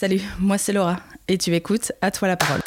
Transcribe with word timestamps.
Salut, 0.00 0.20
moi 0.38 0.58
c'est 0.58 0.72
Laura 0.72 0.98
et 1.26 1.38
tu 1.38 1.52
écoutes 1.56 1.90
À 2.00 2.12
toi 2.12 2.28
la 2.28 2.36
parole. 2.36 2.60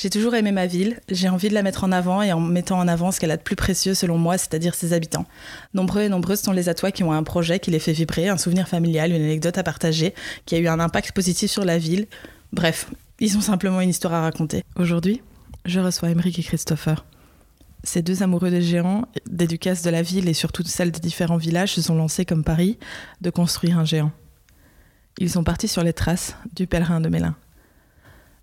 J'ai 0.00 0.10
toujours 0.10 0.36
aimé 0.36 0.52
ma 0.52 0.66
ville, 0.66 1.00
j'ai 1.08 1.28
envie 1.28 1.48
de 1.48 1.54
la 1.54 1.64
mettre 1.64 1.82
en 1.82 1.90
avant 1.90 2.22
et 2.22 2.32
en 2.32 2.38
mettant 2.38 2.78
en 2.78 2.86
avant 2.86 3.10
ce 3.10 3.18
qu'elle 3.18 3.32
a 3.32 3.36
de 3.36 3.42
plus 3.42 3.56
précieux 3.56 3.94
selon 3.94 4.16
moi, 4.16 4.38
c'est-à-dire 4.38 4.76
ses 4.76 4.92
habitants. 4.92 5.26
Nombreux 5.74 6.02
et 6.02 6.08
nombreuses 6.08 6.40
sont 6.40 6.52
les 6.52 6.68
atois 6.68 6.92
qui 6.92 7.02
ont 7.02 7.10
un 7.10 7.24
projet 7.24 7.58
qui 7.58 7.72
les 7.72 7.80
fait 7.80 7.94
vibrer, 7.94 8.28
un 8.28 8.36
souvenir 8.36 8.68
familial, 8.68 9.10
une 9.10 9.24
anecdote 9.24 9.58
à 9.58 9.64
partager, 9.64 10.14
qui 10.46 10.54
a 10.54 10.58
eu 10.58 10.68
un 10.68 10.78
impact 10.78 11.10
positif 11.10 11.50
sur 11.50 11.64
la 11.64 11.78
ville. 11.78 12.06
Bref, 12.52 12.88
ils 13.18 13.36
ont 13.36 13.40
simplement 13.40 13.80
une 13.80 13.90
histoire 13.90 14.14
à 14.14 14.20
raconter. 14.20 14.62
Aujourd'hui, 14.76 15.20
je 15.64 15.80
reçois 15.80 16.10
Émeric 16.10 16.38
et 16.38 16.44
Christopher. 16.44 17.04
Ces 17.82 18.02
deux 18.02 18.22
amoureux 18.22 18.50
des 18.50 18.62
géants, 18.62 19.08
des 19.28 19.48
ducasses 19.48 19.82
de 19.82 19.90
la 19.90 20.02
ville 20.02 20.28
et 20.28 20.34
surtout 20.34 20.62
celles 20.62 20.92
des 20.92 21.00
différents 21.00 21.38
villages 21.38 21.72
se 21.72 21.82
sont 21.82 21.96
lancés 21.96 22.24
comme 22.24 22.44
Paris 22.44 22.78
de 23.20 23.30
construire 23.30 23.80
un 23.80 23.84
géant. 23.84 24.12
Ils 25.18 25.30
sont 25.30 25.42
partis 25.42 25.66
sur 25.66 25.82
les 25.82 25.92
traces 25.92 26.36
du 26.54 26.68
pèlerin 26.68 27.00
de 27.00 27.08
Mélin. 27.08 27.34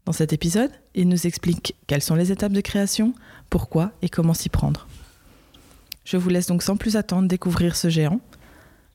Dans 0.05 0.11
cet 0.11 0.33
épisode, 0.33 0.69
il 0.93 1.09
nous 1.09 1.25
explique 1.25 1.75
quelles 1.87 2.03
sont 2.03 2.13
les 2.13 2.31
étapes 2.31 2.51
de 2.51 2.61
création, 2.61 3.15
pourquoi 3.49 3.91
et 4.03 4.09
comment 4.09 4.35
s'y 4.35 4.49
prendre. 4.49 4.87
Je 6.03 6.15
vous 6.15 6.29
laisse 6.29 6.45
donc 6.45 6.61
sans 6.61 6.77
plus 6.77 6.95
attendre 6.95 7.27
découvrir 7.27 7.75
ce 7.75 7.89
géant. 7.89 8.19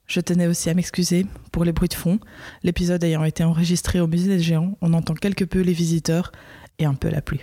Je 0.07 0.21
tenais 0.21 0.47
aussi 0.47 0.69
à 0.69 0.73
m'excuser 0.73 1.25
pour 1.51 1.65
les 1.65 1.73
bruits 1.73 1.89
de 1.89 1.95
fond. 1.95 2.19
L'épisode 2.63 3.03
ayant 3.03 3.25
été 3.25 3.43
enregistré 3.43 3.99
au 3.99 4.07
musée 4.07 4.29
des 4.29 4.39
géants, 4.39 4.77
on 4.79 4.93
entend 4.93 5.13
quelque 5.13 5.43
peu 5.43 5.59
les 5.59 5.73
visiteurs 5.73 6.31
et 6.79 6.85
un 6.85 6.93
peu 6.93 7.09
la 7.09 7.21
pluie. 7.21 7.41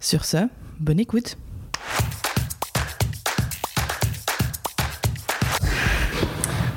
Sur 0.00 0.24
ce, 0.24 0.48
bonne 0.80 0.98
écoute. 0.98 1.36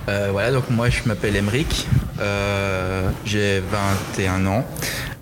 Euh, 0.09 0.29
voilà, 0.31 0.51
donc 0.51 0.69
moi 0.69 0.89
je 0.89 1.03
m'appelle 1.05 1.35
Emeric, 1.35 1.87
euh, 2.19 3.09
j'ai 3.25 3.61
21 3.61 4.47
ans. 4.47 4.65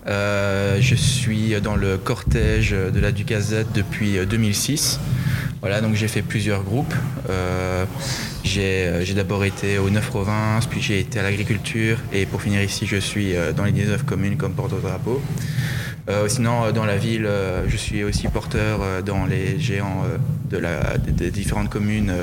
Euh, 0.08 0.78
je 0.80 0.94
suis 0.94 1.60
dans 1.60 1.76
le 1.76 1.98
cortège 1.98 2.70
de 2.70 2.98
la 2.98 3.12
Ducazette 3.12 3.72
depuis 3.74 4.18
2006. 4.26 5.00
Voilà, 5.60 5.80
donc 5.80 5.94
j'ai 5.94 6.08
fait 6.08 6.22
plusieurs 6.22 6.62
groupes. 6.62 6.94
Euh, 7.28 7.84
j'ai 8.44 9.14
d'abord 9.14 9.44
été 9.44 9.78
aux 9.78 9.90
Neuf 9.90 10.06
provinces, 10.08 10.66
puis 10.66 10.80
j'ai 10.80 11.00
été 11.00 11.18
à 11.18 11.22
l'agriculture, 11.22 11.98
et 12.12 12.24
pour 12.24 12.40
finir 12.40 12.62
ici, 12.62 12.86
je 12.86 12.96
suis 12.96 13.34
dans 13.56 13.64
les 13.64 13.72
19 13.72 14.04
communes 14.04 14.36
comme 14.36 14.54
porte-drapeau. 14.54 15.20
Euh, 16.08 16.26
sinon, 16.28 16.72
dans 16.72 16.86
la 16.86 16.96
ville, 16.96 17.28
je 17.66 17.76
suis 17.76 18.02
aussi 18.04 18.28
porteur 18.28 19.02
dans 19.04 19.26
les 19.26 19.60
géants 19.60 20.04
de 20.50 20.62
des, 21.10 21.30
différentes 21.30 21.68
communes 21.68 22.14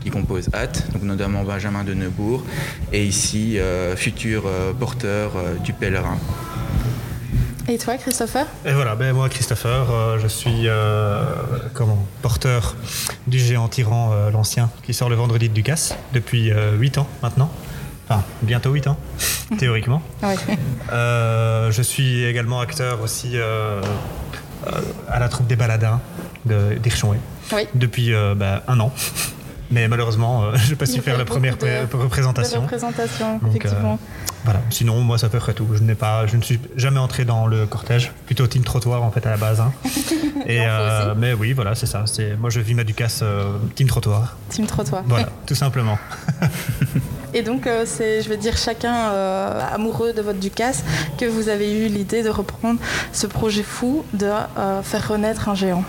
qui 0.00 0.10
composent 0.10 0.50
HAT, 0.52 1.02
notamment 1.02 1.42
Benjamin 1.42 1.82
de 1.82 1.94
Neubourg, 1.94 2.44
et 2.92 3.04
ici, 3.04 3.58
futur 3.96 4.44
porteur 4.78 5.32
du 5.64 5.72
pèlerin. 5.72 6.18
Et 7.66 7.78
toi, 7.78 7.96
Christopher? 7.96 8.46
Et 8.66 8.72
voilà, 8.72 8.94
ben 8.94 9.14
moi, 9.14 9.30
Christopher, 9.30 9.90
euh, 9.90 10.18
je 10.20 10.28
suis 10.28 10.68
euh, 10.68 11.24
comment, 11.72 12.04
porteur 12.20 12.76
du 13.26 13.38
géant 13.38 13.68
tyran, 13.68 14.10
euh, 14.12 14.30
l'ancien, 14.30 14.70
qui 14.82 14.92
sort 14.92 15.08
le 15.08 15.14
vendredi 15.14 15.48
de 15.48 15.54
Ducasse 15.54 15.96
depuis 16.12 16.52
8 16.78 16.98
ans 16.98 17.06
maintenant. 17.22 17.50
Enfin, 18.06 18.22
bientôt 18.42 18.70
8 18.70 18.88
ans, 18.88 18.98
théoriquement. 19.58 20.02
Ouais. 20.22 20.36
je 20.90 21.82
suis 21.82 22.24
également 22.24 22.60
acteur 22.60 23.00
aussi 23.00 23.38
à 25.08 25.18
la 25.18 25.28
troupe 25.28 25.46
des 25.46 25.56
baladins 25.56 26.00
d'Irchonway 26.44 27.18
oui. 27.52 27.66
depuis 27.74 28.12
ben, 28.36 28.60
un 28.68 28.78
an. 28.80 28.92
Mais 29.70 29.88
malheureusement, 29.88 30.54
je 30.54 30.70
n'ai 30.70 30.76
pas 30.76 30.84
su 30.84 31.00
faire 31.00 31.16
la 31.16 31.24
première 31.24 31.54
représentation. 31.54 32.60
représentation, 32.60 33.40
effectivement. 33.48 33.98
Voilà. 34.44 34.60
Sinon, 34.70 35.00
moi, 35.00 35.16
ça 35.18 35.30
fait 35.30 35.38
près 35.38 35.54
tout. 35.54 35.66
Je 35.72 35.82
n'ai 35.82 35.94
pas, 35.94 36.26
je 36.26 36.36
ne 36.36 36.42
suis 36.42 36.60
jamais 36.76 36.98
entré 36.98 37.24
dans 37.24 37.46
le 37.46 37.66
cortège, 37.66 38.12
plutôt 38.26 38.46
team 38.46 38.62
trottoir 38.62 39.02
en 39.02 39.10
fait 39.10 39.26
à 39.26 39.30
la 39.30 39.36
base. 39.36 39.60
Hein. 39.60 39.72
Et 40.46 40.60
euh, 40.60 41.14
mais 41.16 41.32
oui, 41.32 41.52
voilà, 41.52 41.74
c'est 41.74 41.86
ça. 41.86 42.04
C'est 42.06 42.36
moi, 42.36 42.50
je 42.50 42.60
vis 42.60 42.74
ma 42.74 42.84
Ducasse 42.84 43.20
euh, 43.22 43.56
team 43.74 43.88
trottoir. 43.88 44.36
Team 44.50 44.66
trottoir. 44.66 45.02
Voilà, 45.06 45.28
tout 45.46 45.54
simplement. 45.54 45.98
Et 47.34 47.42
donc, 47.42 47.66
euh, 47.66 47.84
c'est, 47.86 48.22
je 48.22 48.28
veux 48.28 48.36
dire, 48.36 48.56
chacun 48.56 49.10
amoureux 49.72 50.12
de 50.12 50.20
votre 50.20 50.38
Ducasse, 50.38 50.84
que 51.18 51.24
vous 51.24 51.48
avez 51.48 51.86
eu 51.86 51.88
l'idée 51.88 52.22
de 52.22 52.28
reprendre 52.28 52.78
ce 53.12 53.26
projet 53.26 53.62
fou 53.62 54.04
de 54.12 54.30
faire 54.82 55.08
renaître 55.08 55.48
un 55.48 55.54
géant. 55.54 55.84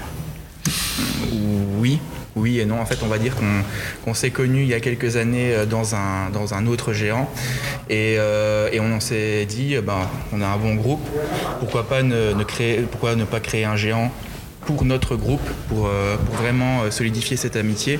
Oui, 1.77 1.99
oui 2.35 2.59
et 2.59 2.66
non. 2.66 2.79
En 2.79 2.85
fait, 2.85 3.00
on 3.03 3.07
va 3.07 3.18
dire 3.18 3.34
qu'on 4.03 4.13
s'est 4.13 4.31
connus 4.31 4.63
il 4.63 4.68
y 4.68 4.73
a 4.73 4.79
quelques 4.79 5.16
années 5.16 5.53
euh, 5.53 5.66
dans 5.66 5.96
un, 5.96 6.68
autre 6.68 6.94
géant. 6.94 7.29
Et, 7.90 8.16
euh, 8.18 8.69
on 8.79 9.00
s'est 9.00 9.46
dit, 9.46 9.75
ben, 9.84 10.07
on 10.31 10.41
a 10.41 10.47
un 10.47 10.57
bon 10.57 10.75
groupe, 10.75 11.06
pourquoi, 11.59 11.88
pas 11.88 12.03
ne, 12.03 12.44
créer, 12.44 12.81
pourquoi 12.81 13.16
ne 13.16 13.25
pas 13.25 13.40
créer 13.40 13.66
un 13.66 13.75
géant 13.75 14.12
pour 14.66 14.85
notre 14.85 15.16
groupe, 15.16 15.47
pour, 15.68 15.88
euh, 15.88 16.16
vraiment 16.34 16.90
solidifier 16.91 17.38
cette 17.38 17.56
amitié. 17.56 18.00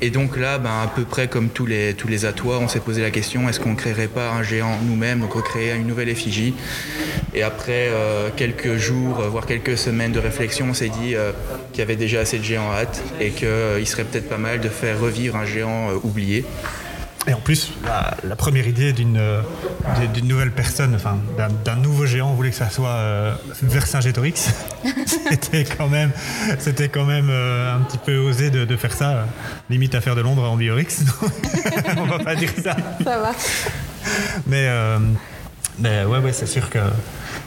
Et 0.00 0.10
donc 0.10 0.36
là, 0.36 0.58
ben, 0.58 0.70
à 0.70 0.86
peu 0.86 1.02
près 1.02 1.26
comme 1.26 1.48
tous 1.48 1.66
les, 1.66 1.94
tous 1.94 2.06
les 2.06 2.24
atois, 2.24 2.58
on 2.58 2.68
s'est 2.68 2.80
posé 2.80 3.02
la 3.02 3.10
question, 3.10 3.48
est-ce 3.48 3.58
qu'on 3.58 3.70
ne 3.70 3.76
créerait 3.76 4.06
pas 4.06 4.30
un 4.30 4.42
géant 4.42 4.78
nous-mêmes, 4.86 5.20
donc 5.20 5.32
recréer 5.32 5.74
une 5.74 5.86
nouvelle 5.86 6.08
effigie 6.08 6.54
Et 7.34 7.42
après 7.42 7.90
quelques 8.36 8.76
jours, 8.76 9.20
voire 9.28 9.46
quelques 9.46 9.76
semaines 9.76 10.12
de 10.12 10.20
réflexion, 10.20 10.66
on 10.70 10.74
s'est 10.74 10.88
dit 10.88 11.14
qu'il 11.72 11.78
y 11.78 11.82
avait 11.82 11.96
déjà 11.96 12.20
assez 12.20 12.38
de 12.38 12.44
géants 12.44 12.70
hâte 12.72 13.02
et 13.20 13.30
qu'il 13.30 13.86
serait 13.86 14.04
peut-être 14.04 14.28
pas 14.28 14.38
mal 14.38 14.60
de 14.60 14.68
faire 14.68 15.00
revivre 15.00 15.34
un 15.36 15.46
géant 15.46 15.90
oublié. 16.04 16.44
Et 17.28 17.34
en 17.34 17.40
plus, 17.40 17.70
la, 18.24 18.36
première 18.36 18.66
idée 18.66 18.94
d'une 18.94 19.20
nouvelle 20.22 20.50
personne, 20.50 20.94
enfin 20.94 21.18
d'un 21.64 21.76
nouveau 21.76 22.06
géant, 22.06 22.30
on 22.30 22.34
voulait 22.34 22.50
que 22.50 22.56
ça 22.56 22.70
soit 22.70 22.88
euh, 22.88 23.34
Vercingétorix. 23.62 24.50
c'était 25.30 25.64
quand 25.64 25.88
même, 25.88 26.10
c'était 26.58 26.88
quand 26.88 27.04
même 27.04 27.28
euh, 27.30 27.76
un 27.76 27.80
petit 27.80 27.98
peu 27.98 28.16
osé 28.16 28.50
de, 28.50 28.76
faire 28.76 28.94
ça, 28.94 29.10
euh, 29.10 29.24
limite 29.68 29.94
à 29.94 30.00
faire 30.00 30.16
de 30.16 30.22
Londres 30.22 30.48
en 30.48 30.56
Biorix. 30.56 30.86
on 31.98 32.04
va 32.04 32.18
pas 32.18 32.34
dire 32.34 32.50
ça. 32.62 32.76
Ça 33.04 33.18
va. 33.18 33.32
Mais, 34.46 34.66
euh, 34.68 34.98
mais 35.78 36.04
ouais, 36.04 36.18
ouais, 36.20 36.32
c'est 36.32 36.46
sûr 36.46 36.70
que 36.70 36.78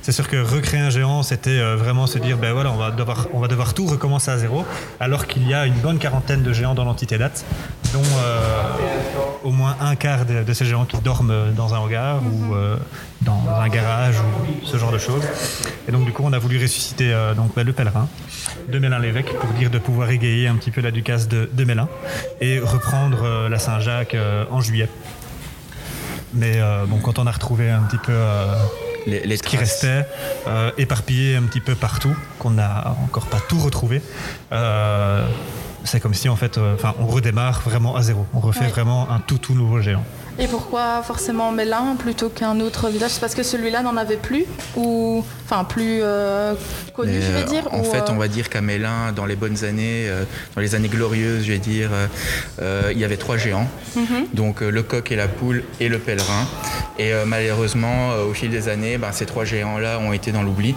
c'est 0.02 0.12
sûr 0.12 0.28
que 0.28 0.42
recréer 0.42 0.80
un 0.80 0.90
géant, 0.90 1.22
c'était 1.22 1.60
euh, 1.60 1.76
vraiment 1.76 2.08
se 2.08 2.18
dire, 2.18 2.38
ben 2.38 2.54
voilà, 2.54 2.72
on 2.72 2.78
va 2.78 2.90
devoir, 2.90 3.28
on 3.34 3.40
va 3.40 3.48
devoir 3.48 3.74
tout 3.76 3.86
recommencer 3.86 4.32
à 4.32 4.38
zéro, 4.38 4.66
alors 5.00 5.28
qu'il 5.28 5.48
y 5.48 5.54
a 5.54 5.68
une 5.68 5.76
bonne 5.76 6.00
quarantaine 6.00 6.42
de 6.42 6.54
géants 6.54 6.74
dans 6.74 6.86
l'entité 6.86 7.20
date, 7.20 7.46
dont 7.94 8.02
euh, 8.02 8.40
au 9.44 9.52
moins 9.52 9.76
un 9.80 9.96
quart 9.96 10.26
de, 10.26 10.54
ces 10.54 10.66
géants 10.66 10.86
qui 10.86 10.98
dorment 10.98 11.54
dans 11.56 11.76
un 11.76 11.78
hangar 11.78 12.20
ou 12.24 12.56
euh, 12.56 12.78
dans 13.22 13.44
un 13.48 13.68
garage 13.70 14.16
ou 14.20 14.66
ce 14.66 14.78
genre 14.78 14.92
de 14.92 14.98
choses. 14.98 15.24
Et 15.88 15.92
donc 15.92 16.06
du 16.06 16.12
coup, 16.12 16.24
on 16.26 16.34
a 16.34 16.40
voulu 16.40 16.60
ressusciter 16.60 17.16
donc 17.36 17.54
ben, 17.56 17.66
le 17.66 17.74
pèlerin 17.74 18.08
de 18.72 18.80
Mélin 18.80 19.00
l'évêque 19.00 19.34
pour 19.38 19.50
dire 19.52 19.70
de 19.70 19.78
pouvoir 19.78 20.10
égayer 20.10 20.48
un 20.48 20.56
petit 20.56 20.72
peu 20.72 20.82
la 20.82 20.92
ducasse 20.92 21.28
de, 21.28 21.50
de 21.52 21.64
Mélin 21.64 21.88
et 22.40 22.60
reprendre 22.60 23.48
la 23.50 23.60
Saint-Jacques 23.60 24.18
en 24.50 24.62
juillet. 24.62 24.90
Mais 26.34 26.60
bon, 26.88 26.98
quand 27.00 27.20
on 27.20 27.28
a 27.28 27.32
retrouvé 27.32 27.70
un 27.70 27.82
petit 27.84 27.98
peu 27.98 28.14
les, 29.08 29.38
ce 29.38 29.44
qui 29.44 29.58
restait 29.58 30.06
euh, 30.48 30.72
éparpillé 30.78 31.36
un 31.36 31.44
petit 31.44 31.60
peu 31.60 31.76
partout, 31.76 32.16
qu'on 32.40 32.52
n'a 32.52 32.96
encore 33.04 33.28
pas 33.28 33.40
tout 33.40 33.60
retrouvé. 33.60 34.02
Euh, 34.52 35.28
c'est 35.84 36.00
comme 36.00 36.14
si 36.14 36.30
en 36.30 36.36
fait, 36.36 36.58
euh, 36.58 36.76
enfin, 36.76 36.94
on 37.00 37.08
redémarre 37.08 37.62
vraiment 37.62 37.96
à 37.96 38.02
zéro. 38.02 38.26
On 38.34 38.40
refait 38.40 38.68
vraiment 38.68 39.10
un 39.10 39.20
tout 39.20 39.38
tout 39.38 39.56
nouveau 39.56 39.82
géant. 39.82 40.04
Et 40.41 40.47
pourquoi 40.47 41.03
forcément 41.03 41.52
Mélin 41.52 41.96
plutôt 42.00 42.29
qu'un 42.29 42.59
autre 42.62 42.90
village? 42.90 43.19
Parce 43.19 43.35
que 43.35 43.44
celui-là 43.44 43.84
n'en 43.84 43.96
avait 43.96 44.18
plus 44.18 44.46
Ou 44.76 45.23
enfin 45.46 45.64
plus 45.64 45.99
euh, 46.02 46.55
connu, 46.96 47.14
je 47.22 47.32
vais 47.32 47.43
dire 47.43 47.67
En 47.72 47.84
fait, 47.84 47.99
euh, 47.99 48.09
on 48.09 48.16
va 48.16 48.28
dire 48.28 48.49
qu'à 48.49 48.61
Mélin, 48.61 49.11
dans 49.11 49.28
les 49.28 49.35
bonnes 49.35 49.64
années, 49.64 50.09
dans 50.55 50.61
les 50.61 50.73
années 50.73 50.88
glorieuses, 50.88 51.46
je 51.46 51.52
vais 51.52 51.59
dire, 51.59 51.91
il 52.59 52.97
y 52.97 53.03
avait 53.03 53.17
trois 53.17 53.38
géants. 53.38 53.67
Mhm. 53.96 54.26
Donc 54.34 54.61
le 54.61 54.82
coq 54.82 55.11
et 55.11 55.16
la 55.16 55.28
poule 55.28 55.64
et 55.79 55.90
le 55.90 55.99
pèlerin. 55.99 56.47
Et 56.97 57.11
malheureusement, 57.28 58.16
au 58.28 58.34
fil 58.34 58.49
des 58.49 58.67
années, 58.67 58.97
ben, 58.97 59.11
ces 59.11 59.28
trois 59.28 59.46
géants-là 59.46 59.99
ont 59.99 60.11
été 60.11 60.32
dans 60.32 60.41
l'oubli. 60.41 60.73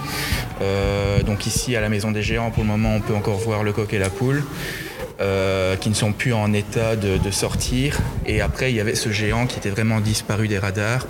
donc 1.25 1.47
ici, 1.47 1.75
à 1.75 1.81
la 1.81 1.89
Maison 1.89 2.11
des 2.11 2.23
Géants, 2.23 2.51
pour 2.51 2.65
le 2.65 2.69
moment, 2.69 2.97
on 2.97 3.01
peut 3.01 3.15
encore 3.15 3.39
voir 3.39 3.63
le 3.63 3.73
coq 3.73 3.91
et 3.95 3.99
la 3.99 4.11
poule. 4.11 4.43
Euh, 5.21 5.77
qui 5.77 5.91
ne 5.91 5.95
sont 5.95 6.13
plus 6.13 6.33
en 6.33 6.53
état 6.53 6.97
de, 6.97 7.31
sortir. 7.31 7.99
Et 8.27 8.41
après, 8.41 8.73
il 8.73 8.77
y 8.77 8.81
avait 8.81 8.97
ce 8.97 9.13
géant 9.13 9.47
qui 9.47 9.59
était 9.59 9.71
vraiment 9.71 10.01
disparu 10.01 10.49
des 10.49 10.59
radars 10.59 11.07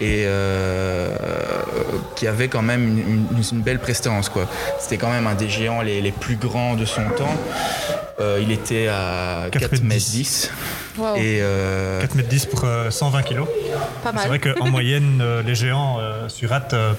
et 0.00 0.22
euh, 0.26 1.08
qui 2.14 2.28
avait 2.28 2.46
quand 2.46 2.62
même 2.62 3.26
une, 3.52 3.62
belle 3.62 3.80
prestance. 3.80 4.30
C'était 4.78 4.96
quand 4.96 5.10
même 5.10 5.26
un 5.26 5.34
des 5.34 5.48
géants 5.48 5.82
les, 5.82 6.12
plus 6.12 6.36
grands 6.36 6.74
de 6.74 6.84
son 6.84 7.02
temps. 7.16 7.34
Euh, 8.20 8.38
il 8.40 8.52
était 8.52 8.86
à 8.86 9.48
4, 9.50 9.70
4 9.70 9.82
mètres 9.82 10.04
10. 10.04 10.50
Wow. 10.98 11.16
Et 11.16 11.38
euh, 11.40 12.00
4 12.00 12.14
mètres 12.14 12.28
10 12.28 12.46
pour 12.46 12.64
euh, 12.64 12.90
120 12.90 13.22
kilos. 13.22 13.48
Pas 14.04 14.12
C'est 14.18 14.28
vrai 14.28 14.38
qu'en 14.38 14.68
moyenne, 14.68 15.22
les 15.44 15.54
géants 15.54 15.98
euh, 16.22 16.28
sur 16.28 16.50
rate 16.50 16.74
euh, 16.74 16.92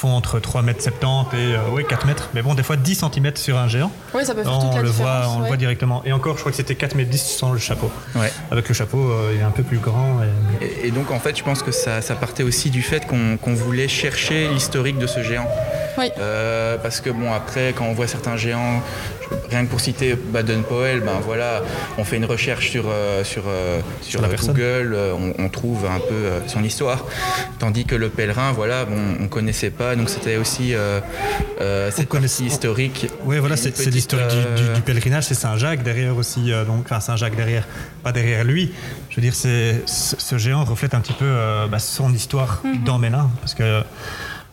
font 0.00 0.10
entre 0.16 0.38
3 0.40 0.62
mètres 0.62 0.82
70 0.82 1.36
et 1.36 1.54
euh, 1.54 1.68
ouais, 1.70 1.84
4 1.84 2.06
mètres. 2.06 2.30
Mais 2.34 2.42
bon, 2.42 2.54
des 2.54 2.62
fois 2.62 2.76
10 2.76 3.04
cm 3.12 3.36
sur 3.36 3.58
un 3.58 3.68
géant. 3.68 3.92
Oui, 4.14 4.24
ça 4.24 4.34
peut 4.34 4.42
faire 4.42 4.52
toute 4.58 4.62
On 4.72 4.76
la 4.76 4.82
le 4.82 4.88
voit, 4.88 5.06
différence. 5.16 5.26
on 5.34 5.36
le 5.38 5.42
ouais. 5.42 5.48
voit 5.48 5.56
directement. 5.58 6.02
Et 6.06 6.12
encore, 6.12 6.34
je 6.36 6.40
crois 6.40 6.52
que 6.52 6.56
c'était 6.56 6.74
4 6.74 6.94
mètres 6.94 7.10
10 7.10 7.18
sans 7.38 7.52
le 7.52 7.58
chapeau. 7.58 7.90
ouais. 8.16 8.32
Avec 8.50 8.66
le 8.68 8.74
chapeau, 8.74 8.98
euh, 9.10 9.32
il 9.34 9.40
est 9.40 9.44
un 9.44 9.50
peu 9.50 9.62
plus 9.62 9.78
grand. 9.78 10.20
et- 10.60 10.64
Et, 10.64 10.86
et 10.88 10.90
donc 10.90 11.10
en 11.10 11.18
fait, 11.20 11.36
je 11.36 11.42
pense 11.44 11.62
que 11.62 11.70
ça, 11.72 12.00
ça 12.02 12.14
partait 12.14 12.42
aussi 12.42 12.70
du 12.70 12.82
fait 12.82 13.06
qu'on 13.06 13.36
qu'on 13.36 13.54
voulait 13.54 13.88
chercher 13.88 14.48
l'historique 14.48 14.98
de 14.98 15.06
ce 15.06 15.22
géant. 15.22 15.46
Oui. 15.98 16.10
Euh, 16.18 16.76
parce 16.78 17.00
que 17.00 17.10
bon, 17.10 17.32
après, 17.32 17.72
quand 17.76 17.84
on 17.86 17.92
voit 17.92 18.06
certains 18.06 18.36
géants, 18.36 18.82
rien 19.50 19.64
que 19.64 19.70
pour 19.70 19.80
citer 19.80 20.14
Baden-Powell, 20.14 21.00
ben 21.00 21.20
voilà, 21.24 21.62
on 21.98 22.04
fait 22.04 22.16
une 22.16 22.24
recherche 22.24 22.70
sur, 22.70 22.84
euh, 22.88 23.22
sur, 23.24 23.44
euh, 23.46 23.80
sur, 24.02 24.20
Sur. 24.20 24.48
Google, 24.54 24.96
on, 24.96 25.34
on 25.44 25.48
trouve 25.48 25.86
un 25.86 25.98
peu 26.00 26.14
euh, 26.14 26.40
son 26.48 26.62
histoire. 26.64 27.04
Tandis 27.58 27.84
que 27.84 27.94
le 27.94 28.08
pèlerin, 28.08 28.52
voilà, 28.52 28.84
bon, 28.84 28.96
on 29.20 29.28
connaissait 29.28 29.70
pas, 29.70 29.96
donc 29.96 30.08
c'était 30.08 30.36
aussi 30.36 30.74
euh, 30.74 31.00
euh, 31.60 31.90
cette 31.90 32.08
connaissait- 32.08 32.42
partie 32.44 32.54
historique. 32.54 33.06
Oui, 33.24 33.38
voilà, 33.38 33.56
c'est 33.56 33.76
l'historique 33.86 34.28
du- 34.56 34.62
du, 34.64 34.72
du 34.74 34.80
pèlerinage, 34.82 35.24
c'est 35.24 35.34
Saint-Jacques 35.34 35.82
derrière 35.82 36.16
aussi, 36.16 36.52
euh, 36.52 36.64
donc, 36.64 36.82
enfin 36.86 37.00
Saint-Jacques 37.00 37.36
derrière, 37.36 37.66
pas 38.02 38.12
derrière 38.12 38.44
lui. 38.44 38.72
Je 39.10 39.16
veux 39.16 39.22
dire, 39.22 39.34
c'est 39.34 39.82
ce, 39.86 40.16
ce 40.18 40.38
géant 40.38 40.64
reflète 40.64 40.94
un 40.94 41.00
petit 41.00 41.12
peu 41.12 41.24
euh, 41.26 41.66
bah, 41.66 41.78
son 41.78 42.12
histoire 42.12 42.62
dans 42.84 42.98
Mélin, 42.98 43.28
parce 43.40 43.54
que, 43.54 43.82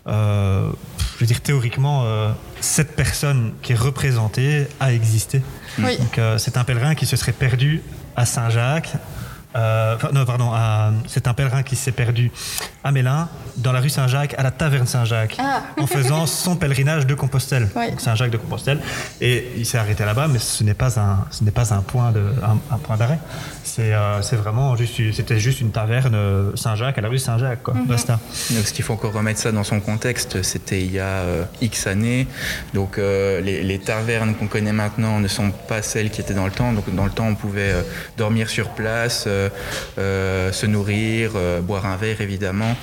euh, 0.07 0.69
je 1.17 1.21
veux 1.21 1.25
dire, 1.25 1.41
théoriquement, 1.41 2.03
euh, 2.05 2.31
cette 2.61 2.95
personne 2.95 3.53
qui 3.63 3.73
est 3.73 3.75
représentée 3.75 4.67
a 4.79 4.93
existé. 4.93 5.41
Oui. 5.79 5.97
Donc, 5.97 6.19
euh, 6.19 6.37
c'est 6.37 6.57
un 6.57 6.63
pèlerin 6.63 6.93
qui 6.93 7.07
se 7.07 7.15
serait 7.15 7.31
perdu 7.31 7.81
à 8.15 8.27
Saint-Jacques. 8.27 8.93
Euh, 9.57 9.95
non, 10.13 10.25
pardon, 10.25 10.51
c'est 11.07 11.27
un 11.27 11.33
pèlerin 11.33 11.63
qui 11.63 11.75
s'est 11.75 11.92
perdu 11.92 12.31
à 12.83 12.92
Mélin, 12.92 13.27
dans 13.57 13.71
la 13.71 13.80
rue 13.81 13.89
Saint-Jacques, 13.89 14.36
à 14.38 14.44
la 14.44 14.51
taverne 14.51 14.88
Saint-Jacques, 14.88 15.36
Ah. 15.39 15.62
en 15.77 15.88
faisant 15.88 16.25
son 16.25 16.56
pèlerinage 16.56 17.06
de 17.07 17.15
Compostelle. 17.15 17.69
Donc, 17.74 18.00
Saint-Jacques 18.00 18.30
de 18.31 18.38
Compostelle. 18.38 18.80
Et 19.19 19.51
il 19.57 19.65
s'est 19.65 19.77
arrêté 19.77 20.06
là-bas, 20.06 20.27
mais 20.30 20.39
ce 20.39 20.63
n'est 20.63 20.74
pas 20.74 21.00
un, 21.00 21.25
ce 21.31 21.44
n'est 21.44 21.51
pas 21.51 21.74
un 21.74 21.81
point 21.81 22.12
de, 22.12 22.21
un, 22.44 22.57
un 22.74 22.77
point 22.77 22.95
d'arrêt. 22.98 23.19
C'est, 23.63 23.94
euh, 23.94 24.21
c'est 24.21 24.36
vraiment 24.38 24.75
juste, 24.77 24.94
c'était 25.13 25.39
juste 25.39 25.59
une 25.59 25.71
taverne 25.71 26.15
euh, 26.15 26.56
Saint-Jacques 26.56 26.98
à 26.98 27.01
la 27.01 27.09
rue 27.09 27.18
Saint-Jacques, 27.19 27.63
quoi. 27.63 27.74
Basta. 27.88 28.19
Donc, 28.51 28.65
ce 28.65 28.71
qu'il 28.74 28.86
faut 28.86 28.94
encore 28.94 29.13
remettre 29.13 29.39
ça 29.39 29.51
dans 29.51 29.63
son 29.63 29.80
contexte, 29.80 30.42
c'était 30.44 30.81
il 30.81 30.92
y 30.94 31.00
a 31.00 31.04
euh, 31.06 31.44
X 31.62 31.88
années. 31.88 32.27
Donc, 32.74 32.98
euh, 32.98 33.42
les, 33.42 33.63
les 33.63 33.80
tavernes 33.80 34.36
qu'on 34.36 34.48
connaît 34.48 34.71
maintenant 34.74 35.19
ne 35.19 35.27
sont 35.27 35.51
pas 35.51 35.81
celles 35.81 36.09
qui 36.12 36.21
étaient 36.21 36.33
dans 36.33 36.45
le 36.45 36.51
temps. 36.51 36.71
Donc, 36.74 36.94
dans 36.95 37.06
le 37.06 37.12
temps, 37.12 37.27
on 37.27 37.36
pouvait 37.36 37.71
euh, 37.74 37.81
dormir 38.18 38.50
sur 38.50 38.69
place, 38.69 39.27
se 39.97 40.65
nourrir, 40.65 41.31
euh, 41.35 41.61
boire 41.61 41.85
un 41.85 41.97
verre, 41.97 42.21
évidemment. 42.21 42.75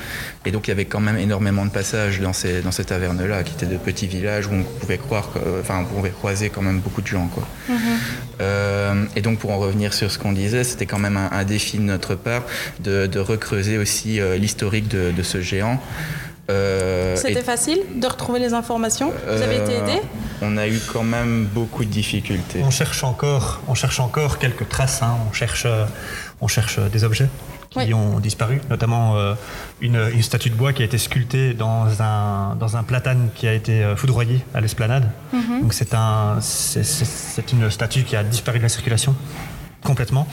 Et 0.46 0.50
donc, 0.50 0.66
il 0.66 0.70
y 0.70 0.72
avait 0.72 0.84
quand 0.84 1.00
même 1.00 1.16
énormément 1.16 1.64
de 1.64 1.70
passages 1.70 2.20
dans 2.20 2.32
ces, 2.32 2.60
dans 2.60 2.72
ces 2.72 2.84
tavernes-là, 2.84 3.42
qui 3.44 3.52
étaient 3.54 3.66
de 3.66 3.76
petits 3.78 4.06
villages 4.06 4.46
où 4.46 4.52
on 4.54 4.62
pouvait 4.62 4.98
croire, 4.98 5.32
que- 5.32 5.38
euh, 5.38 5.60
enfin, 5.60 5.80
on 5.80 5.84
pouvait 5.94 6.10
croiser 6.10 6.50
quand 6.50 6.62
même 6.62 6.80
beaucoup 6.80 7.00
de 7.02 7.06
gens, 7.06 7.28
quoi. 7.28 7.44
Euh, 8.40 9.04
et 9.16 9.20
donc 9.20 9.38
pour 9.38 9.52
en 9.52 9.58
revenir 9.58 9.94
sur 9.94 10.10
ce 10.10 10.18
qu'on 10.18 10.32
disait, 10.32 10.64
c'était 10.64 10.86
quand 10.86 10.98
même 10.98 11.16
un, 11.16 11.30
un 11.30 11.44
défi 11.44 11.78
de 11.78 11.82
notre 11.82 12.14
part 12.14 12.42
de, 12.80 13.06
de 13.06 13.18
recreuser 13.20 13.78
aussi 13.78 14.20
euh, 14.20 14.36
l'historique 14.36 14.88
de, 14.88 15.12
de 15.12 15.22
ce 15.22 15.40
géant. 15.40 15.80
Euh, 16.50 17.16
C'était 17.16 17.42
facile 17.42 17.78
de 17.96 18.06
retrouver 18.06 18.38
les 18.38 18.52
informations? 18.52 19.10
Vous 19.26 19.40
avez 19.42 19.56
été 19.56 19.72
euh, 19.76 19.82
aidé 19.82 20.00
On 20.42 20.58
a 20.58 20.68
eu 20.68 20.78
quand 20.92 21.02
même 21.04 21.46
beaucoup 21.46 21.84
de 21.86 21.90
difficultés. 21.90 22.60
On 22.62 22.70
cherche 22.70 23.02
encore, 23.02 23.62
on 23.66 23.74
cherche 23.74 23.98
encore 23.98 24.38
quelques 24.38 24.68
traces. 24.68 25.00
hein. 25.02 25.16
On 25.30 25.32
cherche, 25.32 25.64
euh, 25.64 25.86
on 26.44 26.48
cherche 26.48 26.78
euh, 26.78 26.88
des 26.88 27.02
objets 27.04 27.28
qui 27.70 27.78
Oui. 27.78 27.94
ont 27.94 28.20
disparu, 28.20 28.60
notamment 28.70 29.16
euh, 29.16 29.34
une, 29.80 30.00
une 30.14 30.22
statue 30.22 30.50
de 30.50 30.54
bois 30.54 30.72
qui 30.74 30.82
a 30.82 30.84
été 30.84 30.98
sculptée 30.98 31.54
dans 31.54 31.86
un 32.02 32.54
dans 32.56 32.76
un 32.76 32.84
platane 32.84 33.30
qui 33.34 33.48
a 33.48 33.54
été 33.54 33.82
euh, 33.82 33.96
foudroyé 33.96 34.44
à 34.54 34.60
l'esplanade. 34.60 35.10
Donc 35.62 35.72
c'est 35.72 35.92
un, 35.94 36.36
c'est- 36.40 36.84
c'est 36.84 37.06
c'est 37.06 37.52
une 37.52 37.70
statue 37.70 38.02
qui 38.04 38.14
a 38.14 38.22
disparu 38.22 38.58
de 38.58 38.62
la 38.62 38.68
circulation 38.68 39.16
complètement. 39.82 40.26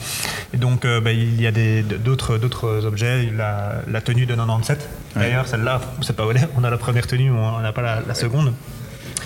Et 0.54 0.58
donc 0.58 0.84
euh, 0.84 1.00
bah, 1.00 1.12
il 1.12 1.40
y 1.40 1.46
a 1.46 1.50
des- 1.52 1.82
d'autres 1.82 2.38
d'autres 2.38 2.84
objets, 2.86 3.30
la, 3.36 3.82
la 3.88 4.00
tenue 4.02 4.26
de 4.26 4.34
97. 4.34 4.88
D'ailleurs 5.16 5.46
celle-là, 5.48 5.80
on 5.98 6.02
sait 6.02 6.12
pas 6.12 6.26
où 6.26 6.30
elle 6.30 6.36
est. 6.44 6.48
On 6.56 6.64
a 6.64 6.70
la 6.70 6.78
première 6.78 7.06
tenue, 7.06 7.30
on 7.30 7.60
n'a 7.60 7.72
pas 7.72 7.82
la, 7.82 8.00
la 8.06 8.14
seconde. 8.14 8.52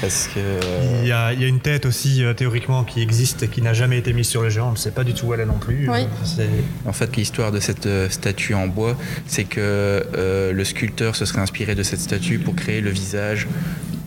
Parce 0.00 0.28
que 0.34 0.40
Il 1.02 1.08
y, 1.08 1.12
a, 1.12 1.32
il 1.32 1.40
y 1.40 1.44
a 1.44 1.48
une 1.48 1.60
tête 1.60 1.86
aussi 1.86 2.22
euh, 2.24 2.34
théoriquement 2.34 2.84
qui 2.84 3.00
existe 3.00 3.42
et 3.44 3.48
qui 3.48 3.62
n'a 3.62 3.72
jamais 3.72 3.98
été 3.98 4.12
mise 4.12 4.28
sur 4.28 4.42
le 4.42 4.50
géant. 4.50 4.68
On 4.68 4.72
ne 4.72 4.76
sait 4.76 4.90
pas 4.90 5.04
du 5.04 5.14
tout 5.14 5.26
où 5.26 5.34
elle 5.34 5.40
est 5.40 5.46
non 5.46 5.58
plus. 5.58 5.88
Oui. 5.90 6.06
Euh, 6.38 6.46
En 6.84 6.92
fait, 6.92 7.16
l'histoire 7.16 7.50
de 7.52 7.60
cette 7.60 7.86
euh, 7.86 8.08
statue 8.10 8.54
en 8.54 8.66
bois, 8.68 8.96
c'est 9.26 9.44
que 9.44 9.60
euh, 9.60 10.52
le 10.52 10.64
sculpteur 10.64 11.16
se 11.16 11.24
serait 11.24 11.40
inspiré 11.40 11.74
de 11.74 11.82
cette 11.82 12.00
statue 12.00 12.38
pour 12.38 12.54
créer 12.54 12.80
le 12.80 12.90
visage 12.90 13.46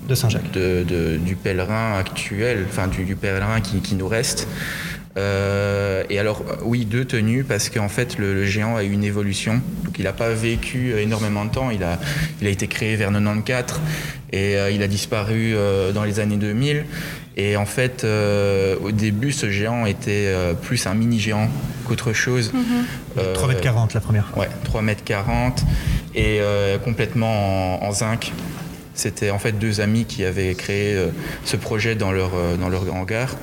de 0.07 0.15
Saint-Jacques. 0.15 0.51
de- 0.53 0.83
de- 0.87 1.17
du 1.17 1.35
pèlerin 1.35 1.97
actuel, 1.97 2.65
enfin 2.67 2.87
du, 2.87 3.03
du 3.03 3.15
pèlerin 3.15 3.61
qui, 3.61 3.79
qui 3.79 3.95
nous 3.95 4.07
reste. 4.07 4.47
Euh, 5.17 6.03
et 6.09 6.19
alors, 6.19 6.43
oui, 6.63 6.85
deux 6.85 7.03
tenues, 7.05 7.43
parce 7.43 7.69
qu'en 7.69 7.89
fait, 7.89 8.17
le, 8.17 8.33
le 8.33 8.45
géant 8.45 8.75
a 8.75 8.83
eu 8.83 8.91
une 8.91 9.03
évolution. 9.03 9.61
Il 9.99 10.05
n'a 10.05 10.13
pas 10.13 10.29
vécu 10.29 10.93
euh, 10.93 11.01
énormément 11.01 11.45
de 11.45 11.51
temps. 11.51 11.69
Il 11.69 11.83
a, 11.83 11.99
il 12.41 12.47
a 12.47 12.49
été 12.49 12.67
créé 12.67 12.95
vers 12.95 13.09
94 13.11 13.79
et 14.31 14.55
euh, 14.57 14.71
il 14.71 14.81
a 14.81 14.87
disparu 14.87 15.53
euh, 15.53 15.91
dans 15.91 16.03
les 16.03 16.19
années 16.19 16.37
2000. 16.37 16.85
Et 17.37 17.55
en 17.57 17.65
fait, 17.65 18.03
euh, 18.03 18.75
au 18.81 18.91
début, 18.91 19.31
ce 19.31 19.49
géant 19.49 19.85
était 19.85 20.25
euh, 20.27 20.53
plus 20.53 20.87
un 20.87 20.93
mini-géant 20.93 21.49
qu'autre 21.85 22.13
chose. 22.13 22.51
Euh, 23.17 23.33
3 23.33 23.47
mètres 23.49 23.61
40 23.61 23.93
la 23.93 23.99
première. 24.01 24.31
Ouais, 24.35 24.49
3 24.63 24.81
mètres 24.81 25.03
40 25.03 25.61
et 26.15 26.39
euh, 26.41 26.77
complètement 26.77 27.83
en, 27.83 27.87
en 27.87 27.91
zinc. 27.91 28.31
C'était 28.93 29.29
en 29.29 29.39
fait 29.39 29.53
deux 29.53 29.79
amis 29.79 30.05
qui 30.05 30.25
avaient 30.25 30.53
créé 30.55 30.93
euh, 30.95 31.07
ce 31.45 31.55
projet 31.55 31.95
dans 31.95 32.11
leur, 32.11 32.31
euh, 32.35 32.57
dans 32.57 32.67
leur 32.67 32.93
hangar. 32.93 33.35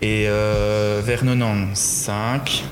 Et 0.00 0.26
euh, 0.28 1.00
vers 1.04 1.20
95, 1.22 2.62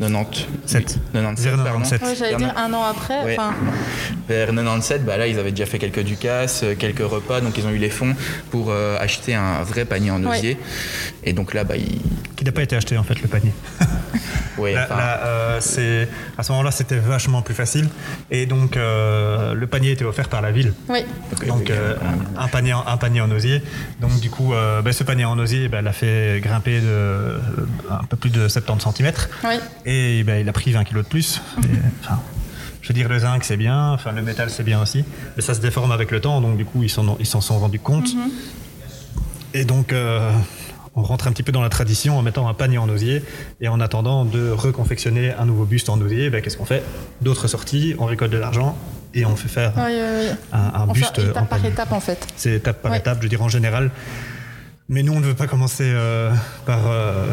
euh, 0.00 0.08
90, 0.08 0.46
Sept. 0.66 0.98
97, 1.12 1.44
Vers 1.54 1.64
pardon. 1.64 1.78
97. 1.80 2.02
Ouais, 2.02 2.14
J'allais 2.14 2.36
dire 2.36 2.54
un 2.56 2.72
an 2.72 2.82
après. 2.84 3.24
Ouais. 3.24 3.36
Vers 4.28 4.46
97, 4.48 5.04
bah 5.04 5.16
là, 5.16 5.26
ils 5.26 5.38
avaient 5.38 5.50
déjà 5.50 5.66
fait 5.66 5.78
quelques 5.78 6.00
ducasses, 6.02 6.62
euh, 6.64 6.74
quelques 6.78 7.00
repas, 7.00 7.40
donc 7.40 7.58
ils 7.58 7.66
ont 7.66 7.70
eu 7.70 7.78
les 7.78 7.90
fonds 7.90 8.14
pour 8.50 8.70
euh, 8.70 8.96
acheter 8.98 9.34
un 9.34 9.62
vrai 9.62 9.84
panier 9.84 10.10
en 10.10 10.22
Ouais. 10.24 10.38
osier. 10.38 10.56
Et 11.24 11.32
donc 11.32 11.54
là, 11.54 11.64
bah, 11.64 11.76
ils... 11.76 12.00
Qui 12.36 12.44
n'a 12.44 12.52
pas 12.52 12.62
été 12.62 12.76
acheté 12.76 12.96
en 12.96 13.02
fait 13.04 13.20
le 13.20 13.28
panier. 13.28 13.52
Là, 14.66 14.84
enfin, 14.84 14.96
là, 14.96 15.20
euh, 15.24 15.58
c'est- 15.60 16.08
à 16.38 16.42
ce 16.42 16.52
moment-là, 16.52 16.70
c'était 16.70 16.96
vachement 16.98 17.42
plus 17.42 17.54
facile. 17.54 17.88
Et 18.30 18.46
donc, 18.46 18.76
euh, 18.76 19.54
le 19.54 19.66
panier 19.66 19.92
était 19.92 20.04
offert 20.04 20.28
par 20.28 20.40
la 20.42 20.50
ville. 20.52 20.72
oui. 20.88 21.00
Donc, 21.46 21.70
euh, 21.70 21.94
un, 22.38 22.48
panier 22.48 22.72
en, 22.72 22.84
un 22.86 22.96
panier 22.96 23.20
en 23.20 23.30
osier. 23.30 23.62
Donc, 24.00 24.18
du 24.20 24.30
coup, 24.30 24.52
euh, 24.54 24.82
ben, 24.82 24.92
ce 24.92 25.04
panier 25.04 25.24
en 25.24 25.38
osier, 25.38 25.68
ben, 25.68 25.82
l'a 25.82 25.92
fait 25.92 26.40
grimper 26.42 26.80
de 26.80 27.38
un 27.90 28.04
peu 28.08 28.16
plus 28.16 28.30
de 28.30 28.46
70 28.48 28.84
cm. 28.96 29.12
Oui. 29.44 29.54
Et 29.86 30.22
ben, 30.24 30.40
il 30.40 30.48
a 30.48 30.52
pris 30.52 30.72
20 30.72 30.84
kilos 30.84 31.04
de 31.04 31.08
plus. 31.08 31.40
Et, 31.62 31.66
enfin, 32.02 32.20
je 32.82 32.88
veux 32.88 32.94
dire, 32.94 33.08
le 33.08 33.18
zinc, 33.18 33.44
c'est 33.44 33.56
bien. 33.56 33.92
Enfin, 33.92 34.12
le 34.12 34.22
métal, 34.22 34.50
c'est 34.50 34.62
bien 34.64 34.80
aussi. 34.82 35.04
Mais 35.36 35.42
ça 35.42 35.54
se 35.54 35.60
déforme 35.60 35.92
avec 35.92 36.10
le 36.10 36.20
temps. 36.20 36.40
Donc, 36.40 36.56
du 36.56 36.64
coup, 36.64 36.82
ils 36.82 36.90
s'en 36.90 37.06
ont- 37.08 37.16
ils 37.20 37.26
s'en 37.26 37.40
sont 37.40 37.58
rendus 37.58 37.78
compte. 37.80 38.08
Et 39.54 39.64
donc, 39.64 39.92
euh, 39.92 40.30
on 40.96 41.02
rentre 41.02 41.28
un 41.28 41.32
petit 41.32 41.42
peu 41.42 41.52
dans 41.52 41.62
la 41.62 41.68
tradition 41.68 42.18
en 42.18 42.22
mettant 42.22 42.48
un 42.48 42.54
panier 42.54 42.78
en 42.78 42.88
osier. 42.88 43.22
Et 43.60 43.68
en 43.68 43.80
attendant 43.80 44.24
de 44.24 44.50
reconfectionner 44.50 45.32
un 45.32 45.44
nouveau 45.44 45.64
buste 45.64 45.88
en 45.88 46.00
osier, 46.00 46.30
ben, 46.30 46.42
qu'est-ce 46.42 46.56
qu'on 46.56 46.64
fait? 46.64 46.82
D'autres 47.20 47.46
sorties, 47.48 47.94
on 47.98 48.06
récolte 48.06 48.32
de 48.32 48.38
l'argent 48.38 48.76
et 49.14 49.24
on 49.24 49.36
fait 49.36 49.48
faire 49.48 49.72
Oui, 49.76 49.82
oui, 49.92 50.28
oui. 50.30 50.36
un, 50.52 50.58
un 50.58 50.82
Enfin, 50.84 50.92
buste 50.92 51.18
en 51.18 51.22
étape 51.22 51.34
par 51.34 51.46
panier. 51.46 51.68
étape 51.68 51.92
en 51.92 52.00
fait. 52.00 52.26
C'est 52.36 52.52
étape 52.54 52.82
par 52.82 52.94
étape, 52.94 53.18
je 53.22 53.28
dire 53.28 53.42
en 53.42 53.48
général. 53.48 53.90
Mais 54.88 55.02
nous, 55.04 55.12
on 55.12 55.20
ne 55.20 55.26
veut 55.26 55.34
pas 55.34 55.46
commencer 55.46 55.84
euh, 55.86 56.32
par, 56.66 56.80
euh, 56.88 57.28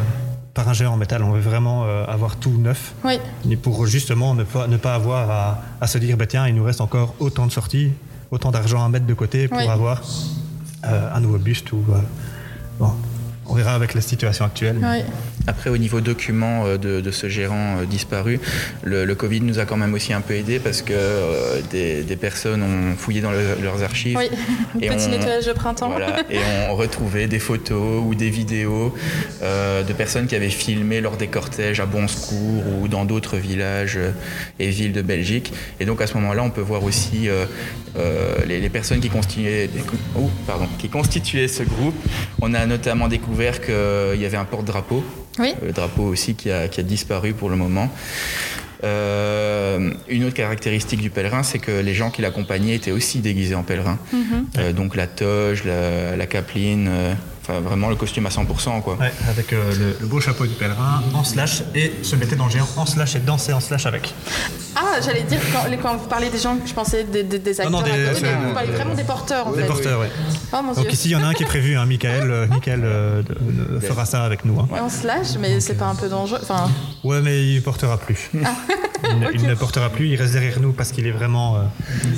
par 0.53 0.69
un 0.69 0.73
géant 0.73 0.93
en 0.93 0.97
métal. 0.97 1.23
On 1.23 1.31
veut 1.31 1.39
vraiment 1.41 1.85
euh, 1.85 2.05
avoir 2.05 2.35
tout 2.35 2.51
neuf. 2.51 2.93
Oui. 3.03 3.17
Et 3.49 3.55
pour 3.57 3.87
justement 3.87 4.35
ne 4.35 4.43
pas, 4.43 4.67
ne 4.67 4.77
pas 4.77 4.93
avoir 4.93 5.31
à, 5.31 5.61
à 5.81 5.87
se 5.87 5.97
dire, 5.97 6.17
bah, 6.17 6.27
tiens, 6.27 6.47
il 6.47 6.53
nous 6.53 6.63
reste 6.63 6.81
encore 6.81 7.15
autant 7.19 7.47
de 7.47 7.51
sorties, 7.51 7.91
autant 8.29 8.51
d'argent 8.51 8.85
à 8.85 8.89
mettre 8.89 9.07
de 9.07 9.13
côté 9.15 9.47
pour 9.47 9.59
avoir 9.59 10.03
un 10.83 11.19
nouveau 11.19 11.39
buste. 11.39 11.71
Ou, 11.71 11.83
bon, 12.79 12.91
on 13.49 13.53
verra 13.55 13.73
avec 13.75 13.93
la 13.93 14.01
situation 14.01 14.45
actuelle. 14.45 14.77
Oui. 14.81 15.03
Après, 15.49 15.69
au 15.69 15.77
niveau 15.77 16.01
documents 16.01 16.65
euh, 16.65 16.77
de, 16.77 16.99
de 16.99 17.11
ce 17.11 17.29
gérant 17.29 17.77
euh, 17.79 17.85
disparu, 17.85 18.39
le, 18.83 19.05
le 19.05 19.15
Covid 19.15 19.39
nous 19.41 19.59
a 19.59 19.65
quand 19.65 19.77
même 19.77 19.93
aussi 19.93 20.11
un 20.11 20.19
peu 20.19 20.33
aidé 20.33 20.59
parce 20.59 20.81
que 20.81 20.91
euh, 20.93 21.61
des, 21.71 22.03
des 22.03 22.15
personnes 22.17 22.61
ont 22.61 22.97
fouillé 22.97 23.21
dans 23.21 23.31
le- 23.31 23.57
leurs 23.63 23.81
archives. 23.83 24.17
Oui. 24.17 24.25
Et 24.81 24.89
Petit 24.89 25.05
on- 25.07 25.11
nettoyage 25.11 25.45
de 25.45 25.53
printemps. 25.53 25.89
Voilà, 25.89 26.19
et 26.29 26.39
on 26.69 26.75
retrouvait 26.75 27.27
des 27.27 27.39
photos 27.39 28.03
ou 28.05 28.13
des 28.15 28.29
vidéos 28.29 28.93
euh, 29.41 29.83
de 29.83 29.93
personnes 29.93 30.27
qui 30.27 30.35
avaient 30.35 30.49
filmé 30.49 30.99
lors 30.99 31.15
des 31.15 31.27
cortèges 31.27 31.79
à 31.79 31.85
Bon 31.85 32.07
Secours 32.09 32.63
ou 32.81 32.87
dans 32.89 33.05
d'autres 33.05 33.37
villages 33.37 33.97
et 34.59 34.69
villes 34.69 34.91
de 34.93 35.01
Belgique. 35.01 35.53
Et 35.79 35.85
donc 35.85 36.01
à 36.01 36.07
ce 36.07 36.15
moment-là, 36.15 36.43
on 36.43 36.49
peut 36.49 36.59
voir 36.61 36.83
aussi 36.83 37.29
euh, 37.29 37.45
euh, 37.97 38.35
les, 38.45 38.59
les 38.59 38.69
personnes 38.69 38.99
qui 38.99 39.09
constituaient, 39.09 39.69
oh, 40.17 40.29
pardon, 40.45 40.67
qui 40.77 40.89
constituaient 40.89 41.47
ce 41.47 41.63
groupe. 41.63 41.95
On 42.41 42.53
a 42.53 42.65
notamment 42.65 43.07
découvert 43.07 43.36
qu'il 43.61 44.21
y 44.21 44.25
avait 44.25 44.37
un 44.37 44.45
porte-drapeau 44.45 45.03
Oui. 45.39 45.53
Le 45.63 45.71
drapeau 45.71 46.03
aussi 46.03 46.35
qui 46.35 46.51
a, 46.51 46.67
qui 46.67 46.79
a 46.79 46.83
disparu 46.83 47.33
pour 47.33 47.49
le 47.49 47.55
moment. 47.55 47.89
Euh, 48.83 49.91
une 50.07 50.23
autre 50.25 50.35
caractéristique 50.35 51.01
du 51.01 51.09
pèlerin, 51.09 51.43
c'est 51.43 51.59
que 51.59 51.71
les 51.71 51.93
gens 51.93 52.11
qui 52.11 52.21
l'accompagnaient 52.21 52.75
étaient 52.75 52.91
aussi 52.91 53.19
déguisés 53.19 53.55
en 53.55 53.63
pèlerin. 53.63 53.97
Euh, 54.57 54.71
donc 54.73 54.95
la 54.95 55.07
toge, 55.07 55.63
la, 55.63 56.15
la 56.15 56.25
capeline, 56.27 56.87
euh, 56.89 57.13
enfin 57.49 57.59
vraiment 57.61 57.89
le 57.89 57.95
costume 57.95 58.25
à 58.25 58.29
100%. 58.29 58.81
Quoi. 58.81 58.95
Ouais, 58.95 59.11
avec 59.29 59.53
euh, 59.53 59.71
le, 59.77 59.97
le 59.99 60.07
beau 60.07 60.19
chapeau 60.19 60.45
du 60.45 60.53
pèlerin 60.55 61.01
en 61.13 61.23
slash 61.23 61.63
et 61.75 61.93
se 62.03 62.15
mettait 62.15 62.35
dans 62.35 62.45
le 62.45 62.51
géant 62.51 62.67
en 62.75 62.85
slash 62.85 63.15
et 63.15 63.19
dansait 63.19 63.53
en 63.53 63.59
slash 63.59 63.85
avec. 63.85 64.13
Ah, 64.75 64.99
j'allais 65.03 65.23
dire, 65.23 65.39
quand, 65.51 65.63
quand 65.81 65.97
vous 65.97 66.07
parlez 66.07 66.29
des 66.29 66.37
gens, 66.37 66.55
je 66.63 66.73
pensais 66.73 67.03
des, 67.03 67.23
des, 67.23 67.39
des 67.39 67.59
acteurs 67.59 67.71
non, 67.71 67.81
des- 67.81 67.89
à 67.91 68.09
côté, 68.13 68.21
mais 68.23 68.47
vous 68.47 68.53
parlez 68.53 68.71
vraiment 68.71 68.93
des 68.93 69.03
porteurs 69.03 69.47
en 69.47 69.51
Les 69.51 69.61
fait. 69.61 69.67
porteurs, 69.67 69.99
ouais. 70.01 70.09
Oh 70.53 70.57
mon 70.63 70.73
dieu. 70.73 70.83
Donc 70.83 70.93
ici, 70.93 71.09
il 71.09 71.11
y 71.13 71.15
en 71.15 71.23
a 71.23 71.27
un 71.27 71.33
qui 71.33 71.43
est 71.43 71.47
prévu, 71.47 71.75
hein, 71.77 71.85
Michael, 71.85 72.29
euh, 72.29 72.47
Michael 72.47 72.81
euh, 72.83 73.21
de- 73.23 73.75
de- 73.75 73.79
fera 73.79 74.05
ça 74.05 74.23
avec 74.23 74.45
nous. 74.45 74.59
hein. 74.59 74.67
On 74.79 74.89
se 74.89 75.07
lâche, 75.07 75.35
mais 75.39 75.59
c'est 75.61 75.75
pas 75.75 75.87
un 75.87 75.95
peu 75.95 76.09
dangereux. 76.09 76.39
Enfin, 76.43 76.69
Ouais, 77.03 77.21
mais 77.21 77.43
il 77.55 77.61
portera 77.63 77.97
plus. 77.97 78.29
il, 78.35 78.39
ne- 79.19 79.31
il 79.33 79.43
ne 79.47 79.55
portera 79.55 79.89
plus. 79.89 80.09
Il 80.09 80.15
reste 80.15 80.33
derrière 80.33 80.59
nous 80.59 80.73
parce 80.73 80.91
qu'il 80.91 81.07
est 81.07 81.11
vraiment, 81.11 81.55
euh, 81.55 81.59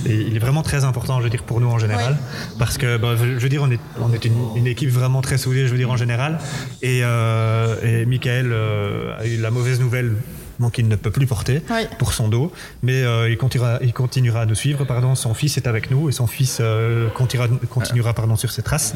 il 0.06 0.36
est 0.36 0.40
vraiment 0.40 0.62
très 0.64 0.84
important, 0.84 1.20
je 1.20 1.24
veux 1.24 1.30
dire, 1.30 1.44
pour 1.44 1.62
nous 1.62 1.70
en 1.70 1.80
général. 1.80 2.18
Parce 2.58 2.78
que, 2.78 2.98
bah, 2.98 3.16
je 3.18 3.26
veux 3.40 3.50
dire, 3.50 3.62
on 3.64 3.72
est, 3.72 3.80
on 4.02 4.12
est 4.12 4.26
une, 4.26 4.36
une 4.58 4.68
équipe 4.68 4.90
vraiment 4.90 5.19
très 5.22 5.38
soudée, 5.38 5.66
je 5.68 5.72
veux 5.72 5.78
dire, 5.78 5.90
en 5.92 5.98
général. 5.98 6.40
Et, 6.82 7.02
euh, 7.04 7.76
et 7.84 8.06
Michael 8.06 8.50
euh, 8.52 9.18
a 9.20 9.26
eu 9.26 9.38
la 9.38 9.52
mauvaise 9.52 9.80
nouvelle. 9.80 10.14
Donc 10.60 10.78
il 10.78 10.90
ne 10.90 10.98
peut 10.98 11.10
plus 11.12 11.26
porter 11.26 11.62
Oui. 11.72 11.88
pour 12.00 12.12
son 12.12 12.28
dos, 12.28 12.52
mais 12.84 13.02
euh, 13.04 13.30
il, 13.30 13.38
continuera, 13.38 13.80
il 13.82 13.94
continuera 13.94 14.42
à 14.42 14.46
nous 14.46 14.56
suivre. 14.56 14.84
Pardon, 14.84 15.16
son 15.16 15.34
fils 15.34 15.56
est 15.56 15.68
avec 15.68 15.90
nous 15.90 16.10
et 16.10 16.12
son 16.12 16.28
fils 16.28 16.58
euh, 16.60 17.08
continuera, 17.12 17.48
continuera 17.70 18.14
pardon, 18.14 18.36
sur 18.36 18.52
ses 18.52 18.62
traces. 18.62 18.94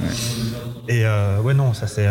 Et 0.90 1.06
euh, 1.06 1.40
ouais, 1.40 1.54
non, 1.54 1.74
ça 1.74 1.88
c'est. 1.88 2.08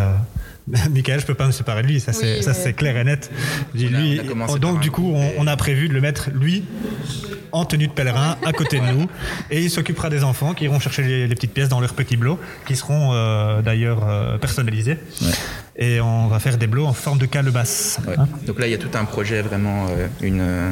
Michael, 0.90 1.20
je 1.20 1.26
peux 1.26 1.34
pas 1.34 1.46
me 1.46 1.52
séparer 1.52 1.82
de 1.82 1.88
lui, 1.88 2.00
ça 2.00 2.12
c'est 2.12 2.38
Oui, 2.40 2.52
mais- 2.64 2.72
clair 2.72 2.96
et 2.96 3.04
net. 3.04 3.30
Je 3.74 3.78
dis, 3.78 3.88
On 3.90 3.94
a- 3.94 4.00
lui, 4.00 4.18
on 4.20 4.24
a 4.24 4.28
commencé 4.28 4.58
donc 4.58 4.80
du 4.80 4.90
coup, 4.90 5.12
on, 5.38 5.46
a 5.46 5.56
prévu 5.56 5.88
de 5.88 5.94
le 5.94 6.00
mettre 6.00 6.30
lui 6.32 6.64
en 7.50 7.64
tenue 7.64 7.86
de 7.88 7.92
pèlerin 7.92 8.36
à 8.46 8.52
côté 8.52 8.78
de 8.80 8.84
nous, 8.86 9.06
et 9.50 9.62
il 9.62 9.70
s'occupera 9.70 10.08
des 10.08 10.24
enfants 10.24 10.54
qui 10.54 10.64
iront 10.64 10.78
chercher 10.80 11.02
les, 11.02 11.26
les 11.26 11.34
petites 11.34 11.52
pièces 11.52 11.68
dans 11.68 11.80
leurs 11.80 11.94
petits 11.94 12.16
blots, 12.16 12.38
qui 12.66 12.76
seront 12.76 13.10
euh, 13.12 13.60
d'ailleurs 13.60 14.08
euh, 14.08 14.38
personnalisés. 14.38 14.98
Et 15.76 16.00
on 16.00 16.28
va 16.28 16.38
faire 16.38 16.56
des 16.58 16.66
blots 16.66 16.86
en 16.86 16.92
forme 16.92 17.18
de 17.18 17.26
calebasse. 17.26 17.98
Ouais. 18.06 18.14
hein. 18.18 18.28
Donc 18.46 18.58
là, 18.60 18.66
il 18.66 18.70
y 18.70 18.74
a 18.74 18.78
tout 18.78 18.90
un 18.96 19.04
projet, 19.04 19.42
vraiment 19.42 19.86
euh, 19.90 20.06
une. 20.22 20.40
euh, 20.40 20.70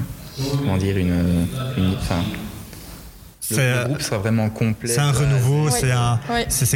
comment 0.58 0.76
dire, 0.78 0.96
une. 0.96 1.46
une- 1.76 1.94
enfin, 1.98 2.22
le- 3.50 3.56
C'est, 3.56 3.70
le, 3.70 3.76
euh, 3.78 3.84
groupe 3.84 4.02
sera 4.02 4.18
vraiment 4.18 4.48
complet. 4.50 4.88
C'est 4.88 5.00
un 5.00 5.12
renouveau, 5.12 5.70
c'est 5.70 5.90
un, 5.92 6.18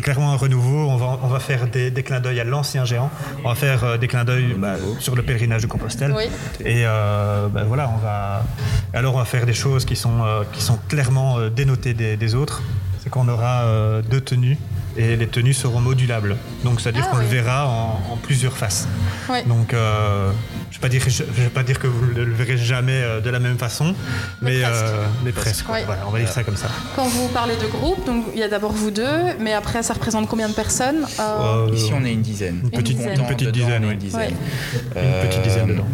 clairement 0.01 0.33
un 0.33 0.37
renouveau. 0.37 0.89
On 0.89 0.97
va, 0.97 1.19
on 1.23 1.29
va 1.29 1.41
faire 1.41 1.67
des, 1.67 1.91
des 1.91 2.03
clins 2.03 2.21
d'œil 2.21 2.41
à 2.41 2.45
l'ancien 2.45 2.85
géant. 2.85 3.11
On 3.45 3.49
va 3.49 3.55
faire 3.55 3.85
euh, 3.85 3.97
des 3.99 4.09
clins 4.09 4.25
d'œil 4.25 4.55
bah, 4.59 4.75
sur 5.01 5.15
le 5.17 5.23
pèlerinage 5.23 5.63
de 5.63 5.67
Compostelle. 5.67 6.13
Oui. 6.17 6.25
Et 6.65 6.83
euh, 6.87 7.49
bah, 7.49 7.65
voilà, 7.67 7.91
on 7.95 7.99
va. 7.99 8.45
Alors 8.93 9.15
on 9.15 9.19
va 9.19 9.25
faire 9.25 9.47
des 9.47 9.55
choses 9.55 9.85
qui 9.85 9.97
sont 9.97 10.25
euh, 10.25 10.43
qui 10.53 10.63
sont 10.63 10.79
clairement 10.89 11.39
dénotées 11.49 11.95
des, 11.95 12.17
des 12.17 12.35
autres. 12.35 12.63
C'est 13.03 13.11
qu'on 13.11 13.29
aura 13.29 13.65
deux 14.11 14.21
tenues 14.23 14.57
et 14.97 15.17
les 15.17 15.27
tenues 15.27 15.55
seront 15.55 15.81
modulables. 15.81 16.37
Donc 16.65 16.81
c'est-à-dire 16.81 17.05
Ah, 17.07 17.11
qu'on 17.13 17.19
le 17.19 17.27
verra 17.27 17.67
en, 17.69 18.13
en 18.13 18.17
plusieurs 18.17 18.57
faces. 18.57 18.87
Oui. 19.29 19.39
Donc 19.47 19.75
euh, 19.75 20.31
je 20.71 20.79
ne 20.79 20.81
vais 20.81 20.81
pas 20.81 20.89
dire, 20.89 21.03
je, 21.07 21.11
je 21.11 21.43
vais 21.43 21.49
pas 21.49 21.63
dire 21.63 21.79
que 21.79 21.87
vous 21.87 22.07
ne 22.07 22.23
le 22.25 22.33
verrez 22.33 22.57
jamais 22.57 22.93
euh, 23.03 23.21
de 23.21 23.31
la 23.31 23.39
même 23.39 23.59
façon, 23.59 23.95
mais, 24.43 24.61
presque. 24.61 24.75
euh, 24.85 25.07
mais 25.25 25.33
presque. 25.33 25.65
Oui. 25.73 25.79
Voilà, 25.87 26.03
on 26.07 26.11
va 26.11 26.19
dire 26.19 26.29
ça 26.29 26.43
comme 26.45 26.57
ça. 26.57 26.69
quand 26.97 27.05
vous 27.07 27.29
parlez 27.29 27.57
de 27.57 27.67
groupe, 27.67 28.05
donc 28.07 28.25
il 28.35 28.41
y 28.41 28.43
a 28.43 28.49
d'abord 28.49 28.73
vous 28.73 28.91
deux, 28.91 29.35
mais 29.41 29.53
après 29.53 29.83
ça 29.83 29.95
représente 29.95 30.29
combien 30.29 30.49
de 30.49 30.55
personnes 30.55 31.07
Euh, 31.21 31.69
Ici, 31.73 31.93
on 31.95 32.05
est 32.05 32.13
une 32.13 32.23
dizaine. 32.23 32.61
Une 32.65 32.71
petite- 32.71 32.97
dizaine. 32.99 33.21
Une 33.21 33.27
petite 33.27 33.51
dizaine, 33.53 33.85
oui. 33.85 33.95
Une 33.95 35.29
petite 35.29 35.43
dizaine 35.43 35.67
dedans. 35.69 35.87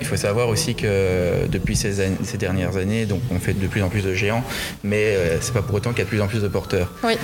Il 0.00 0.06
faut 0.06 0.16
savoir 0.16 0.48
aussi 0.48 0.74
que 0.74 1.46
depuis 1.48 1.76
ces, 1.76 2.12
dernières 2.38 2.76
années, 2.76 3.06
donc 3.06 3.20
on 3.30 3.38
fait 3.38 3.54
de 3.54 3.66
plus 3.66 3.82
en 3.82 3.88
plus 3.88 4.02
de 4.02 4.14
géants, 4.14 4.44
mais 4.84 5.14
euh, 5.16 5.38
c'est 5.40 5.52
pas 5.52 5.62
pour 5.62 5.74
autant 5.74 5.90
qu'il 5.90 5.98
y 5.98 6.02
a 6.02 6.04
de 6.04 6.08
plus 6.08 6.20
en 6.20 6.28
plus 6.28 6.42
de 6.42 6.48
porteurs. 6.48 6.92
Oui. 7.04 7.14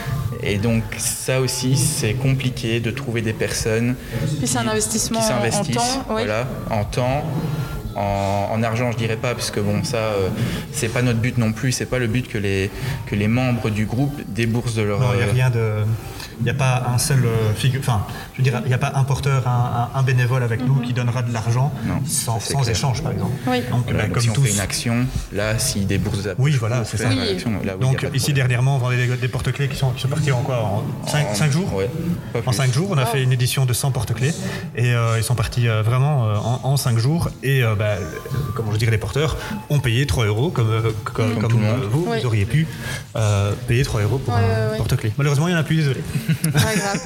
Et 0.43 0.59
donc 0.59 0.83
ça 0.99 1.41
aussi, 1.41 1.77
c'est 1.77 2.15
compliqué 2.15 2.81
de 2.81 2.91
trouver 2.91 3.23
des 3.23 3.33
personnes 3.33 3.95
Puis 4.39 4.47
c'est 4.47 4.59
un 4.59 4.69
investissement 4.69 5.21
qui 5.21 5.27
en 5.27 5.29
s'investissent, 5.29 5.77
temps. 5.77 6.07
oui. 6.11 6.23
voilà, 6.25 6.49
en 6.71 6.85
temps. 6.85 7.25
En, 7.97 8.49
en 8.53 8.63
argent, 8.63 8.91
je 8.93 8.97
dirais 8.97 9.17
pas, 9.17 9.35
puisque 9.35 9.59
bon, 9.61 9.85
ça, 9.85 9.97
euh, 9.99 10.29
c'est 10.73 10.89
pas 10.89 11.03
notre 11.03 11.19
but 11.21 11.39
non 11.39 11.53
plus. 11.53 11.73
C'est 11.73 11.87
pas 11.87 11.99
le 11.99 12.07
but 12.07 12.29
que 12.29 12.39
les 12.39 12.71
que 13.07 13.15
les 13.15 13.29
membres 13.29 13.71
du 13.71 13.87
groupe 13.87 14.15
déboursent 14.29 14.75
de 14.75 14.83
leur. 14.83 15.01
Non, 15.01 15.09
il 15.13 15.17
n'y 15.19 15.23
a 15.23 15.27
euh, 15.27 15.33
rien 15.33 15.51
de. 15.51 15.71
Il 16.41 16.45
n'y 16.45 16.51
a 16.51 16.55
pas 16.55 16.83
un 16.93 16.99
seul 16.99 17.25
euh, 17.25 17.53
figure. 17.55 17.79
Enfin, 17.81 18.05
je 18.33 18.39
veux 18.39 18.43
dire, 18.43 18.61
il 18.65 18.69
n'y 18.69 18.75
a 18.75 18.79
pas 18.79 18.91
un 18.97 19.05
porteur, 19.05 19.47
un, 19.47 19.89
un- 19.95 19.99
un 19.99 20.03
bénévole 20.03 20.43
avec 20.43 20.67
nous 20.67 20.81
qui 20.81 20.93
donnera 20.93 21.23
de 21.23 21.33
l'argent 21.33 21.73
sans, 22.07 22.41
sans 22.41 22.69
échange, 22.69 23.03
par 23.05 23.13
exemple. 23.13 23.31
Oui. 23.47 23.63
Donc, 23.71 23.85
voilà, 23.85 23.99
bah, 23.99 24.05
donc 24.07 24.15
comme 24.15 24.23
si 24.23 24.31
on 24.31 24.33
tous. 24.33 24.43
fait 24.43 24.53
une 24.55 24.61
action, 24.61 25.07
là, 25.33 25.59
s'ils 25.61 25.87
déboursent 25.87 26.25
de 26.25 26.31
la 26.31 26.35
Oui, 26.39 26.51
voilà, 26.59 26.85
c'est 26.85 26.97
ça. 26.97 27.13
une 27.13 27.21
Oui. 27.21 27.31
action, 27.31 27.53
là, 27.65 27.75
oui, 27.77 27.81
Donc, 27.81 28.03
ici, 28.15 28.27
problème. 28.33 28.35
dernièrement, 28.35 28.75
on 28.75 28.79
vendait 28.79 29.07
des, 29.07 29.17
des 29.17 29.29
porte-clés 29.29 29.69
qui 29.69 29.77
sont, 29.77 29.91
qui 29.91 30.03
sont 30.03 30.09
partis 30.09 30.33
en 30.33 30.41
quoi 30.43 30.59
En 30.61 30.83
5, 31.07 31.27
En- 31.41 31.51
jours 31.53 31.73
ouais, 31.75 31.89
En 32.35 32.41
plus. 32.41 32.53
5 32.57 32.73
jours, 32.73 32.89
on 32.91 32.99
a 32.99 33.07
fait 33.07 33.23
une 33.23 33.33
édition 33.33 33.65
de 33.65 33.73
100 33.73 33.93
porte-clés 33.93 34.35
et 34.77 34.93
euh, 34.93 35.19
ils 35.19 35.23
sont 35.25 35.37
partis 35.37 35.69
euh, 35.69 35.83
vraiment 35.83 36.27
euh, 36.27 36.35
en, 36.65 36.77
5 36.77 36.99
jours. 36.99 37.29
Et 37.45 37.63
euh, 37.63 37.77
bah, 37.85 37.97
comment 38.55 38.73
je 38.73 38.79
dirais, 38.79 38.91
les 38.93 38.99
porteurs 38.99 39.37
ont 39.69 39.79
payé 39.81 40.07
3 40.07 40.25
euros 40.27 40.51
comme, 40.51 40.71
euh, 40.71 40.91
comme, 41.13 41.33
euh, 41.65 41.77
vous, 41.91 42.07
Oui. 42.09 42.19
vous 42.21 42.27
auriez 42.27 42.47
pu 42.47 42.67
euh, 43.17 43.53
payer 43.69 43.83
3 43.85 44.03
euros 44.03 44.19
pour 44.19 44.35
Ouais, 44.35 44.41
un 44.41 44.45
ouais, 44.67 44.71
ouais. 44.73 44.77
porte-clés. 44.79 45.13
Malheureusement, 45.19 45.49
il 45.49 45.51
n'y 45.53 45.57
en 45.57 45.61
a 45.61 45.65
plus, 45.65 45.77
désolé. 45.77 46.01
Pas 46.53 46.59
grave. 46.75 47.01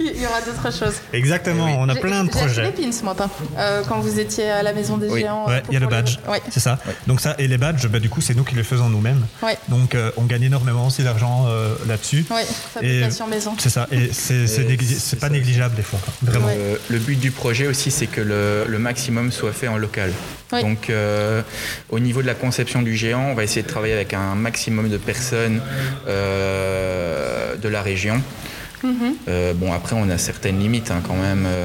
il 0.00 0.22
y 0.22 0.26
aura 0.26 0.40
d'autres 0.40 0.72
choses. 0.76 0.94
Exactement, 1.12 1.66
on 1.78 1.88
a 1.88 1.94
J'ai- 1.94 2.00
plein 2.00 2.24
de 2.24 2.32
J'ai 2.32 2.38
projets. 2.38 2.72
les 2.76 2.90
pins, 2.90 3.14
pas. 3.14 3.28
Euh, 3.58 3.82
quand 3.88 4.00
vous 4.00 4.18
étiez 4.18 4.48
à 4.50 4.62
la 4.62 4.72
maison 4.72 4.96
des 4.96 5.08
Oui. 5.08 5.20
géants. 5.20 5.46
Ouais, 5.46 5.62
il 5.68 5.74
y 5.74 5.76
a 5.76 5.80
le 5.80 5.86
les- 5.86 5.90
badge, 5.90 6.16
Ouais. 6.28 6.40
c'est 6.50 6.60
ça. 6.60 6.78
Donc 7.06 7.20
ça, 7.20 7.34
et 7.38 7.46
les 7.48 7.58
badges, 7.58 7.86
bah, 7.88 8.00
du 8.00 8.08
coup, 8.08 8.20
c'est 8.22 8.34
nous 8.34 8.44
qui 8.44 8.54
les 8.54 8.62
faisons 8.64 8.88
nous-mêmes. 8.88 9.26
Ouais. 9.42 9.58
Donc 9.68 9.94
euh, 9.94 10.10
on 10.16 10.24
gagne 10.24 10.44
énormément 10.44 10.86
aussi 10.86 11.02
d'argent 11.02 11.46
euh, 11.48 11.74
là-dessus. 11.86 12.24
Ouais, 12.30 12.44
fabrication 12.72 13.26
maison. 13.26 13.54
C'est 13.58 13.68
ça, 13.70 13.86
et 13.92 14.10
c'est 14.12 14.44
Et 14.44 15.16
pas 15.16 15.26
ça. 15.26 15.32
négligeable 15.32 15.74
des 15.74 15.82
fois, 15.82 15.98
vraiment. 16.22 16.46
Ouais. 16.46 16.56
Euh, 16.58 16.76
le 16.88 16.98
but 16.98 17.18
du 17.18 17.30
projet 17.30 17.66
aussi, 17.66 17.90
c'est 17.90 18.06
que 18.06 18.20
le, 18.20 18.64
le 18.66 18.78
maximum 18.78 19.30
soit 19.32 19.52
fait 19.52 19.68
en 19.68 19.76
local. 19.76 20.12
Donc, 20.52 20.88
euh, 20.88 21.42
au 21.90 21.98
niveau 21.98 22.22
de 22.22 22.26
la 22.26 22.34
conception 22.34 22.82
du 22.82 22.94
géant, 22.94 23.30
on 23.30 23.34
va 23.34 23.44
essayer 23.44 23.62
de 23.62 23.68
travailler 23.68 23.94
avec 23.94 24.14
un 24.14 24.34
maximum 24.34 24.88
de 24.88 24.98
personnes 24.98 25.60
euh, 26.06 27.56
de 27.56 27.68
la 27.68 27.82
région. 27.82 28.22
Mhm. 28.84 29.14
Euh, 29.28 29.54
bon, 29.54 29.72
après, 29.72 29.96
on 29.96 30.08
a 30.10 30.18
certaines 30.18 30.58
limites 30.60 30.90
hein, 30.90 31.00
quand 31.06 31.14
même. 31.16 31.44
euh, 31.46 31.64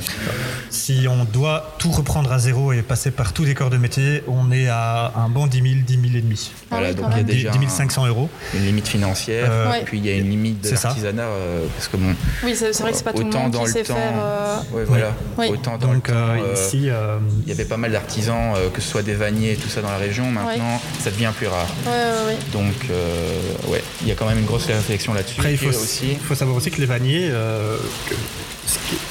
Si 0.69 1.05
on 1.09 1.25
doit 1.25 1.75
tout 1.79 1.91
reprendre 1.91 2.31
à 2.31 2.39
zéro 2.39 2.71
et 2.73 2.81
passer 2.81 3.11
par 3.11 3.33
tous 3.33 3.43
les 3.43 3.53
corps 3.53 3.69
de 3.69 3.77
métier, 3.77 4.23
on 4.27 4.51
est 4.51 4.67
à 4.67 5.11
un 5.15 5.29
bon 5.29 5.47
10 5.47 5.57
000, 5.61 5.73
10 5.85 5.93
000 5.95 6.05
et 6.17 6.21
demi. 6.21 6.51
Ah 6.71 6.75
voilà, 6.77 6.89
oui, 6.89 6.95
donc 6.95 7.05
il 7.11 7.11
y 7.11 7.13
a 7.13 7.17
même. 7.17 7.25
10 7.25 7.33
déjà 7.35 7.51
10 7.51 7.69
500 7.69 8.07
euros. 8.07 8.29
un- 8.53 8.57
une 8.57 8.65
limite 8.65 8.88
financière, 8.88 9.47
Euh, 9.51 9.69
Ouais. 9.71 9.81
puis 9.85 9.97
il 9.99 10.05
y 10.05 10.09
a 10.09 10.15
une 10.15 10.29
limite 10.29 10.61
de 10.63 10.69
l'artisanat, 10.71 11.23
euh, 11.23 11.65
parce 11.75 11.88
que 11.88 11.97
bon, 11.97 12.13
Oui, 12.43 12.55
c'est 12.55 12.71
vrai 12.81 12.91
que 12.91 12.97
c'est 12.97 13.03
pas 13.03 13.13
tout 13.13 13.19
le 13.21 13.27
autant 13.27 13.39
monde 13.43 13.51
dans 13.51 13.63
qui 13.65 13.71
sait 13.71 13.83
temps, 13.83 13.95
faire. 13.95 14.13
euh, 14.21 14.57
ouais, 14.73 14.83
voilà, 14.85 15.13
Oui. 15.38 15.47
autant 15.51 15.77
dans 15.77 15.88
Donc 15.93 16.07
le 16.07 16.13
temps, 16.13 16.35
ici, 16.53 16.89
euh, 16.89 17.17
il 17.43 17.49
y 17.49 17.51
avait 17.51 17.65
pas 17.65 17.77
mal 17.77 17.91
d'artisans, 17.91 18.53
euh, 18.55 18.69
que 18.69 18.81
ce 18.81 18.89
soit 18.89 19.01
des 19.03 19.13
vanniers 19.15 19.53
et 19.53 19.55
tout 19.55 19.69
ça 19.69 19.81
dans 19.81 19.89
la 19.91 19.97
région. 19.97 20.31
Maintenant, 20.31 20.81
ça 20.99 21.09
devient 21.11 21.31
plus 21.35 21.47
rare. 21.47 21.67
Ouais, 21.85 21.91
ouais, 21.91 22.33
ouais. 22.33 22.38
Donc, 22.53 22.75
euh, 22.91 23.39
ouais, 23.71 23.83
il 24.01 24.07
y 24.07 24.11
a 24.11 24.15
quand 24.15 24.27
même 24.27 24.39
une 24.39 24.45
grosse 24.45 24.65
réflexion 24.67 25.13
là-dessus. 25.13 25.39
après 25.39 25.53
il 25.53 25.57
Puis 25.57 25.67
faut, 25.71 25.79
aussi. 25.83 26.07
il 26.13 26.17
faut 26.19 26.35
savoir 26.35 26.55
aussi 26.57 26.71
que 26.71 26.79
les 26.79 26.85
vanniers, 26.88 27.08
euh, 27.17 27.77
que- 28.09 28.15